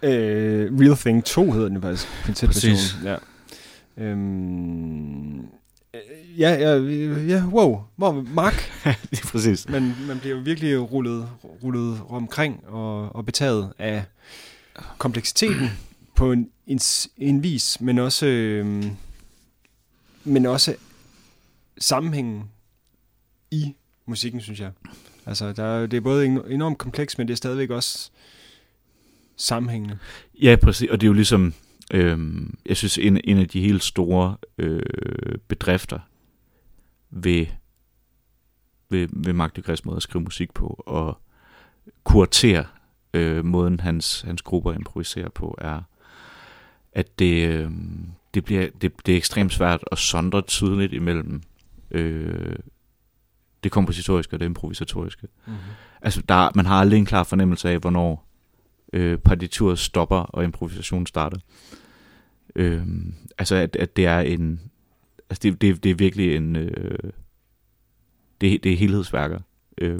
Øh, 0.03 0.81
Real 0.81 0.97
Thing 0.97 1.25
2 1.25 1.53
hedder 1.53 1.69
den 1.69 1.83
faktisk. 1.83 2.09
Præcis. 2.47 2.97
Ja. 3.05 3.17
Øhm, 3.97 5.39
øh, 5.39 6.01
ja, 6.39 6.51
ja, 6.55 6.75
ja, 7.27 7.45
wow. 7.47 7.81
Hvor, 7.97 8.13
Mark, 8.13 8.71
Lige 9.11 9.27
præcis. 9.27 9.69
man, 9.69 9.95
man 10.07 10.19
bliver 10.21 10.41
virkelig 10.41 10.93
rullet, 10.93 11.29
rullet 11.63 12.01
omkring 12.09 12.65
og, 12.67 13.17
og 13.17 13.27
betaget 13.27 13.73
af 13.79 14.05
kompleksiteten 14.99 15.71
på 16.15 16.33
en, 16.33 16.51
en, 16.67 16.81
en 17.17 17.43
vis, 17.43 17.81
men 17.81 17.99
også, 17.99 18.27
øhm, 18.27 18.91
men 20.25 20.47
også 20.47 20.75
sammenhængen 21.79 22.45
i 23.51 23.75
musikken, 24.07 24.41
synes 24.41 24.61
jeg. 24.61 24.71
Altså, 25.27 25.53
der, 25.53 25.87
det 25.87 25.97
er 25.97 26.01
både 26.01 26.27
enormt 26.27 26.79
kompleks, 26.79 27.19
men 27.19 27.29
det 27.29 27.33
er 27.33 27.37
stadigvæk 27.37 27.71
også 27.71 28.11
sammenhængende. 29.37 29.99
Ja, 30.43 30.57
præcis. 30.63 30.91
Og 30.91 31.01
det 31.01 31.07
er 31.07 31.09
jo 31.09 31.15
ligesom, 31.15 31.55
øh, 31.93 32.19
jeg 32.67 32.77
synes, 32.77 32.99
en, 32.99 33.21
en 33.25 33.39
af 33.39 33.49
de 33.49 33.61
helt 33.61 33.83
store 33.83 34.37
øh, 34.59 34.83
bedrifter 35.49 35.99
ved, 37.11 37.47
ved, 38.91 39.09
ved 39.13 39.33
Mark 39.33 39.65
Græs 39.65 39.85
måde 39.85 39.97
at 39.97 40.03
skrive 40.03 40.23
musik 40.23 40.55
på, 40.55 40.83
og 40.87 41.19
kuratere 42.05 42.65
øh, 43.15 43.45
måden, 43.45 43.81
hans, 43.81 44.21
hans 44.21 44.43
grupper 44.43 44.73
improviserer 44.73 45.29
på, 45.29 45.59
er, 45.61 45.81
at 46.93 47.19
det, 47.19 47.49
øh, 47.49 47.71
det, 48.35 48.45
bliver, 48.45 48.69
det, 48.81 48.93
det 49.07 49.13
er 49.13 49.17
ekstremt 49.17 49.53
svært 49.53 49.85
at 49.93 49.99
sondre 49.99 50.43
tydeligt 50.43 50.93
imellem 50.93 51.43
øh, 51.91 52.57
det 53.67 53.73
kompositoriske 53.73 54.37
og 54.37 54.41
det 54.41 54.47
improvisatoriske. 54.47 55.27
Mm-hmm. 55.47 55.61
Altså, 56.03 56.23
der, 56.29 56.51
man 56.55 56.67
har 56.67 56.81
aldrig 56.81 56.99
en 56.99 57.07
klar 57.07 57.23
fornemmelse 57.23 57.71
af, 57.71 57.79
hvornår 57.79 58.29
øh, 58.93 59.19
partituret 59.19 59.79
stopper 59.79 60.17
og 60.17 60.45
improvisationen 60.45 61.07
starter. 61.07 61.39
Øh, 62.57 62.83
altså, 63.39 63.55
at, 63.57 63.77
at 63.77 63.97
det 63.97 64.07
er 64.07 64.21
en... 64.21 64.61
Altså, 65.31 65.41
det, 65.43 65.61
det, 65.61 65.85
det 65.85 65.91
er 65.91 65.95
virkelig 65.95 66.37
en... 66.37 66.57
Øh, 66.57 66.99
det, 68.41 68.65
det 68.65 68.73
er 68.73 68.77
helhedsværker. 68.77 69.39
Øh, 69.79 69.99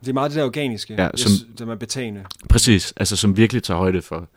Det 0.00 0.08
er 0.08 0.12
meget 0.12 0.30
det 0.30 0.36
der 0.38 0.44
organiske, 0.44 0.94
Ja, 1.02 1.08
som- 1.16 1.56
som 1.56 1.68
er 1.68 1.74
betagende. 1.74 2.24
præcis, 2.48 2.92
altså 2.96 3.16
som 3.16 3.36
virkelig 3.36 3.62
tager 3.62 3.78
højde 3.78 4.02
for... 4.02 4.28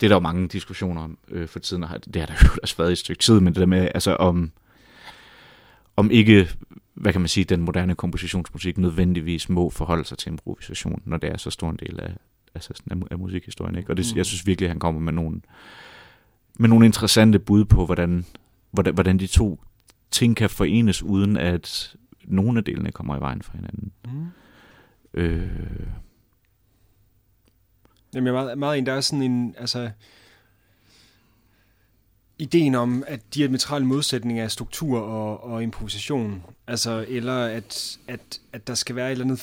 Det 0.00 0.06
er 0.06 0.08
der 0.08 0.16
jo 0.16 0.20
mange 0.20 0.48
diskussioner 0.48 1.02
om 1.02 1.18
øh, 1.28 1.48
for 1.48 1.58
tiden, 1.58 1.84
og 1.84 2.14
det 2.14 2.16
har 2.22 2.26
der 2.26 2.34
jo 2.42 2.48
også 2.62 2.76
været 2.76 2.88
i 2.88 2.92
et 2.92 2.98
stykke 2.98 3.20
tid, 3.22 3.40
men 3.40 3.46
det 3.46 3.60
der 3.60 3.66
med, 3.66 3.88
altså 3.94 4.14
om, 4.16 4.52
om 5.96 6.10
ikke, 6.10 6.48
hvad 6.94 7.12
kan 7.12 7.20
man 7.20 7.28
sige, 7.28 7.44
den 7.44 7.60
moderne 7.60 7.94
kompositionsmusik 7.94 8.78
nødvendigvis 8.78 9.48
må 9.48 9.70
forholde 9.70 10.04
sig 10.04 10.18
til 10.18 10.30
improvisation, 10.32 11.02
når 11.04 11.16
det 11.16 11.30
er 11.32 11.36
så 11.36 11.50
stor 11.50 11.70
en 11.70 11.76
del 11.76 12.00
af, 12.00 12.16
altså 12.54 12.72
sådan 12.76 13.02
af, 13.02 13.06
af 13.10 13.18
musikhistorien. 13.18 13.76
Ikke? 13.76 13.90
Og 13.90 13.96
det, 13.96 14.06
Mm. 14.12 14.16
jeg 14.16 14.26
synes 14.26 14.46
virkelig, 14.46 14.66
at 14.66 14.70
han 14.70 14.78
kommer 14.80 15.00
med 15.00 15.12
nogle, 15.12 15.40
med 16.58 16.68
nogle 16.68 16.86
interessante 16.86 17.38
bud 17.38 17.64
på, 17.64 17.86
hvordan, 17.86 18.24
hvordan, 18.70 18.94
hvordan 18.94 19.18
de 19.18 19.26
to 19.26 19.60
ting 20.10 20.36
kan 20.36 20.50
forenes, 20.50 21.02
uden 21.02 21.36
at 21.36 21.96
nogle 22.24 22.58
af 22.58 22.64
delene 22.64 22.92
kommer 22.92 23.16
i 23.16 23.20
vejen 23.20 23.42
for 23.42 23.52
hinanden. 23.52 23.92
Mm. 24.04 24.26
Øh, 25.14 25.48
Jamen, 28.14 28.26
jeg 28.26 28.40
er 28.40 28.44
meget, 28.44 28.58
meget 28.58 28.78
en, 28.78 28.86
der 28.86 28.92
er 28.92 29.00
sådan 29.00 29.22
en, 29.22 29.54
altså, 29.58 29.90
ideen 32.42 32.74
om, 32.74 33.04
at 33.06 33.20
diametrale 33.34 33.84
modsætninger 33.84 34.44
af 34.44 34.50
struktur 34.50 35.00
og, 35.00 35.44
og 35.44 35.62
improvisation, 35.62 36.42
altså, 36.66 37.04
eller 37.08 37.44
at, 37.44 37.98
at, 38.08 38.40
at 38.52 38.66
der 38.66 38.74
skal 38.74 38.96
være 38.96 39.06
et 39.06 39.12
eller 39.12 39.24
andet 39.24 39.42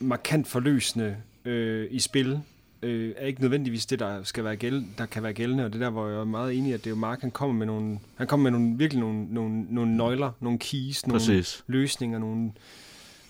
markant 0.00 0.48
forløsende 0.48 1.16
øh, 1.44 1.88
i 1.90 2.00
spil, 2.00 2.40
øh, 2.82 3.14
er 3.16 3.26
ikke 3.26 3.40
nødvendigvis 3.40 3.86
det, 3.86 3.98
der, 3.98 4.22
skal 4.22 4.44
være 4.44 4.56
gæld, 4.56 4.84
der 4.98 5.06
kan 5.06 5.22
være 5.22 5.32
gældende, 5.32 5.64
og 5.64 5.72
det 5.72 5.80
der, 5.80 5.90
hvor 5.90 6.08
jeg 6.08 6.20
er 6.20 6.24
meget 6.24 6.58
enig 6.58 6.70
i, 6.70 6.72
at 6.72 6.80
det 6.80 6.86
er 6.86 6.90
jo 6.90 6.96
Mark, 6.96 7.20
han 7.20 7.30
kommer 7.30 7.56
med 7.56 7.66
nogle, 7.66 7.98
han 8.14 8.26
kommer 8.26 8.50
med 8.50 8.58
nogle, 8.58 8.78
virkelig 8.78 9.00
nogle, 9.00 9.24
nogle, 9.34 9.66
nogle 9.68 9.96
nøgler, 9.96 10.32
nogle 10.40 10.58
keys, 10.58 11.06
nogle 11.06 11.20
præcis. 11.20 11.64
løsninger, 11.66 12.18
nogle 12.18 12.52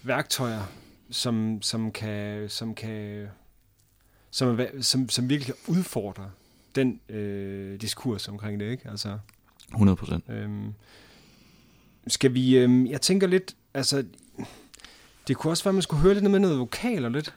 værktøjer, 0.03 0.63
som, 1.11 1.63
som 1.63 1.93
kan, 1.93 2.49
som 2.49 2.75
kan, 2.75 3.27
som, 4.31 4.61
er 4.61 4.67
som, 4.81 5.09
som 5.09 5.29
virkelig 5.31 5.55
kan 5.55 5.75
udfordre 5.75 6.31
den 6.75 7.01
øh, 7.09 7.81
diskurs 7.81 8.29
omkring 8.29 8.61
det, 8.61 8.71
ikke? 8.71 8.89
Altså, 8.91 9.19
100 9.73 9.97
procent. 9.97 10.25
øhm, 10.29 10.75
skal 12.07 12.35
vi, 12.35 12.59
øhm, 12.59 12.87
jeg 12.87 13.01
tænker 13.01 13.27
lidt, 13.27 13.55
altså, 13.75 14.05
det 15.29 15.37
kunne 15.37 15.51
også 15.53 15.65
være, 15.65 15.71
at 15.71 15.75
man 15.75 15.83
skulle 15.83 16.03
høre 16.03 16.15
lidt 16.15 16.31
med 16.31 16.39
noget 16.41 16.59
vokaler 16.59 17.09
lidt. 17.09 17.35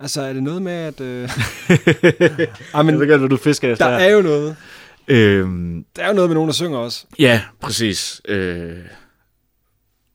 Altså, 0.00 0.22
er 0.22 0.32
det 0.32 0.42
noget 0.42 0.62
med, 0.62 0.72
at... 0.72 1.00
Øh, 1.00 1.22
ah, 2.74 2.84
men, 2.84 2.92
jeg 2.94 3.00
ved 3.00 3.08
godt, 3.08 3.20
hvad 3.20 3.28
du 3.28 3.36
fisker 3.36 3.74
der 3.74 3.86
er 3.86 4.10
jo 4.10 4.22
noget. 4.22 4.56
Øhm, 5.08 5.84
Der 5.96 6.02
er 6.02 6.08
jo 6.08 6.14
noget 6.14 6.30
med 6.30 6.34
nogen, 6.34 6.48
der 6.48 6.54
synger 6.54 6.78
også. 6.78 7.06
ja, 7.18 7.42
præcis. 7.60 8.22
Øh, 8.28 8.78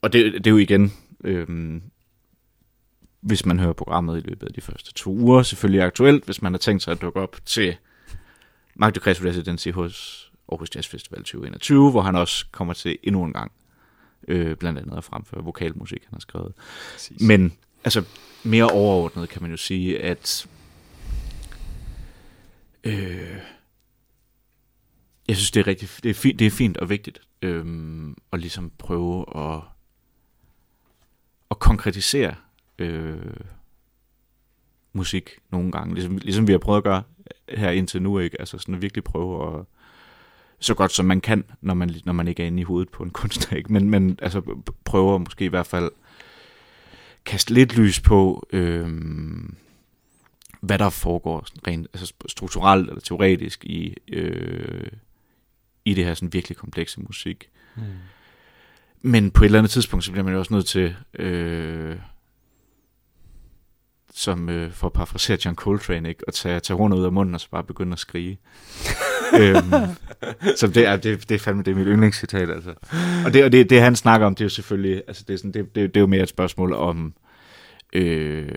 og 0.01 0.13
det, 0.13 0.33
det 0.33 0.47
er 0.47 0.51
jo 0.51 0.57
igen, 0.57 0.93
øh, 1.23 1.47
hvis 3.25 3.45
man 3.45 3.59
hører 3.59 3.73
programmet 3.73 4.17
i 4.17 4.27
løbet 4.27 4.47
af 4.47 4.53
de 4.53 4.61
første 4.61 4.93
to 4.93 5.11
uger, 5.11 5.43
selvfølgelig 5.43 5.81
aktuelt, 5.81 6.25
hvis 6.25 6.41
man 6.41 6.53
har 6.53 6.57
tænkt 6.57 6.83
sig 6.83 6.91
at 6.91 7.01
dukke 7.01 7.19
op 7.19 7.37
til 7.45 7.75
Mark 8.75 8.95
Ducres 8.95 9.23
Residency 9.23 9.69
hos 9.69 10.31
Aarhus 10.51 10.75
Jazz 10.75 10.87
Festival 10.87 11.19
2021, 11.19 11.91
hvor 11.91 12.01
han 12.01 12.15
også 12.15 12.45
kommer 12.51 12.73
til 12.73 12.97
endnu 13.03 13.23
en 13.23 13.33
gang, 13.33 13.51
øh, 14.27 14.55
blandt 14.55 14.79
andet 14.79 14.97
at 14.97 15.03
fremføre 15.03 15.43
vokalmusik, 15.43 16.03
han 16.03 16.13
har 16.13 16.19
skrevet. 16.19 16.53
Præcis. 16.93 17.21
Men 17.21 17.53
altså 17.83 18.03
mere 18.43 18.69
overordnet 18.69 19.29
kan 19.29 19.41
man 19.41 19.51
jo 19.51 19.57
sige, 19.57 20.01
at 20.01 20.47
øh, 22.83 23.37
jeg 25.27 25.35
synes, 25.35 25.51
det 25.51 25.59
er 25.59 25.67
rigtig 25.67 25.89
det 26.03 26.09
er 26.09 26.13
fint, 26.13 26.39
det 26.39 26.47
er 26.47 26.51
fint 26.51 26.77
og 26.77 26.89
vigtigt 26.89 27.21
øh, 27.41 27.65
at 28.33 28.39
ligesom 28.39 28.71
prøve 28.77 29.25
at, 29.37 29.61
at 31.51 31.59
konkretisere 31.59 32.35
øh, 32.79 33.37
musik 34.93 35.29
nogle 35.51 35.71
gange, 35.71 35.93
ligesom, 35.93 36.17
ligesom 36.17 36.47
vi 36.47 36.51
har 36.51 36.59
prøvet 36.59 36.77
at 36.77 36.83
gøre 36.83 37.03
her 37.49 37.71
indtil 37.71 38.01
nu, 38.01 38.19
ikke? 38.19 38.39
Altså 38.39 38.57
sådan 38.57 38.75
at 38.75 38.81
virkelig 38.81 39.03
prøve 39.03 39.59
at 39.59 39.65
så 40.59 40.73
godt 40.73 40.91
som 40.91 41.05
man 41.05 41.21
kan, 41.21 41.43
når 41.61 41.73
man, 41.73 41.95
når 42.05 42.13
man 42.13 42.27
ikke 42.27 42.43
er 42.43 42.47
inde 42.47 42.61
i 42.61 42.63
hovedet 42.63 42.89
på 42.89 43.03
en 43.03 43.09
kunstner, 43.19 43.57
ikke? 43.57 43.73
Men, 43.73 43.89
men 43.89 44.19
altså 44.21 44.41
prøver 44.85 45.17
måske 45.17 45.45
i 45.45 45.47
hvert 45.47 45.67
fald 45.67 45.91
kaste 47.25 47.53
lidt 47.53 47.77
lys 47.77 47.99
på, 47.99 48.47
øh, 48.53 48.89
hvad 50.61 50.79
der 50.79 50.89
foregår 50.89 51.43
sådan 51.45 51.67
rent 51.67 51.87
altså 51.93 52.13
strukturelt 52.27 52.89
eller 52.89 53.01
teoretisk 53.01 53.65
i, 53.65 53.95
øh, 54.07 54.87
i 55.85 55.93
det 55.93 56.05
her 56.05 56.13
sådan 56.13 56.33
virkelig 56.33 56.57
komplekse 56.57 57.01
musik. 57.01 57.49
Mm. 57.75 57.83
Men 59.01 59.31
på 59.31 59.43
et 59.43 59.45
eller 59.45 59.59
andet 59.59 59.71
tidspunkt, 59.71 60.05
så 60.05 60.11
bliver 60.11 60.23
man 60.23 60.33
jo 60.33 60.39
også 60.39 60.53
nødt 60.53 60.65
til, 60.65 60.95
øh, 61.13 61.95
som 64.17 64.49
øh, 64.49 64.71
for 64.71 64.87
at 64.87 64.93
parafrasere 64.93 65.37
John 65.45 65.55
Coltrane, 65.55 66.09
ikke, 66.09 66.23
at 66.27 66.33
tage, 66.33 66.59
tage 66.59 66.77
hornet 66.77 66.97
ud 66.97 67.05
af 67.05 67.11
munden 67.11 67.35
og 67.35 67.41
så 67.41 67.49
bare 67.49 67.63
begynde 67.63 67.93
at 67.93 67.99
skrige. 67.99 68.39
øhm, 69.39 69.71
så 70.55 70.67
det 70.67 70.85
er, 70.85 70.97
det, 70.97 71.29
det 71.29 71.35
er 71.35 71.39
fandme 71.39 71.63
det 71.63 71.71
er 71.71 71.75
mit 71.75 71.87
yndlingscitat, 71.87 72.49
altså. 72.49 72.73
Og 73.25 73.33
det, 73.33 73.43
og 73.43 73.51
det, 73.51 73.69
det 73.69 73.81
han 73.81 73.95
snakker 73.95 74.27
om, 74.27 74.35
det 74.35 74.41
er 74.41 74.45
jo 74.45 74.49
selvfølgelig, 74.49 75.03
altså 75.07 75.23
det 75.27 75.33
er, 75.33 75.37
sådan, 75.37 75.51
det, 75.51 75.75
det, 75.75 75.93
det 75.93 75.97
er 75.97 76.01
jo 76.01 76.07
mere 76.07 76.23
et 76.23 76.29
spørgsmål 76.29 76.73
om, 76.73 77.13
øh, 77.93 78.51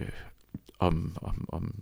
om, 0.79 1.17
om, 1.23 1.49
om 1.49 1.75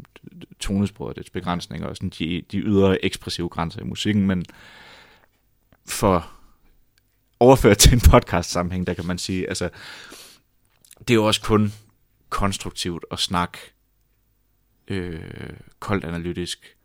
tonesproget 0.60 1.10
og 1.10 1.16
dets 1.16 1.30
begrænsninger 1.30 1.88
og 1.88 1.96
sådan 1.96 2.12
de, 2.18 2.42
de 2.52 2.58
ydre 2.58 3.04
ekspressive 3.04 3.48
grænser 3.48 3.80
i 3.80 3.84
musikken, 3.84 4.26
men 4.26 4.44
for 5.88 6.30
overført 7.40 7.78
til 7.78 7.92
en 7.92 8.00
podcast 8.00 8.50
sammenhæng, 8.50 8.86
der 8.86 8.94
kan 8.94 9.06
man 9.06 9.18
sige, 9.18 9.48
altså 9.48 9.68
det 10.98 11.10
er 11.10 11.14
jo 11.14 11.24
også 11.24 11.42
kun 11.42 11.72
konstruktivt 12.28 13.04
at 13.10 13.18
snakke 13.18 13.58
øh, 14.88 15.20
koldt 15.80 16.04
analytisk, 16.04 16.76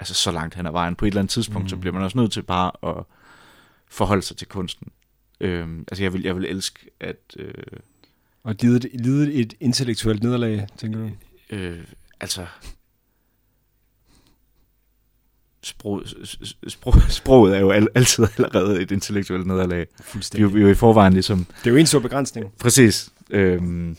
altså 0.00 0.14
så 0.14 0.32
langt 0.32 0.54
hen 0.54 0.66
ad 0.66 0.72
vejen. 0.72 0.94
På 0.96 1.04
et 1.04 1.08
eller 1.08 1.20
andet 1.20 1.30
tidspunkt, 1.32 1.64
mm. 1.64 1.68
så 1.68 1.76
bliver 1.76 1.92
man 1.94 2.02
også 2.02 2.18
nødt 2.18 2.32
til 2.32 2.42
bare 2.42 2.96
at 2.98 3.04
forholde 3.88 4.22
sig 4.22 4.36
til 4.36 4.48
kunsten. 4.48 4.88
Øh, 5.40 5.78
altså 5.88 6.04
jeg 6.04 6.12
vil, 6.12 6.22
jeg 6.22 6.36
vil 6.36 6.44
elske, 6.44 6.90
at 7.00 7.16
øh, 7.38 7.54
Og 8.42 8.54
lide, 8.60 8.88
lide 8.94 9.32
et 9.32 9.54
intellektuelt 9.60 10.22
nederlag, 10.22 10.66
tænker 10.76 10.98
du? 10.98 11.10
øh, 11.56 11.84
altså 12.20 12.46
sprog, 15.62 16.02
sprog, 16.68 16.94
sproget 17.08 17.56
er 17.56 17.60
jo 17.60 17.70
al, 17.70 17.88
altid 17.94 18.26
allerede 18.38 18.82
et 18.82 18.90
intellektuelt 18.90 19.46
nederlag. 19.46 19.78
Vi, 19.78 19.82
er 19.82 19.86
jo- 19.98 20.04
Fuldstændig. 20.04 20.54
vi 20.54 20.60
er 20.60 20.64
jo 20.64 20.70
i 20.70 20.74
forvejen 20.74 21.12
ligesom 21.12 21.44
Det 21.44 21.66
er 21.66 21.70
jo 21.70 21.76
en 21.76 21.86
stor 21.86 21.98
begrænsning. 21.98 22.52
Præcis. 22.60 23.10
Øhm. 23.30 23.96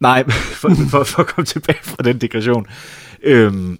Nej, 0.00 0.30
for, 0.60 0.68
for, 0.90 1.04
for 1.04 1.20
at 1.22 1.26
komme 1.26 1.46
tilbage 1.46 1.78
fra 1.82 2.02
den 2.02 2.18
digression. 2.18 2.66
Øhm. 3.22 3.78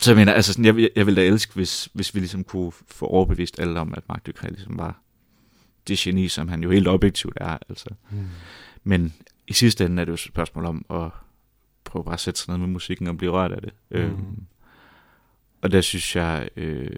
Så 0.00 0.10
jeg 0.10 0.16
mener, 0.16 0.32
altså 0.32 0.52
sådan, 0.52 0.64
jeg, 0.64 0.76
vil- 0.76 0.90
jeg 0.96 1.06
ville 1.06 1.20
da 1.22 1.26
elske, 1.26 1.54
hvis, 1.54 1.88
hvis 1.92 2.14
vi 2.14 2.20
ligesom 2.20 2.44
kunne 2.44 2.72
få 2.88 3.06
overbevist 3.06 3.60
alle 3.60 3.80
om, 3.80 3.94
at 3.96 4.02
Mark 4.08 4.26
Ducret 4.26 4.50
ligesom 4.52 4.78
var 4.78 5.00
det 5.88 5.98
geni, 5.98 6.28
som 6.28 6.48
han 6.48 6.62
jo 6.62 6.70
helt 6.70 6.88
objektivt 6.88 7.38
er. 7.40 7.58
Altså. 7.68 7.90
Mm. 8.10 8.26
Men 8.84 9.14
i 9.46 9.52
sidste 9.52 9.84
ende 9.84 10.00
er 10.00 10.04
det 10.04 10.10
jo 10.10 10.14
et 10.14 10.20
spørgsmål 10.20 10.64
om 10.64 10.84
at 10.90 11.10
prøve 11.84 12.04
bare 12.04 12.14
at 12.14 12.20
sætte 12.20 12.40
sig 12.40 12.48
ned 12.52 12.58
med 12.58 12.66
musikken 12.68 13.06
og 13.06 13.16
blive 13.18 13.32
rørt 13.32 13.52
af 13.52 13.60
det. 13.62 13.72
Mm. 13.90 13.96
Øhm, 13.96 14.42
og 15.62 15.70
der 15.72 15.80
synes 15.80 16.16
jeg, 16.16 16.48
øh, 16.56 16.90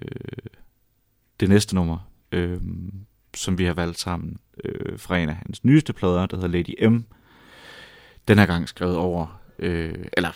det 1.41 1.49
næste 1.49 1.75
nummer, 1.75 1.99
øh, 2.33 2.61
som 3.37 3.59
vi 3.59 3.65
har 3.65 3.75
valgt 3.75 3.99
sammen 3.99 4.37
øh, 4.65 4.99
fra 4.99 5.19
en 5.19 5.29
af 5.29 5.35
hans 5.37 5.65
nyeste 5.65 5.93
plader, 5.93 6.27
der 6.27 6.37
hedder 6.37 6.49
Lady 6.49 6.89
M, 6.89 7.05
den 8.29 8.39
her 8.39 8.47
gang 8.47 8.69
skrevet 8.69 8.97
over, 8.97 9.41
øh, 9.59 9.95
eller 10.13 10.31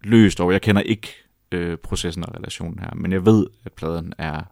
løst 0.00 0.40
over, 0.40 0.52
jeg 0.52 0.62
kender 0.62 0.82
ikke 0.82 1.14
øh, 1.52 1.76
processen 1.76 2.24
og 2.24 2.34
relationen 2.34 2.78
her, 2.78 2.94
men 2.94 3.12
jeg 3.12 3.26
ved, 3.26 3.46
at 3.64 3.72
pladen 3.72 4.12
er 4.18 4.42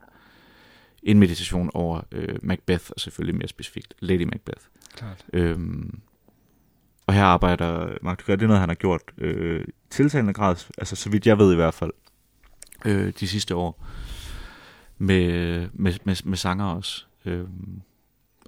en 1.03 1.18
meditation 1.18 1.70
over 1.74 2.01
øh, 2.12 2.39
Macbeth, 2.43 2.84
og 2.91 3.01
selvfølgelig 3.01 3.34
mere 3.34 3.49
specifikt 3.49 3.95
Lady 4.01 4.22
Macbeth. 4.22 4.61
Klart. 4.95 5.24
Øhm, 5.32 6.01
og 7.07 7.14
her 7.14 7.24
arbejder 7.24 7.99
Mark 8.03 8.20
Dugas, 8.20 8.39
det 8.39 8.43
er 8.43 8.47
noget, 8.47 8.61
han 8.61 8.68
har 8.68 8.74
gjort 8.74 9.03
øh, 9.18 9.64
tiltalende 9.91 10.32
grad, 10.32 10.57
altså 10.78 10.97
så 10.97 11.11
vidt 11.11 11.26
jeg 11.26 11.39
ved 11.39 11.53
i 11.53 11.57
hvert 11.57 11.74
fald, 11.74 11.93
øh, 12.84 13.12
de 13.20 13.28
sidste 13.28 13.55
år, 13.55 13.86
med, 14.99 15.68
med, 15.72 15.95
med, 16.05 16.16
med 16.24 16.36
sanger 16.36 16.64
også. 16.64 17.05
Øhm, 17.24 17.82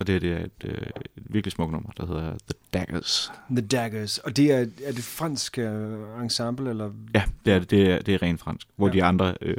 og 0.01 0.07
det, 0.07 0.23
det 0.23 0.33
er 0.33 0.39
et, 0.45 0.51
øh, 0.65 0.73
et 0.73 1.11
virkelig 1.17 1.53
smukt 1.53 1.73
nummer, 1.73 1.91
der 1.91 2.07
hedder 2.07 2.31
The 2.31 2.55
Daggers. 2.73 3.33
The 3.51 3.61
Daggers. 3.67 4.19
Og 4.19 4.37
det 4.37 4.53
er, 4.53 4.59
er 4.85 4.93
det 4.93 5.05
fransk 5.05 5.59
uh, 5.59 6.23
ensemble, 6.23 6.71
eller? 6.71 6.91
Ja, 7.15 7.23
det 7.45 7.53
er 7.53 7.59
det. 7.59 7.91
Er, 7.91 7.99
det 8.03 8.15
er 8.15 8.23
rent 8.23 8.41
fransk. 8.41 8.67
Hvor 8.77 8.87
Ja. 8.89 8.93
de 8.93 9.05
andre, 9.05 9.35
øh, 9.41 9.57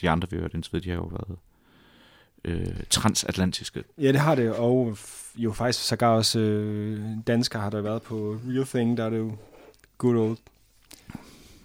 de 0.00 0.10
andre 0.10 0.28
vi 0.30 0.36
har 0.36 0.40
hørt 0.40 0.54
indtil 0.54 0.72
videre, 0.72 0.84
de 0.84 0.90
har 0.90 0.96
jo 0.96 1.04
været 1.04 1.36
øh, 2.44 2.76
transatlantiske. 2.90 3.84
Ja, 3.98 4.12
det 4.12 4.20
har 4.20 4.34
det, 4.34 4.52
og 4.54 4.96
jo 5.36 5.52
faktisk 5.52 5.84
sågar 5.86 6.08
også 6.08 6.38
øh, 6.40 7.00
danskere 7.26 7.62
har 7.62 7.70
der 7.70 7.80
været 7.80 8.02
på 8.02 8.36
Real 8.48 8.66
Thing, 8.66 8.96
der 8.96 9.04
er 9.04 9.10
det 9.10 9.18
jo 9.18 9.36
good 9.98 10.16
old. 10.16 10.36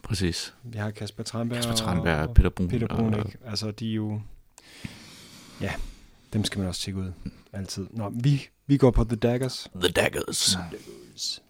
Præcis. 0.03 0.53
Vi 0.63 0.77
har 0.77 0.91
Kasper 0.91 1.23
Tranberg 1.23 1.57
Kasper 1.57 1.73
Tranberg, 1.75 2.27
og 2.29 2.33
Peter 2.35 2.49
Brun. 2.49 2.67
Peter 2.69 2.87
Brun, 2.87 3.13
og- 3.13 3.19
ikke? 3.25 3.37
Altså, 3.45 3.71
de 3.71 3.89
er 3.91 3.95
jo... 3.95 4.21
Ja, 5.61 5.73
dem 6.35 6.43
skal 6.43 6.59
man 6.59 6.67
også 6.67 6.81
tjekke 6.81 6.99
ud, 6.99 7.11
altid. 7.53 7.87
Nå, 7.91 8.11
vi, 8.13 8.49
vi 8.67 8.77
går 8.77 8.91
på 8.91 9.03
The 9.03 9.15
Daggers. 9.15 9.67
The 9.81 9.91
Daggers. 9.91 10.57
Daggers. 10.71 11.41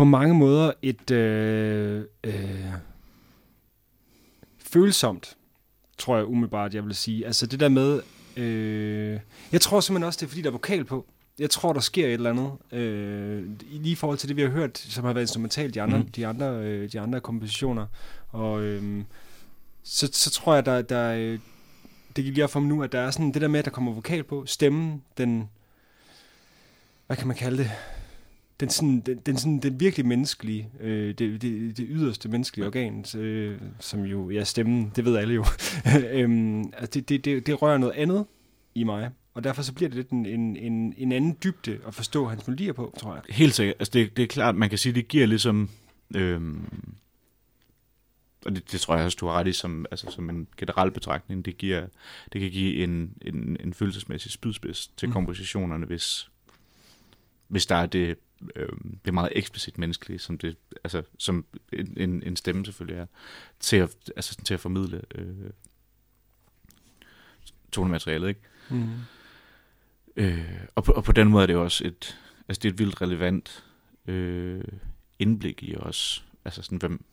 På 0.00 0.04
mange 0.04 0.34
måder 0.34 0.72
et 0.82 1.10
øh, 1.10 2.04
øh, 2.24 2.64
følsomt, 4.58 5.36
tror 5.98 6.16
jeg 6.16 6.26
umiddelbart, 6.26 6.74
jeg 6.74 6.84
vil 6.84 6.94
sige. 6.94 7.26
Altså 7.26 7.46
det 7.46 7.60
der 7.60 7.68
med... 7.68 8.00
Øh, 8.36 9.20
jeg 9.52 9.60
tror 9.60 9.80
simpelthen 9.80 10.06
også, 10.06 10.18
det 10.20 10.26
er 10.26 10.28
fordi, 10.28 10.42
der 10.42 10.48
er 10.48 10.52
vokal 10.52 10.84
på. 10.84 11.06
Jeg 11.38 11.50
tror, 11.50 11.72
der 11.72 11.80
sker 11.80 12.06
et 12.06 12.12
eller 12.12 12.30
andet. 12.30 12.52
Øh, 12.80 13.42
i- 13.70 13.78
lige 13.78 13.92
i 13.92 13.94
forhold 13.94 14.18
til 14.18 14.28
det, 14.28 14.36
vi 14.36 14.42
har 14.42 14.48
hørt, 14.48 14.78
som 14.78 15.04
har 15.04 15.12
været 15.12 15.24
instrumentalt 15.24 15.74
de 15.74 15.82
andre, 15.82 15.98
mm. 15.98 16.08
De 16.08 16.26
andre, 16.26 16.46
øh, 16.46 16.92
de 16.92 17.00
andre 17.00 17.20
kompositioner. 17.20 17.86
Og 18.28 18.62
øh, 18.62 19.02
så, 19.82 20.08
så 20.12 20.30
tror 20.30 20.54
jeg, 20.54 20.66
der, 20.66 20.82
der 20.82 21.12
øh, 21.14 21.38
det 22.16 22.24
gik 22.24 22.34
lige 22.34 22.44
op 22.44 22.50
for 22.50 22.60
mig 22.60 22.68
nu, 22.68 22.82
at 22.82 22.92
der 22.92 23.00
er 23.00 23.10
sådan 23.10 23.32
det 23.32 23.42
der 23.42 23.48
med, 23.48 23.58
at 23.58 23.64
der 23.64 23.70
kommer 23.70 23.92
vokal 23.92 24.22
på. 24.22 24.46
Stemmen, 24.46 25.02
den... 25.18 25.48
Hvad 27.06 27.16
kan 27.16 27.26
man 27.26 27.36
kalde 27.36 27.58
det? 27.58 27.70
Den, 28.60 28.70
sådan, 28.70 29.00
den, 29.00 29.18
den, 29.18 29.36
sådan, 29.36 29.58
den 29.58 29.80
virkelig 29.80 30.06
menneskelige, 30.06 30.68
øh, 30.80 31.08
det, 31.08 31.42
det, 31.42 31.76
det 31.76 31.86
yderste 31.88 32.28
menneskelige 32.28 32.66
organ, 32.66 33.04
øh, 33.16 33.60
som 33.80 34.00
jo, 34.00 34.30
ja, 34.30 34.44
stemmen, 34.44 34.92
det 34.96 35.04
ved 35.04 35.16
alle 35.16 35.34
jo, 35.34 35.44
øhm, 36.10 36.60
altså 36.60 36.90
det, 36.94 37.08
det, 37.08 37.24
det, 37.24 37.46
det 37.46 37.62
rører 37.62 37.78
noget 37.78 37.94
andet 37.94 38.26
i 38.74 38.84
mig, 38.84 39.10
og 39.34 39.44
derfor 39.44 39.62
så 39.62 39.72
bliver 39.74 39.88
det 39.88 39.96
lidt 39.96 40.10
en, 40.10 40.26
en, 40.26 40.56
en, 40.56 40.94
en 40.96 41.12
anden 41.12 41.36
dybde 41.44 41.78
at 41.86 41.94
forstå 41.94 42.28
hans 42.28 42.46
melodier 42.46 42.72
på, 42.72 42.94
tror 43.00 43.14
jeg. 43.14 43.22
Helt 43.30 43.54
sikkert. 43.54 43.76
Altså 43.78 43.90
det, 43.92 44.16
det 44.16 44.22
er 44.22 44.26
klart, 44.26 44.54
man 44.54 44.68
kan 44.68 44.78
sige, 44.78 44.92
det 44.92 45.08
giver 45.08 45.26
ligesom... 45.26 45.70
Øhm, 46.16 46.68
og 48.46 48.54
det, 48.54 48.72
det 48.72 48.80
tror 48.80 48.96
jeg 48.96 49.04
også, 49.04 49.16
du 49.20 49.26
har 49.26 49.32
ret 49.32 49.46
i, 49.46 49.52
som, 49.52 49.86
altså, 49.90 50.10
som 50.10 50.30
en 50.30 50.48
generel 50.56 50.90
betragtning. 50.90 51.44
Det, 51.44 51.58
giver, 51.58 51.86
det 52.32 52.40
kan 52.40 52.50
give 52.50 52.82
en, 52.84 53.12
en, 53.22 53.56
en 53.60 53.74
følelsesmæssig 53.74 54.32
spydspids 54.32 54.86
til 54.96 55.08
Mm. 55.08 55.12
kompositionerne, 55.12 55.86
hvis, 55.86 56.30
hvis 57.48 57.66
der 57.66 57.76
er 57.76 57.86
det, 57.86 58.18
øhm, 58.56 58.98
det 59.04 59.14
meget 59.14 59.32
eksplicit 59.34 59.78
menneskelige, 59.78 60.18
som, 60.18 60.38
det, 60.38 60.56
altså, 60.84 61.02
som 61.18 61.44
en, 61.72 62.22
en, 62.22 62.36
stemme 62.36 62.64
selvfølgelig 62.64 63.00
er, 63.00 63.06
til 63.60 63.76
at, 63.76 63.96
altså, 64.16 64.36
til 64.44 64.54
at 64.54 64.60
formidle 64.60 65.02
øh, 65.14 65.50
tonematerialet. 67.72 68.28
Ikke? 68.28 68.40
Mm. 68.70 68.90
Øh, 70.16 70.60
og, 70.74 70.84
på, 70.84 70.92
og 70.92 71.04
på 71.04 71.12
den 71.12 71.28
måde 71.28 71.42
er 71.42 71.46
det 71.46 71.56
også 71.56 71.86
et, 71.86 72.18
altså 72.48 72.60
det 72.62 72.68
er 72.68 72.72
et 72.72 72.78
vildt 72.78 73.02
relevant 73.02 73.64
øh, 74.06 74.64
indblik 75.18 75.62
i 75.62 75.76
os, 75.76 76.24
altså 76.44 76.62
sådan, 76.62 76.78
hvem 76.78 77.04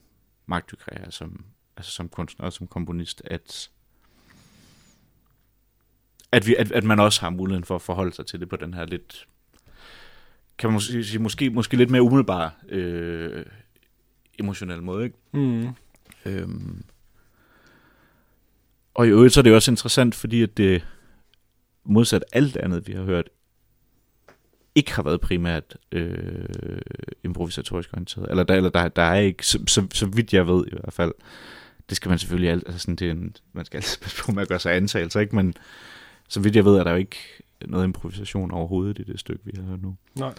Mark 0.45 0.71
Ducré 0.73 1.05
er 1.05 1.09
som, 1.09 1.45
altså 1.77 1.91
som 1.91 2.09
kunstner 2.09 2.45
og 2.45 2.53
som 2.53 2.67
komponist, 2.67 3.21
at, 3.25 3.69
at, 6.31 6.47
vi, 6.47 6.55
at, 6.55 6.71
at 6.71 6.83
man 6.83 6.99
også 6.99 7.21
har 7.21 7.29
muligheden 7.29 7.63
for 7.63 7.75
at 7.75 7.81
forholde 7.81 8.13
sig 8.13 8.25
til 8.25 8.39
det 8.39 8.49
på 8.49 8.55
den 8.55 8.73
her 8.73 8.85
lidt, 8.85 9.27
kan 10.57 10.69
man 10.69 10.73
måske 10.73 11.03
sige, 11.03 11.19
måske, 11.19 11.49
måske 11.49 11.77
lidt 11.77 11.89
mere 11.89 12.01
umiddelbare 12.01 12.51
øh, 12.69 13.45
emotionelle 14.39 14.83
måde, 14.83 15.05
ikke? 15.05 15.17
Mm. 15.33 15.67
Øhm. 16.25 16.83
Og 18.93 19.07
i 19.07 19.09
øvrigt 19.09 19.33
så 19.33 19.39
er 19.39 19.41
det 19.41 19.55
også 19.55 19.71
interessant, 19.71 20.15
fordi 20.15 20.43
at 20.43 20.57
det 20.57 20.85
modsat 21.83 22.23
alt 22.31 22.57
andet, 22.57 22.87
vi 22.87 22.93
har 22.93 23.03
hørt, 23.03 23.29
ikke 24.75 24.93
har 24.93 25.03
været 25.03 25.21
primært 25.21 25.77
øh, 25.91 26.79
improvisatorisk 27.23 27.89
orienteret. 27.93 28.29
Eller, 28.29 28.43
der, 28.43 28.55
eller 28.55 28.69
der, 28.69 28.87
der 28.87 29.01
er 29.01 29.19
ikke, 29.19 29.45
så, 29.45 29.63
så, 29.67 29.87
så 29.93 30.05
vidt 30.05 30.33
jeg 30.33 30.47
ved 30.47 30.65
i 30.67 30.69
hvert 30.71 30.93
fald, 30.93 31.13
det 31.89 31.97
skal 31.97 32.09
man 32.09 32.19
selvfølgelig 32.19 32.51
alt, 32.51 32.63
altså 32.65 32.79
sådan, 32.79 32.95
det 32.95 33.07
er 33.07 33.11
en, 33.11 33.35
man 33.53 33.65
skal 33.65 33.77
altid 33.77 34.01
passe 34.01 34.23
på 34.23 34.31
med 34.31 34.41
at 34.41 34.47
gøre 34.47 34.59
sig 34.59 34.75
antagelser, 34.75 35.19
ikke? 35.19 35.35
Men 35.35 35.53
så 36.27 36.39
vidt 36.39 36.55
jeg 36.55 36.65
ved, 36.65 36.75
er 36.75 36.83
der 36.83 36.91
jo 36.91 36.97
ikke 36.97 37.17
noget 37.65 37.83
improvisation 37.83 38.51
overhovedet 38.51 38.99
i 38.99 39.03
det 39.03 39.19
stykke, 39.19 39.45
vi 39.45 39.51
har 39.55 39.63
hørt 39.63 39.81
nu. 39.81 39.95
Nej. 40.15 40.33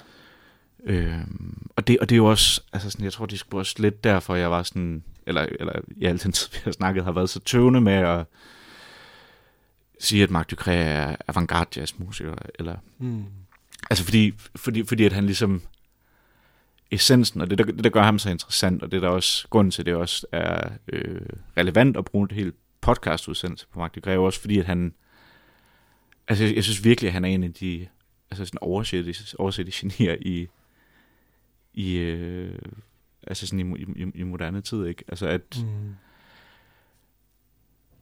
Øhm, 0.85 1.67
og, 1.77 1.87
det, 1.87 1.99
og 1.99 2.09
det 2.09 2.15
er 2.15 2.17
jo 2.17 2.27
også, 2.27 2.63
altså 2.73 2.91
sådan, 2.91 3.05
jeg 3.05 3.13
tror, 3.13 3.27
det 3.27 3.39
sgu 3.39 3.59
også 3.59 3.75
lidt 3.79 4.05
derfor, 4.05 4.35
jeg 4.35 4.51
var 4.51 4.63
sådan, 4.63 5.03
eller, 5.27 5.47
eller 5.61 5.73
i 5.97 6.05
al 6.05 6.23
den 6.23 6.33
tid, 6.33 6.49
vi 6.53 6.59
har 6.65 6.73
snakket, 6.73 7.05
har 7.05 7.13
været 7.13 7.31
så 7.31 7.41
tøvende 7.41 7.81
med 7.81 7.93
at 7.93 8.27
sige, 9.99 10.23
at 10.23 10.31
Marc 10.31 10.47
Ducré 10.53 10.71
er 10.71 11.17
avantgarde 11.29 11.81
jazzmusiker, 11.81 12.35
eller 12.59 12.77
Mm. 12.99 13.25
Altså 13.91 14.05
fordi, 14.05 14.35
fordi, 14.57 14.85
fordi 14.85 15.05
at 15.05 15.13
han 15.13 15.27
ligesom 15.27 15.63
essensen, 16.91 17.41
og 17.41 17.51
det 17.51 17.59
der, 17.59 17.65
det 17.65 17.85
der 17.85 17.91
gør 17.91 18.03
ham 18.03 18.19
så 18.19 18.31
interessant, 18.31 18.83
og 18.83 18.93
det 18.93 19.03
der 19.03 19.09
også 19.09 19.49
grunden 19.49 19.71
til, 19.71 19.87
det 19.87 19.95
også 19.95 20.27
er 20.33 20.71
øh, 20.89 21.21
relevant 21.57 21.97
at 21.97 22.05
bruge 22.05 22.25
et 22.25 22.33
helt 22.33 22.55
podcastudsendelse 22.81 23.67
på 23.73 23.79
Mark, 23.79 23.99
kræver 24.03 24.27
også 24.27 24.41
fordi, 24.41 24.59
at 24.59 24.67
han 24.67 24.95
altså 26.29 26.45
jeg, 26.45 26.55
jeg 26.57 26.65
synes 26.65 26.85
virkelig, 26.85 27.09
at 27.09 27.13
han 27.13 27.25
er 27.25 27.29
en 27.29 27.45
af 27.45 27.53
de 27.55 27.89
altså 28.31 28.45
sådan 28.45 28.59
oversætte, 28.61 29.15
oversætte 29.39 29.73
genier 29.75 30.17
i 30.21 30.49
i 31.75 31.97
øh, 31.97 32.59
altså 33.27 33.47
sådan 33.47 33.77
i, 33.77 34.03
i, 34.03 34.07
i 34.15 34.23
moderne 34.23 34.61
tid, 34.61 34.87
ikke? 34.87 35.05
Altså 35.09 35.27
at 35.27 35.59
Mm. 35.63 35.95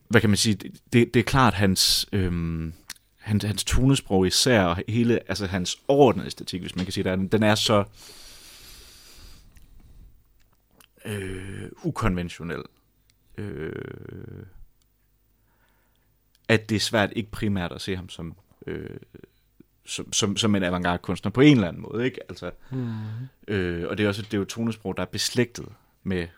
hvad 0.08 0.20
kan 0.20 0.30
man 0.30 0.36
sige, 0.36 0.54
det, 0.92 1.14
det, 1.14 1.16
er 1.16 1.22
klart 1.24 1.54
hans, 1.54 2.08
øhm, 2.12 2.72
hans, 3.18 3.44
hans 3.44 3.64
tonesprog 3.64 4.26
især, 4.26 4.62
og 4.62 4.82
hele, 4.88 5.20
altså 5.28 5.46
hans 5.46 5.78
overordnede 5.88 6.26
æstetik, 6.26 6.60
hvis 6.60 6.76
man 6.76 6.84
kan 6.84 6.92
sige 6.92 7.04
det, 7.04 7.18
den, 7.18 7.28
den 7.28 7.42
er 7.42 7.54
så 7.54 7.84
øh, 11.04 11.70
ukonventionel, 11.82 12.62
øh, 13.38 13.72
at 16.48 16.68
det 16.68 16.76
er 16.76 16.80
svært 16.80 17.12
ikke 17.16 17.30
primært 17.30 17.72
at 17.72 17.80
se 17.80 17.96
ham 17.96 18.08
som, 18.08 18.34
øh, 18.66 18.90
som, 19.84 20.12
som, 20.12 20.36
som 20.36 20.54
en 20.54 20.62
avantgarde 20.62 20.98
kunstner 20.98 21.30
på 21.30 21.40
en 21.40 21.56
eller 21.56 21.68
anden 21.68 21.82
måde, 21.82 22.04
ikke? 22.04 22.20
Altså, 22.28 22.50
Mm. 22.70 22.94
Øh, 23.48 23.88
og 23.88 23.98
det 23.98 24.04
er 24.04 24.08
også 24.08 24.22
det 24.22 24.34
er 24.34 24.38
jo 24.38 24.44
tonesprog, 24.44 24.96
der 24.96 25.02
er 25.02 25.06
beslægtet 25.06 25.68
med, 26.02 26.28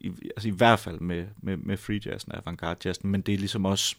i, 0.00 0.12
altså 0.36 0.48
i 0.48 0.52
hvert 0.52 0.78
fald 0.78 1.00
med, 1.00 1.26
med, 1.36 1.56
med 1.56 1.76
free 1.76 2.00
jazzen 2.06 2.32
og 2.32 2.38
avantgarde 2.38 2.88
jazzen, 2.88 3.10
men 3.10 3.20
det 3.20 3.34
er 3.34 3.38
ligesom 3.38 3.64
også, 3.64 3.96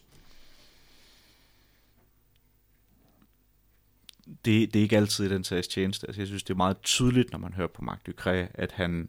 det, 4.44 4.74
det 4.74 4.76
er 4.76 4.82
ikke 4.82 4.96
altid 4.96 5.24
i 5.26 5.28
den 5.28 5.44
sags 5.44 5.68
tjeneste. 5.68 6.06
Altså 6.06 6.20
jeg 6.20 6.26
synes, 6.26 6.42
det 6.42 6.50
er 6.50 6.56
meget 6.56 6.80
tydeligt, 6.82 7.32
når 7.32 7.38
man 7.38 7.52
hører 7.52 7.68
på 7.68 7.82
Marc 7.82 7.98
Ducré, 8.08 8.50
at 8.54 8.72
han, 8.72 9.08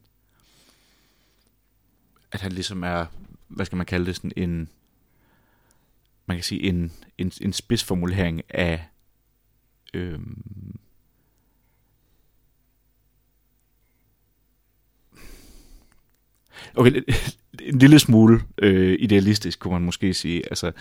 at 2.32 2.41
han 2.41 2.51
ligesom 2.51 2.84
er, 2.84 3.05
hvad 3.47 3.66
skal 3.66 3.76
man 3.76 3.86
kalde 3.86 4.05
det, 4.05 4.16
sådan 4.16 4.32
en, 4.36 4.70
man 6.30 6.38
kan 6.38 6.44
sige, 6.44 6.64
en, 6.64 6.92
en, 7.18 7.32
en 7.42 7.54
spidsformulering 7.54 8.42
af, 8.50 8.86
øhm, 9.94 10.80
Okay, 16.76 17.04
en 17.62 17.80
lille 17.80 18.00
smule 18.00 18.42
øh, 18.58 18.98
idealistisk, 19.00 19.60
kunne 19.60 19.74
man 19.74 19.82
måske 19.82 20.14
sige. 20.14 20.44
Altså, 20.50 20.72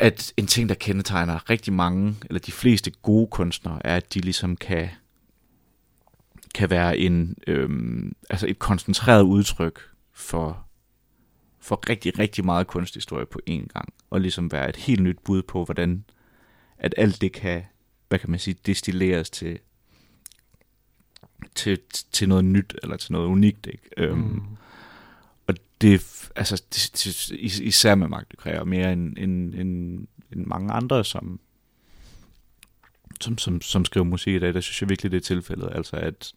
at 0.00 0.32
en 0.36 0.46
ting, 0.46 0.68
der 0.68 0.74
kendetegner 0.74 1.50
rigtig 1.50 1.72
mange, 1.72 2.16
eller 2.28 2.40
de 2.40 2.52
fleste 2.52 2.90
gode 2.90 3.26
kunstnere, 3.26 3.86
er, 3.86 3.96
at 3.96 4.14
de 4.14 4.20
ligesom 4.20 4.56
kan, 4.56 4.88
kan 6.54 6.70
være 6.70 6.98
en, 6.98 7.36
øhm, 7.46 8.16
altså 8.30 8.46
et 8.46 8.58
koncentreret 8.58 9.22
udtryk 9.22 9.80
for, 10.12 10.67
for 11.68 11.88
rigtig, 11.88 12.18
rigtig 12.18 12.44
meget 12.44 12.66
kunsthistorie 12.66 13.26
på 13.26 13.40
én 13.50 13.66
gang, 13.66 13.88
og 14.10 14.20
ligesom 14.20 14.52
være 14.52 14.68
et 14.68 14.76
helt 14.76 15.02
nyt 15.02 15.18
bud 15.24 15.42
på, 15.42 15.64
hvordan 15.64 16.04
at 16.78 16.94
alt 16.96 17.20
det 17.20 17.32
kan, 17.32 17.62
hvad 18.08 18.18
kan 18.18 18.30
man 18.30 18.38
sige, 18.40 18.56
destilleres 18.66 19.30
til, 19.30 19.58
til, 21.54 21.78
til 22.12 22.28
noget 22.28 22.44
nyt, 22.44 22.74
eller 22.82 22.96
til 22.96 23.12
noget 23.12 23.26
unikt, 23.26 23.66
ikke? 23.66 23.88
Øhm, 23.96 24.18
Mm. 24.18 24.42
og 25.46 25.54
det, 25.80 26.28
altså, 26.36 26.56
det, 26.74 26.90
det, 27.04 27.30
is- 27.30 27.60
især 27.60 27.94
med 27.94 28.08
Ducré, 28.08 28.58
og 28.58 28.68
mere 28.68 28.92
end, 28.92 29.18
end, 29.18 29.54
end, 29.54 30.06
end 30.32 30.46
mange 30.46 30.72
andre, 30.72 31.04
som, 31.04 31.40
som, 33.20 33.38
som, 33.38 33.60
som 33.60 33.84
skriver 33.84 34.04
musik 34.04 34.34
i 34.34 34.38
dag, 34.38 34.54
der 34.54 34.60
synes 34.60 34.82
jeg 34.82 34.88
virkelig, 34.88 35.12
det 35.12 35.16
er 35.16 35.20
tilfældet. 35.22 35.68
Altså, 35.72 35.96
at, 35.96 36.32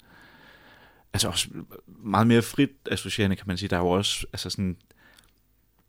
altså 1.14 1.28
også 1.28 1.50
meget 1.88 2.28
mere 2.28 2.42
frit 2.42 2.72
associerende, 2.92 3.36
kan 3.36 3.48
man 3.48 3.58
sige. 3.58 3.70
Der 3.70 3.76
er 3.76 3.82
jo 3.82 3.90
også, 3.90 4.26
altså 4.34 4.50
sådan, 4.50 4.78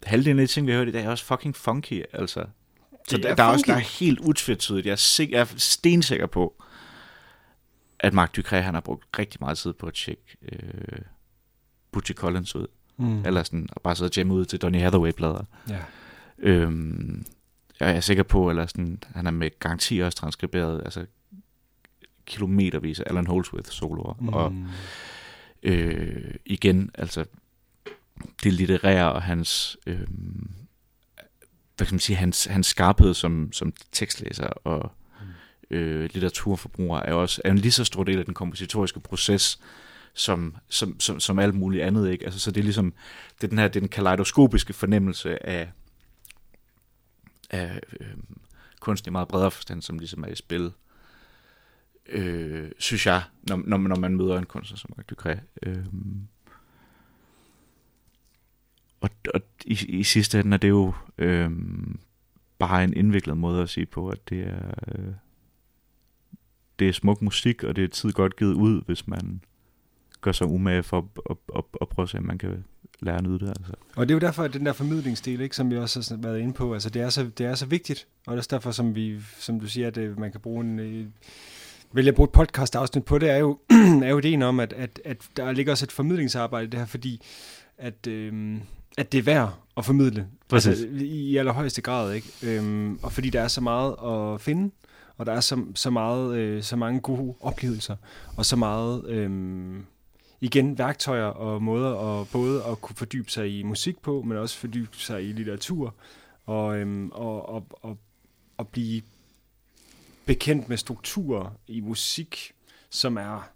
halvdelen 0.04 0.38
af 0.38 0.46
de 0.48 0.52
ting, 0.52 0.66
vi 0.66 0.72
har 0.72 0.78
hørt 0.78 0.88
i 0.88 0.92
dag, 0.92 1.04
er 1.04 1.10
også 1.10 1.24
fucking 1.24 1.56
funky, 1.56 2.02
altså. 2.12 2.44
Så 3.08 3.16
Det 3.16 3.22
der, 3.22 3.30
er 3.30 3.34
der 3.34 3.42
er 3.42 3.48
også 3.48 3.64
der 3.66 3.74
er 3.74 3.98
helt 3.98 4.20
utvetydigt. 4.20 4.86
Jeg 4.86 4.92
er, 4.92 4.96
sik, 4.96 5.30
jeg 5.30 5.40
er 5.40 5.54
stensikker 5.56 6.26
på, 6.26 6.62
at 7.98 8.12
Mark 8.12 8.38
Ducré, 8.38 8.56
han 8.56 8.74
har 8.74 8.80
brugt 8.80 9.18
rigtig 9.18 9.38
meget 9.40 9.58
tid 9.58 9.72
på 9.72 9.86
at 9.86 9.94
tjekke 9.94 10.36
øh, 10.52 10.98
Butchie 11.92 12.14
Collins 12.16 12.56
ud. 12.56 12.66
Mm. 12.96 13.26
Eller 13.26 13.42
sådan, 13.42 13.68
og 13.72 13.82
bare 13.82 13.96
sidde 13.96 14.08
og 14.08 14.16
jamme 14.16 14.34
ud 14.34 14.44
til 14.44 14.58
Donny 14.58 14.80
Hathaway-plader. 14.80 15.44
Ja. 15.68 15.78
Øhm, 16.38 17.26
jeg 17.80 17.96
er 17.96 18.00
sikker 18.00 18.22
på, 18.22 18.50
eller 18.50 18.66
sådan, 18.66 19.02
han 19.14 19.26
er 19.26 19.30
med 19.30 19.50
garanti 19.58 19.98
også 19.98 20.18
transkriberet, 20.18 20.82
altså 20.84 21.06
kilometervis 22.26 23.00
af 23.00 23.04
Alan 23.10 23.26
Holdsworth 23.26 23.70
soloer. 23.70 24.14
Mm. 24.20 24.28
Og 24.28 24.54
øh, 25.62 26.34
igen, 26.46 26.90
altså 26.94 27.24
det 28.42 28.52
litterære 28.52 29.12
og 29.12 29.22
hans, 29.22 29.76
øh, 29.86 30.06
hvad 31.76 31.86
kan 31.86 31.94
man 31.94 32.00
sige, 32.00 32.16
hans, 32.16 32.44
hans 32.44 32.66
skarphed 32.66 33.14
som, 33.14 33.52
som 33.52 33.72
tekstlæser 33.92 34.46
og 34.46 34.92
øh, 35.70 36.00
litteraturforbruger 36.00 37.00
er 37.00 37.14
også 37.14 37.42
er 37.44 37.50
en 37.50 37.58
lige 37.58 37.72
så 37.72 37.84
stor 37.84 38.04
del 38.04 38.18
af 38.18 38.24
den 38.24 38.34
kompositoriske 38.34 39.00
proces, 39.00 39.60
som, 40.14 40.56
som, 40.68 41.00
som, 41.00 41.20
som 41.20 41.38
alt 41.38 41.54
muligt 41.54 41.82
andet, 41.82 42.10
ikke? 42.10 42.24
Altså, 42.24 42.40
så 42.40 42.50
det 42.50 42.60
er 42.60 42.64
ligesom, 42.64 42.94
det 43.40 43.44
er 43.44 43.48
den 43.48 43.58
her, 43.58 43.68
det 43.68 43.76
er 43.76 43.80
den 43.80 43.88
kaleidoskopiske 43.88 44.72
fornemmelse 44.72 45.46
af, 45.46 45.72
af 47.50 47.80
øh, 48.00 48.16
kunst 48.80 49.06
i 49.06 49.10
meget 49.10 49.28
bredere 49.28 49.50
forstand, 49.50 49.82
som 49.82 49.98
ligesom 49.98 50.24
er 50.24 50.28
i 50.28 50.34
spil, 50.34 50.72
øh, 52.08 52.70
synes 52.78 53.06
jeg, 53.06 53.22
når, 53.48 53.62
når, 53.66 53.76
når 53.76 53.96
man 53.96 54.16
møder 54.16 54.38
en 54.38 54.46
kunstner 54.46 54.78
som 54.78 54.90
Marc 54.96 55.06
Ducré. 55.12 55.38
Øh, 55.62 55.84
og, 59.02 59.10
og 59.34 59.40
i, 59.64 59.78
i 59.88 60.02
sidste 60.02 60.40
ende 60.40 60.54
er 60.54 60.58
det 60.58 60.68
jo 60.68 60.92
øh, 61.18 61.50
bare 62.58 62.84
en 62.84 62.94
indviklet 62.96 63.36
måde 63.36 63.62
at 63.62 63.68
sige 63.68 63.86
på, 63.86 64.08
at 64.08 64.28
det 64.28 64.40
er, 64.40 64.70
øh, 64.88 65.12
det 66.78 66.88
er 66.88 66.92
smuk 66.92 67.22
musik, 67.22 67.64
og 67.64 67.76
det 67.76 67.84
er 67.84 67.88
tid 67.88 68.12
godt 68.12 68.36
givet 68.36 68.54
ud, 68.54 68.82
hvis 68.86 69.06
man 69.06 69.40
gør 70.20 70.32
sig 70.32 70.46
umage 70.46 70.82
for 70.82 70.98
at, 70.98 71.04
at, 71.30 71.36
at, 71.56 71.64
at 71.80 71.88
prøve 71.88 72.04
at 72.04 72.10
se, 72.10 72.18
om 72.18 72.24
man 72.24 72.38
kan 72.38 72.64
lære 73.00 73.16
at 73.16 73.22
nyde 73.22 73.38
det. 73.38 73.48
Altså. 73.48 73.72
Og 73.96 74.08
det 74.08 74.14
er 74.14 74.14
jo 74.14 74.20
derfor, 74.20 74.42
at 74.42 74.52
den 74.52 74.66
der 74.66 74.72
formidlingsdel, 74.72 75.40
ikke, 75.40 75.56
som 75.56 75.70
vi 75.70 75.76
også 75.76 76.14
har 76.14 76.22
været 76.22 76.38
inde 76.38 76.52
på, 76.52 76.74
altså 76.74 76.90
det 76.90 77.02
er 77.02 77.08
så, 77.08 77.30
det 77.38 77.46
er 77.46 77.54
så 77.54 77.66
vigtigt, 77.66 78.06
og 78.26 78.30
det 78.30 78.36
er 78.36 78.40
også 78.40 78.48
derfor, 78.52 78.70
som, 78.70 78.94
vi, 78.94 79.20
som 79.38 79.60
du 79.60 79.66
siger, 79.66 79.86
at 79.86 79.96
øh, 79.96 80.20
man 80.20 80.32
kan 80.32 80.40
bruge 80.40 80.64
en, 80.64 80.78
øh, 80.78 81.06
Vil 81.92 82.04
jeg 82.04 82.14
bruge 82.14 82.26
et 82.26 82.32
podcast 82.32 82.76
afsnit 82.76 83.04
på 83.04 83.18
det, 83.18 83.30
er 83.30 83.36
jo, 83.36 83.58
er 84.04 84.08
jo 84.08 84.18
ideen 84.18 84.42
om, 84.42 84.60
at, 84.60 84.72
at, 84.72 85.00
at 85.04 85.28
der 85.36 85.52
ligger 85.52 85.72
også 85.72 85.84
et 85.84 85.92
formidlingsarbejde 85.92 86.66
der, 86.66 86.70
det 86.70 86.78
her, 86.78 86.86
fordi 86.86 87.22
at, 87.78 88.06
øh, 88.06 88.60
at 88.98 89.12
det 89.12 89.18
er 89.18 89.22
værd 89.22 89.58
at 89.76 89.84
formidle. 89.84 90.26
Præcis. 90.48 90.68
Altså, 90.68 91.04
i, 91.04 91.36
allerhøjeste 91.36 91.82
grad, 91.82 92.12
ikke? 92.12 92.28
Øhm, 92.42 92.98
og 93.02 93.12
fordi 93.12 93.30
der 93.30 93.40
er 93.40 93.48
så 93.48 93.60
meget 93.60 93.96
at 94.04 94.40
finde, 94.40 94.70
og 95.16 95.26
der 95.26 95.32
er 95.32 95.40
så, 95.40 95.64
så, 95.74 95.90
meget, 95.90 96.36
øh, 96.36 96.62
så 96.62 96.76
mange 96.76 97.00
gode 97.00 97.34
oplevelser, 97.40 97.96
og 98.36 98.46
så 98.46 98.56
meget, 98.56 99.06
øh, 99.08 99.30
igen, 100.40 100.78
værktøjer 100.78 101.24
og 101.24 101.62
måder 101.62 102.20
at 102.20 102.28
både 102.32 102.64
at 102.64 102.80
kunne 102.80 102.96
fordybe 102.96 103.30
sig 103.30 103.58
i 103.58 103.62
musik 103.62 103.98
på, 104.02 104.22
men 104.22 104.38
også 104.38 104.58
fordybe 104.58 104.96
sig 104.96 105.24
i 105.24 105.32
litteratur, 105.32 105.94
og, 106.46 106.78
øhm, 106.78 107.10
og, 107.10 107.48
og, 107.48 107.66
og, 107.82 107.98
og 108.56 108.68
blive 108.68 109.02
bekendt 110.26 110.68
med 110.68 110.76
strukturer 110.76 111.50
i 111.66 111.80
musik, 111.80 112.52
som 112.90 113.16
er 113.16 113.48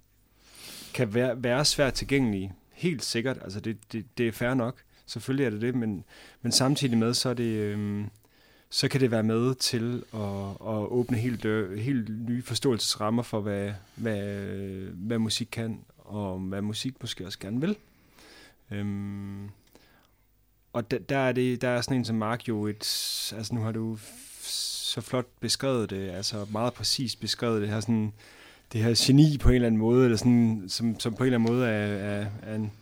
kan 0.95 1.15
være, 1.15 1.43
være 1.43 1.65
svært 1.65 1.95
tilgængelige. 1.95 2.53
Helt 2.73 3.05
sikkert, 3.05 3.39
altså 3.43 3.61
det, 3.61 3.93
det, 3.93 4.19
det 4.19 4.29
er 4.29 4.33
fair 4.33 4.55
nok, 4.55 4.83
selvfølgelig 5.07 5.47
er 5.47 5.51
det 5.51 5.61
det, 5.61 5.75
men, 5.75 6.05
men 6.43 6.53
samtidig 6.53 6.99
med, 6.99 7.15
så 7.15 7.29
er 7.29 7.35
det... 7.35 7.57
Øhm, 7.57 8.11
så 8.71 8.89
kan 8.89 9.01
det 9.01 9.11
være 9.11 9.23
med 9.23 9.55
til 9.55 10.03
at, 10.15 10.51
at 10.51 10.87
åbne 10.89 11.17
helt, 11.17 11.43
dør, 11.43 11.77
helt 11.77 12.29
nye 12.29 12.43
forståelsesrammer 12.43 13.23
for, 13.23 13.41
hvad, 13.41 13.73
hvad, 13.95 14.19
hvad 14.95 15.19
musik 15.19 15.49
kan, 15.53 15.81
og 15.99 16.39
hvad 16.39 16.63
musik 16.63 16.95
måske 17.01 17.27
også 17.27 17.39
gerne 17.39 17.61
vil. 17.61 17.77
Øhm, 18.71 19.49
og 20.73 20.91
der, 20.91 20.99
der, 20.99 21.19
er 21.19 21.33
det, 21.33 21.63
der 21.63 21.69
er 21.69 21.81
sådan 21.81 21.97
en 21.97 22.05
som 22.05 22.17
Mark 22.17 22.49
jo 22.49 22.67
et, 22.67 23.33
altså 23.37 23.55
nu 23.55 23.61
har 23.61 23.73
du 23.73 23.95
f- 23.95 24.47
så 24.93 25.01
flot 25.01 25.27
beskrevet 25.41 25.91
det, 25.91 26.11
altså 26.11 26.47
meget 26.51 26.75
præcist 26.75 27.21
beskrevet 27.21 27.63
det 27.63 27.71
her 27.71 27.81
sådan, 27.81 28.13
det 28.73 28.83
her 28.83 29.05
geni 29.07 29.39
på 29.39 29.49
en 29.49 29.55
eller 29.55 29.67
anden 29.67 29.81
måde, 29.81 30.05
eller 30.05 30.17
sådan, 30.17 30.65
som, 30.69 31.01
som 31.01 31.15
på 31.15 31.25
en 31.25 31.27
eller 31.27 31.39
anden 31.39 31.53
måde 31.53 31.69
er, 31.69 31.87
er, 31.87 32.27
er, 32.43 32.55
en, 32.55 32.73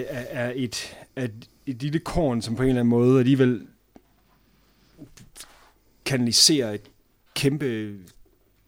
er, 0.00 0.24
er, 0.28 0.52
et, 0.56 0.96
er 1.16 1.24
et, 1.24 1.48
et 1.66 1.82
lille 1.82 1.98
korn, 1.98 2.42
som 2.42 2.56
på 2.56 2.62
en 2.62 2.68
eller 2.68 2.80
anden 2.80 2.90
måde 2.90 3.18
alligevel 3.18 3.66
kanaliserer 6.04 6.72
et 6.72 6.90
kæmpe 7.34 7.98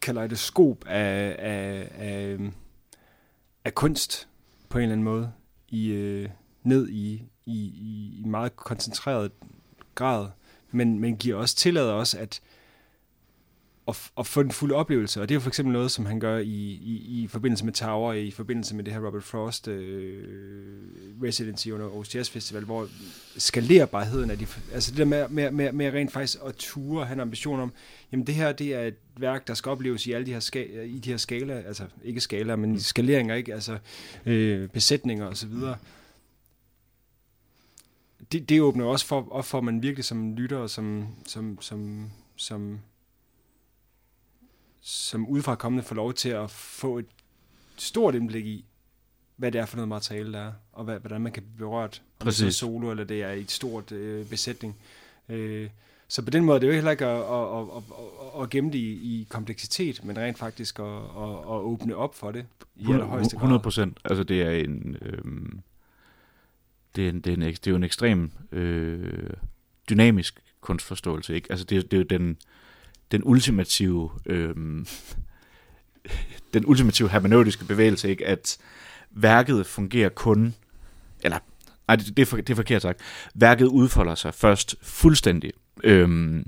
kaleidoskop 0.03 0.85
af, 0.87 1.37
af, 1.39 1.89
af, 1.99 2.39
af 3.65 3.75
kunst 3.75 4.29
på 4.69 4.79
en 4.79 4.83
eller 4.83 4.93
anden 4.93 5.05
måde 5.05 5.33
i, 5.69 5.89
øh, 5.89 6.29
ned 6.63 6.89
i, 6.89 7.23
i, 7.47 7.59
i, 7.65 8.21
i 8.21 8.25
meget 8.25 8.57
koncentreret 8.57 9.33
grad, 9.95 10.29
men, 10.71 10.99
men 10.99 11.17
giver 11.17 11.37
også 11.37 11.57
tillader 11.57 11.93
også 11.93 12.19
at, 12.19 12.41
at, 13.89 13.95
f- 13.95 14.13
at 14.19 14.27
få 14.27 14.43
den 14.43 14.51
fulde 14.51 14.75
oplevelse, 14.75 15.21
og 15.21 15.29
det 15.29 15.35
er 15.35 15.37
jo 15.37 15.41
for 15.41 15.49
eksempel 15.49 15.73
noget, 15.73 15.91
som 15.91 16.07
han 16.07 16.21
gør 16.21 16.39
i, 16.39 16.45
i, 16.83 17.23
i 17.23 17.27
forbindelse 17.29 17.65
med 17.65 17.73
Tower, 17.73 18.13
i 18.13 18.31
forbindelse 18.31 18.77
med 18.77 18.85
det 18.85 18.93
her 18.93 19.07
Robert 19.07 19.25
Frost 19.25 19.69
øh, 19.69 20.25
residency 21.23 21.69
under 21.69 21.87
Aarhus 21.87 22.15
Jazz 22.15 22.31
Festival, 22.31 22.65
hvor 22.65 22.89
skalerbarheden 23.37 24.31
af 24.31 24.39
de, 24.39 24.47
altså 24.73 24.91
det 24.91 24.99
der 24.99 25.05
med, 25.05 25.29
med, 25.29 25.51
med, 25.51 25.73
med 25.73 25.93
rent 25.93 26.13
faktisk 26.13 26.39
at 26.47 26.55
ture, 26.55 27.07
han 27.07 27.19
har 27.19 27.23
ambition 27.23 27.61
om, 27.61 27.73
jamen 28.13 28.27
det 28.27 28.35
her, 28.35 28.53
det 28.53 28.75
er 28.75 28.83
et 28.83 28.97
værk, 29.17 29.47
der 29.47 29.55
skal 29.55 29.71
opleves 29.71 30.07
i 30.07 30.13
alle 30.13 30.27
de 30.27 30.33
her, 30.33 30.41
ska, 30.41 30.65
i 30.85 30.99
de 30.99 31.11
her 31.11 31.17
skala, 31.17 31.61
altså 31.61 31.85
ikke 32.05 32.21
skala, 32.21 32.57
men 32.57 32.81
skaleringer, 32.81 33.35
ikke? 33.35 33.55
Altså 33.55 33.79
øh, 34.27 34.69
besætninger 34.69 35.27
og 35.27 35.37
så 35.37 35.47
videre. 35.47 35.77
Det, 38.33 38.49
det 38.49 38.61
åbner 38.61 38.85
også 38.85 39.07
for, 39.07 39.29
op 39.31 39.45
for, 39.45 39.59
at 39.59 39.65
man 39.65 39.83
virkelig 39.83 40.05
som 40.05 40.35
lytter 40.35 40.57
og 40.57 40.71
som, 40.71 41.07
som, 41.27 41.59
som, 41.61 42.11
som, 42.37 42.81
som 44.87 45.29
udefra 45.29 45.55
kommende 45.55 45.85
får 45.85 45.95
lov 45.95 46.13
til 46.15 46.29
at 46.29 46.51
få 46.51 46.99
et 46.99 47.07
stort 47.77 48.15
indblik 48.15 48.47
i, 48.47 48.65
hvad 49.37 49.53
det 49.53 49.61
er 49.61 49.67
for 49.67 49.77
noget 49.77 49.89
materiale, 49.89 50.33
der 50.33 50.39
er, 50.41 50.53
og 50.73 50.85
hvad, 50.85 50.99
hvordan 51.01 51.21
man 51.21 51.33
kan 51.33 51.43
blive 51.43 51.59
berørt. 51.69 52.03
Om 52.21 52.25
det 52.27 52.35
så 52.35 52.45
er 52.45 52.47
Præcis. 52.47 52.57
solo, 52.59 52.91
eller 52.91 53.05
det 53.05 53.23
er 53.23 53.31
i 53.31 53.41
et 53.41 53.51
stort 53.51 53.93
øh, 53.93 54.27
besætning. 54.27 54.77
Øh, 55.29 55.69
så 56.09 56.23
på 56.23 56.31
den 56.31 56.45
måde 56.45 56.61
det 56.61 56.67
er 56.67 56.69
det 56.69 56.73
jo 56.73 56.75
heller 56.75 56.91
ikke 56.91 57.07
at, 57.07 57.21
at, 57.21 57.59
at, 57.77 57.83
at, 58.37 58.43
at 58.43 58.51
gemme 58.51 58.71
det 58.73 58.79
i, 58.79 58.93
i 59.21 59.27
kompleksitet, 59.31 60.05
men 60.05 60.19
rent 60.19 60.39
faktisk 60.39 60.79
at, 60.79 60.85
at, 60.87 61.29
at 61.39 61.61
åbne 61.61 61.97
op 61.97 62.15
for 62.15 62.31
det 62.33 62.47
i 62.77 62.85
allerhøjeste 62.93 63.37
grad. 63.37 63.39
100 63.43 63.63
procent. 63.63 63.99
Altså 64.05 64.25
det 64.25 64.43
er 64.43 64.51
en... 64.51 64.97
Øhm, 65.03 65.61
det, 66.97 67.05
er 67.05 67.09
en, 67.11 67.21
det, 67.21 67.31
er 67.31 67.35
en, 67.35 67.41
det 67.43 67.67
er 67.67 67.71
jo 67.71 67.77
en 67.77 67.85
ekstrem 67.85 68.31
øh, 68.53 69.31
dynamisk 69.91 70.41
kunstforståelse, 70.61 71.35
ikke? 71.35 71.47
Altså 71.51 71.65
det, 71.65 71.79
er- 71.79 71.83
det 71.83 71.93
er 71.93 71.99
jo 71.99 72.19
den, 72.19 72.37
den 73.13 73.23
ultimative... 73.25 74.11
øh, 74.27 74.55
den 76.55 76.67
ultimative 76.67 77.09
hermeneutiske 77.09 77.65
bevægelse, 77.65 78.11
ikke? 78.11 78.27
At 78.27 78.59
værket 79.11 79.67
fungerer 79.67 80.09
kun... 80.09 80.55
Eller, 81.23 81.39
nej, 81.89 81.97
det, 81.97 82.17
det, 82.17 82.23
er, 82.23 82.27
for, 82.27 82.37
det 82.37 82.51
er 82.51 82.55
forkert 82.55 82.83
sagt. 82.83 83.01
Værket 83.35 83.67
udfolder 83.67 84.15
sig 84.15 84.35
først 84.35 84.77
fuldstændig 84.83 85.53
øh, 85.85 86.43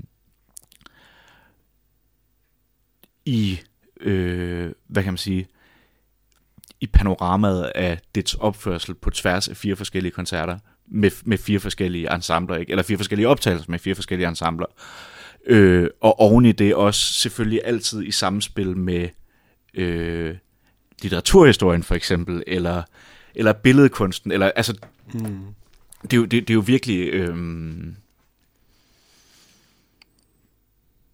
i... 3.25 3.59
Øh, 3.99 4.71
hvad 4.87 5.03
kan 5.03 5.13
man 5.13 5.17
sige 5.17 5.47
i 6.79 6.87
panoramaet 6.87 7.71
af 7.75 7.99
dets 8.15 8.33
opførsel 8.33 8.95
på 8.95 9.09
tværs 9.09 9.47
af 9.47 9.57
fire 9.57 9.75
forskellige 9.75 10.11
koncerter 10.11 10.59
med, 10.87 11.11
med 11.25 11.37
fire 11.37 11.59
forskellige 11.59 12.13
ensembler, 12.15 12.55
ikke? 12.55 12.71
eller 12.71 12.83
fire 12.83 12.97
forskellige 12.97 13.27
optagelser 13.27 13.65
med 13.69 13.79
fire 13.79 13.95
forskellige 13.95 14.27
ensembler. 14.27 14.67
Øh, 14.67 15.16
og 16.01 16.19
oven 16.19 16.45
i 16.45 16.51
det 16.51 16.75
også 16.75 17.13
selvfølgelig 17.13 17.61
altid 17.63 18.03
i 18.03 18.11
samspil 18.11 18.77
med 18.77 19.09
øh, 19.73 20.35
litteraturhistorien 21.01 21.83
for 21.83 21.95
eksempel, 21.95 22.43
eller, 22.47 22.83
eller 23.35 23.53
billedkunsten, 23.53 24.31
eller 24.31 24.51
altså, 24.55 24.77
Mm. 25.13 25.45
det 26.01 26.13
er 26.13 26.17
jo, 26.17 26.25
det, 26.25 26.31
det 26.31 26.49
er 26.49 26.53
jo 26.53 26.63
virkelig... 26.65 27.07
Øh, 27.07 27.37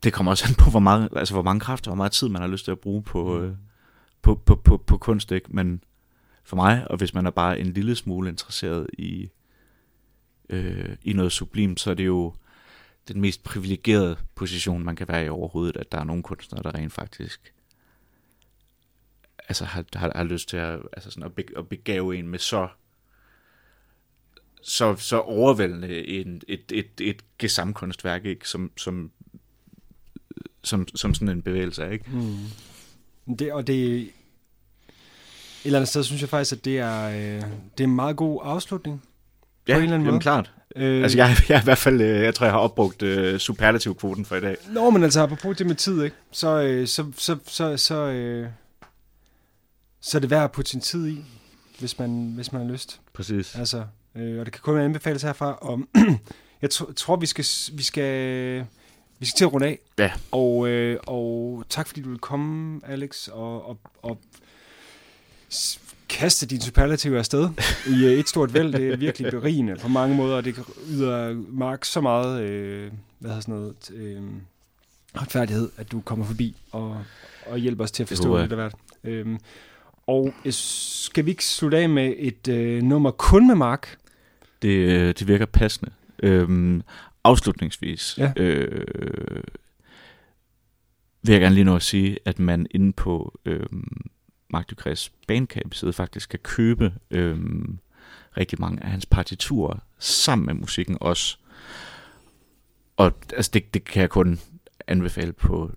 det 0.03 0.13
kommer 0.13 0.31
også 0.31 0.45
an 0.47 0.55
på, 0.55 0.69
hvor, 0.69 0.79
meget, 0.79 1.09
altså, 1.15 1.33
hvor 1.33 1.41
mange 1.41 1.59
kræfter, 1.59 1.89
hvor 1.91 1.95
meget 1.95 2.11
tid 2.11 2.29
man 2.29 2.41
har 2.41 2.49
lyst 2.49 2.65
til 2.65 2.71
at 2.71 2.79
bruge 2.79 3.03
på, 3.03 3.41
øh, 3.41 3.53
på, 4.21 4.35
på, 4.35 4.55
på, 4.55 4.77
på 4.77 4.97
kunst, 4.97 5.31
ikke? 5.31 5.47
Men 5.49 5.83
for 6.43 6.55
mig, 6.55 6.87
og 6.89 6.97
hvis 6.97 7.13
man 7.13 7.25
er 7.25 7.31
bare 7.31 7.59
en 7.59 7.73
lille 7.73 7.95
smule 7.95 8.29
interesseret 8.29 8.87
i, 8.97 9.29
øh, 10.49 10.95
i 11.03 11.13
noget 11.13 11.31
sublimt, 11.31 11.79
så 11.79 11.89
er 11.91 11.93
det 11.93 12.05
jo 12.05 12.33
den 13.07 13.21
mest 13.21 13.43
privilegerede 13.43 14.17
position, 14.35 14.83
man 14.83 14.95
kan 14.95 15.07
være 15.07 15.25
i 15.25 15.29
overhovedet, 15.29 15.77
at 15.77 15.91
der 15.91 15.97
er 15.97 16.03
nogle 16.03 16.23
kunstnere, 16.23 16.63
der 16.63 16.75
rent 16.75 16.93
faktisk 16.93 17.53
altså 19.49 19.65
har, 19.65 19.85
har, 19.95 20.11
har 20.15 20.23
lyst 20.23 20.49
til 20.49 20.57
at, 20.57 20.79
altså 20.93 21.11
sådan 21.11 21.23
at, 21.23 21.35
be, 21.35 21.43
at 21.57 21.69
begave 21.69 22.17
en 22.17 22.27
med 22.27 22.39
så 22.39 22.67
så, 24.63 24.95
så 24.95 25.19
overvældende 25.19 26.07
en, 26.07 26.41
et, 26.47 26.71
et, 26.71 27.01
et 27.01 27.23
gesamkunstværk, 27.39 28.25
ikke? 28.25 28.49
Som, 28.49 28.71
som, 28.77 29.11
som, 30.63 30.87
som 30.95 31.13
sådan 31.13 31.29
en 31.29 31.41
bevægelse 31.41 31.83
er, 31.83 31.89
ikke? 31.89 32.05
Mm. 32.11 33.35
Det, 33.35 33.53
og 33.53 33.67
det 33.67 34.01
et 34.01 35.67
eller 35.67 35.79
andet 35.79 35.89
sted 35.89 36.03
synes 36.03 36.21
jeg 36.21 36.29
faktisk, 36.29 36.53
at 36.53 36.65
det 36.65 36.79
er, 36.79 37.03
øh, 37.09 37.41
det 37.77 37.83
er 37.83 37.87
en 37.87 37.95
meget 37.95 38.17
god 38.17 38.41
afslutning. 38.43 39.03
Ja, 39.67 39.75
en 39.75 39.81
eller 39.81 39.93
anden 39.95 40.01
jamen 40.05 40.13
måde. 40.13 40.21
klart. 40.21 40.51
Øh, 40.75 41.03
Altså, 41.03 41.17
jeg, 41.17 41.35
jeg 41.49 41.61
i 41.61 41.63
hvert 41.63 41.77
fald, 41.77 42.01
øh, 42.01 42.21
jeg 42.23 42.35
tror, 42.35 42.45
jeg 42.45 42.53
har 42.53 42.59
opbrugt 42.59 43.01
øh, 43.03 43.39
superlativkvoten 43.39 44.25
for 44.25 44.35
i 44.35 44.39
dag. 44.41 44.57
Nå, 44.69 44.89
men 44.89 45.03
altså, 45.03 45.21
apropos 45.21 45.57
det 45.57 45.67
med 45.67 45.75
tid, 45.75 46.03
ikke? 46.03 46.15
Så, 46.31 46.61
øh, 46.61 46.87
så, 46.87 47.05
så, 47.17 47.37
så, 47.47 47.77
så, 47.77 47.95
øh, 47.95 48.47
så 50.01 50.17
er 50.17 50.19
det 50.19 50.29
værd 50.29 50.43
at 50.43 50.51
putte 50.51 50.71
sin 50.71 50.79
tid 50.81 51.07
i, 51.07 51.25
hvis 51.79 51.99
man, 51.99 52.31
hvis 52.35 52.51
man 52.51 52.61
har 52.65 52.71
lyst. 52.71 52.99
Præcis. 53.13 53.55
Altså, 53.55 53.83
øh, 54.15 54.39
og 54.39 54.45
det 54.45 54.53
kan 54.53 54.61
kun 54.63 54.79
anbefales 54.79 55.21
herfra. 55.21 55.57
Og 55.61 55.79
jeg 56.61 56.69
tr- 56.73 56.93
tror, 56.93 57.15
vi 57.15 57.25
skal, 57.25 57.45
vi 57.77 57.83
skal, 57.83 58.65
vi 59.19 59.25
skal 59.25 59.37
til 59.37 59.45
at 59.45 59.53
runde 59.53 59.67
af. 59.67 59.79
Ja. 59.99 60.11
Og, 60.31 60.67
øh, 60.67 60.99
og 61.07 61.63
tak 61.69 61.87
fordi 61.87 62.01
du 62.01 62.09
vil 62.09 62.19
komme, 62.19 62.81
Alex, 62.87 63.27
og, 63.27 63.69
og, 63.69 63.77
og 64.01 64.19
kaste 66.13 66.45
din 66.45 66.61
superlativ 66.61 67.13
afsted 67.13 67.49
i 67.87 68.05
øh, 68.05 68.11
et 68.11 68.29
stort 68.29 68.53
væld. 68.53 68.73
Det 68.73 68.93
er 68.93 68.97
virkelig 68.97 69.31
berigende 69.31 69.75
på 69.81 69.87
mange 69.87 70.15
måder, 70.15 70.35
og 70.35 70.45
det 70.45 70.55
yder 70.89 71.33
Mark 71.49 71.85
så 71.85 72.01
meget, 72.01 72.41
øh, 72.43 72.91
hvad 73.19 73.29
hedder 73.29 73.41
sådan 73.41 73.55
noget, 73.55 73.91
øh, 73.93 74.21
retfærdighed, 75.21 75.69
at 75.77 75.91
du 75.91 76.01
kommer 76.01 76.25
forbi 76.25 76.55
og, 76.71 77.03
og 77.45 77.57
hjælper 77.57 77.83
os 77.83 77.91
til 77.91 78.03
at 78.03 78.09
forstå 78.09 78.37
det, 78.37 78.49
der 78.49 78.55
været. 78.55 78.73
Øhm, 79.03 79.37
og 80.07 80.33
skal 80.49 81.25
vi 81.25 81.29
ikke 81.31 81.45
slutte 81.45 81.77
af 81.77 81.89
med 81.89 82.13
et 82.17 82.47
øh, 82.47 82.81
nummer 82.83 83.11
kun 83.11 83.47
med 83.47 83.55
Mark? 83.55 83.97
Det, 84.61 84.69
øh, 84.69 85.07
det 85.19 85.27
virker 85.27 85.45
passende. 85.45 85.91
Øhm, 86.23 86.81
afslutningsvis 87.23 88.15
Ja. 88.17 88.33
øh, 88.37 89.43
vil 91.23 91.33
jeg 91.33 91.41
gerne 91.41 91.55
lige 91.55 91.65
nå 91.65 91.75
at 91.75 91.81
sige, 91.81 92.17
at 92.25 92.39
man 92.39 92.67
inde 92.71 92.93
på 92.93 93.39
øhm, 93.45 94.01
Mark 94.53 94.69
Ducres 94.69 95.11
Bandcamp-side 95.27 95.93
faktisk 95.93 96.29
kan 96.29 96.39
købe 96.39 96.93
øhm, 97.11 97.79
rigtig 98.37 98.61
mange 98.61 98.83
af 98.83 98.91
hans 98.91 99.05
partiturer 99.05 99.79
sammen 99.99 100.45
med 100.45 100.53
musikken 100.53 100.97
også. 101.01 101.37
Og 102.97 103.13
altså, 103.33 103.51
det, 103.53 103.73
det 103.73 103.83
kan 103.83 104.01
jeg 104.01 104.09
kun 104.09 104.39
anbefale 104.87 105.33
på 105.33 105.71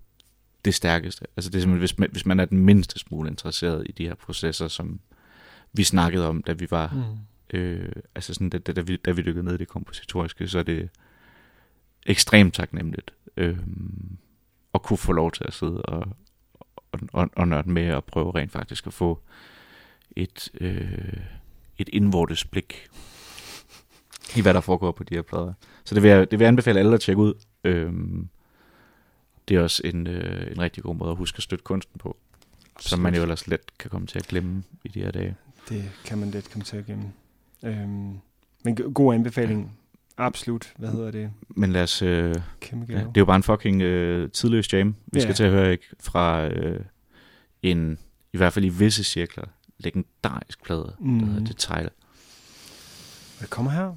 det 0.65 0.75
stærkeste. 0.75 1.25
Altså 1.37 1.49
det 1.49 1.57
er 1.57 1.61
simpelthen, 1.61 1.79
hvis 1.79 1.97
man, 1.97 2.09
hvis 2.11 2.25
man 2.25 2.39
er 2.39 2.45
den 2.45 2.59
mindste 2.59 2.99
smule 2.99 3.29
interesseret 3.29 3.87
i 3.89 3.91
de 3.91 4.07
her 4.07 4.15
processer, 4.15 4.67
som 4.67 4.99
vi 5.73 5.83
snakkede 5.83 6.27
om, 6.27 6.43
da 6.43 6.53
vi 6.53 6.67
var 6.71 6.93
Mm. 6.93 7.17
Øh, 7.53 7.91
altså 8.15 8.33
sådan, 8.33 8.49
da, 8.49 8.57
da, 8.57 8.71
da, 8.71 8.81
vi, 8.81 8.97
da 8.97 9.11
vi 9.11 9.21
dykkede 9.21 9.45
ned 9.45 9.53
i 9.53 9.57
det 9.57 9.67
kompositoriske, 9.67 10.47
så 10.47 10.59
er 10.59 10.63
det 10.63 10.89
ekstremt 12.05 12.53
taknemmeligt 12.53 13.13
øh, 13.37 13.57
at 14.73 14.81
kunne 14.81 14.97
få 14.97 15.11
lov 15.11 15.31
til 15.31 15.43
at 15.47 15.53
sidde 15.53 15.81
og, 15.81 16.07
og, 16.91 17.29
og, 17.35 17.47
nørde 17.47 17.69
med 17.71 17.93
og 17.93 18.03
prøve 18.03 18.31
rent 18.35 18.51
faktisk 18.51 18.87
at 18.87 18.93
få 18.93 19.19
et, 20.15 20.49
øh, 20.61 21.13
et 21.77 21.89
indvortes 21.93 22.45
blik 22.45 22.87
i, 24.35 24.41
hvad 24.41 24.53
der 24.53 24.61
foregår 24.61 24.91
på 24.91 25.03
de 25.03 25.15
her 25.15 25.21
plader. 25.21 25.53
Så 25.83 25.95
det 25.95 26.03
vil 26.03 26.09
jeg, 26.11 26.31
det 26.31 26.39
vil 26.39 26.43
jeg 26.45 26.47
anbefale 26.47 26.79
alle 26.79 26.93
at 26.93 27.01
tjekke 27.01 27.21
ud. 27.21 27.33
Øh, 27.63 27.93
det 29.47 29.57
er 29.57 29.61
også 29.61 29.81
en, 29.85 30.07
øh, 30.07 30.51
en 30.51 30.59
rigtig 30.61 30.83
god 30.83 30.95
måde 30.95 31.11
at 31.11 31.17
huske 31.17 31.37
at 31.37 31.43
støtte 31.43 31.63
kunsten 31.63 31.99
på, 31.99 32.17
som 32.79 32.99
man 32.99 33.15
jo 33.15 33.21
ellers 33.21 33.47
let 33.47 33.77
kan 33.79 33.89
komme 33.89 34.07
til 34.07 34.19
at 34.19 34.27
glemme 34.27 34.63
i 34.83 34.87
de 34.87 34.99
her 34.99 35.11
dage. 35.11 35.35
Det 35.69 35.91
kan 36.05 36.17
man 36.17 36.31
let 36.31 36.51
komme 36.51 36.63
til 36.63 36.77
at 36.77 36.85
gemme. 36.85 37.13
Øhm, 37.63 38.19
men 38.63 38.75
go- 38.75 38.91
god 38.93 39.13
anbefaling. 39.13 39.77
Absolut. 40.17 40.73
Hvad 40.77 40.89
hedder 40.89 41.11
det? 41.11 41.31
Men 41.49 41.71
lad 41.71 41.83
os... 41.83 42.01
Øh, 42.01 42.35
Kæmpe 42.59 42.93
Ja, 42.93 42.99
det 42.99 43.05
er 43.07 43.11
jo 43.21 43.25
bare 43.25 43.35
en 43.35 43.43
fucking 43.43 43.81
øh, 43.81 44.31
tidløs 44.31 44.73
jam, 44.73 44.95
vi 45.13 45.19
Ja. 45.19 45.23
skal 45.23 45.35
til 45.35 45.43
at 45.43 45.51
høre 45.51 45.71
ikke 45.71 45.85
fra 45.99 46.47
øh, 46.47 46.79
en, 47.61 47.99
i 48.33 48.37
hvert 48.37 48.53
fald 48.53 48.65
i 48.65 48.69
visse 48.69 49.03
cirkler, 49.03 49.43
legendarisk 49.77 50.63
plade, 50.63 50.95
mm. 50.99 51.19
der 51.19 51.25
hedder 51.25 51.45
Detail. 51.45 51.89
Det 53.41 53.49
kommer 53.49 53.71
her. 53.71 53.93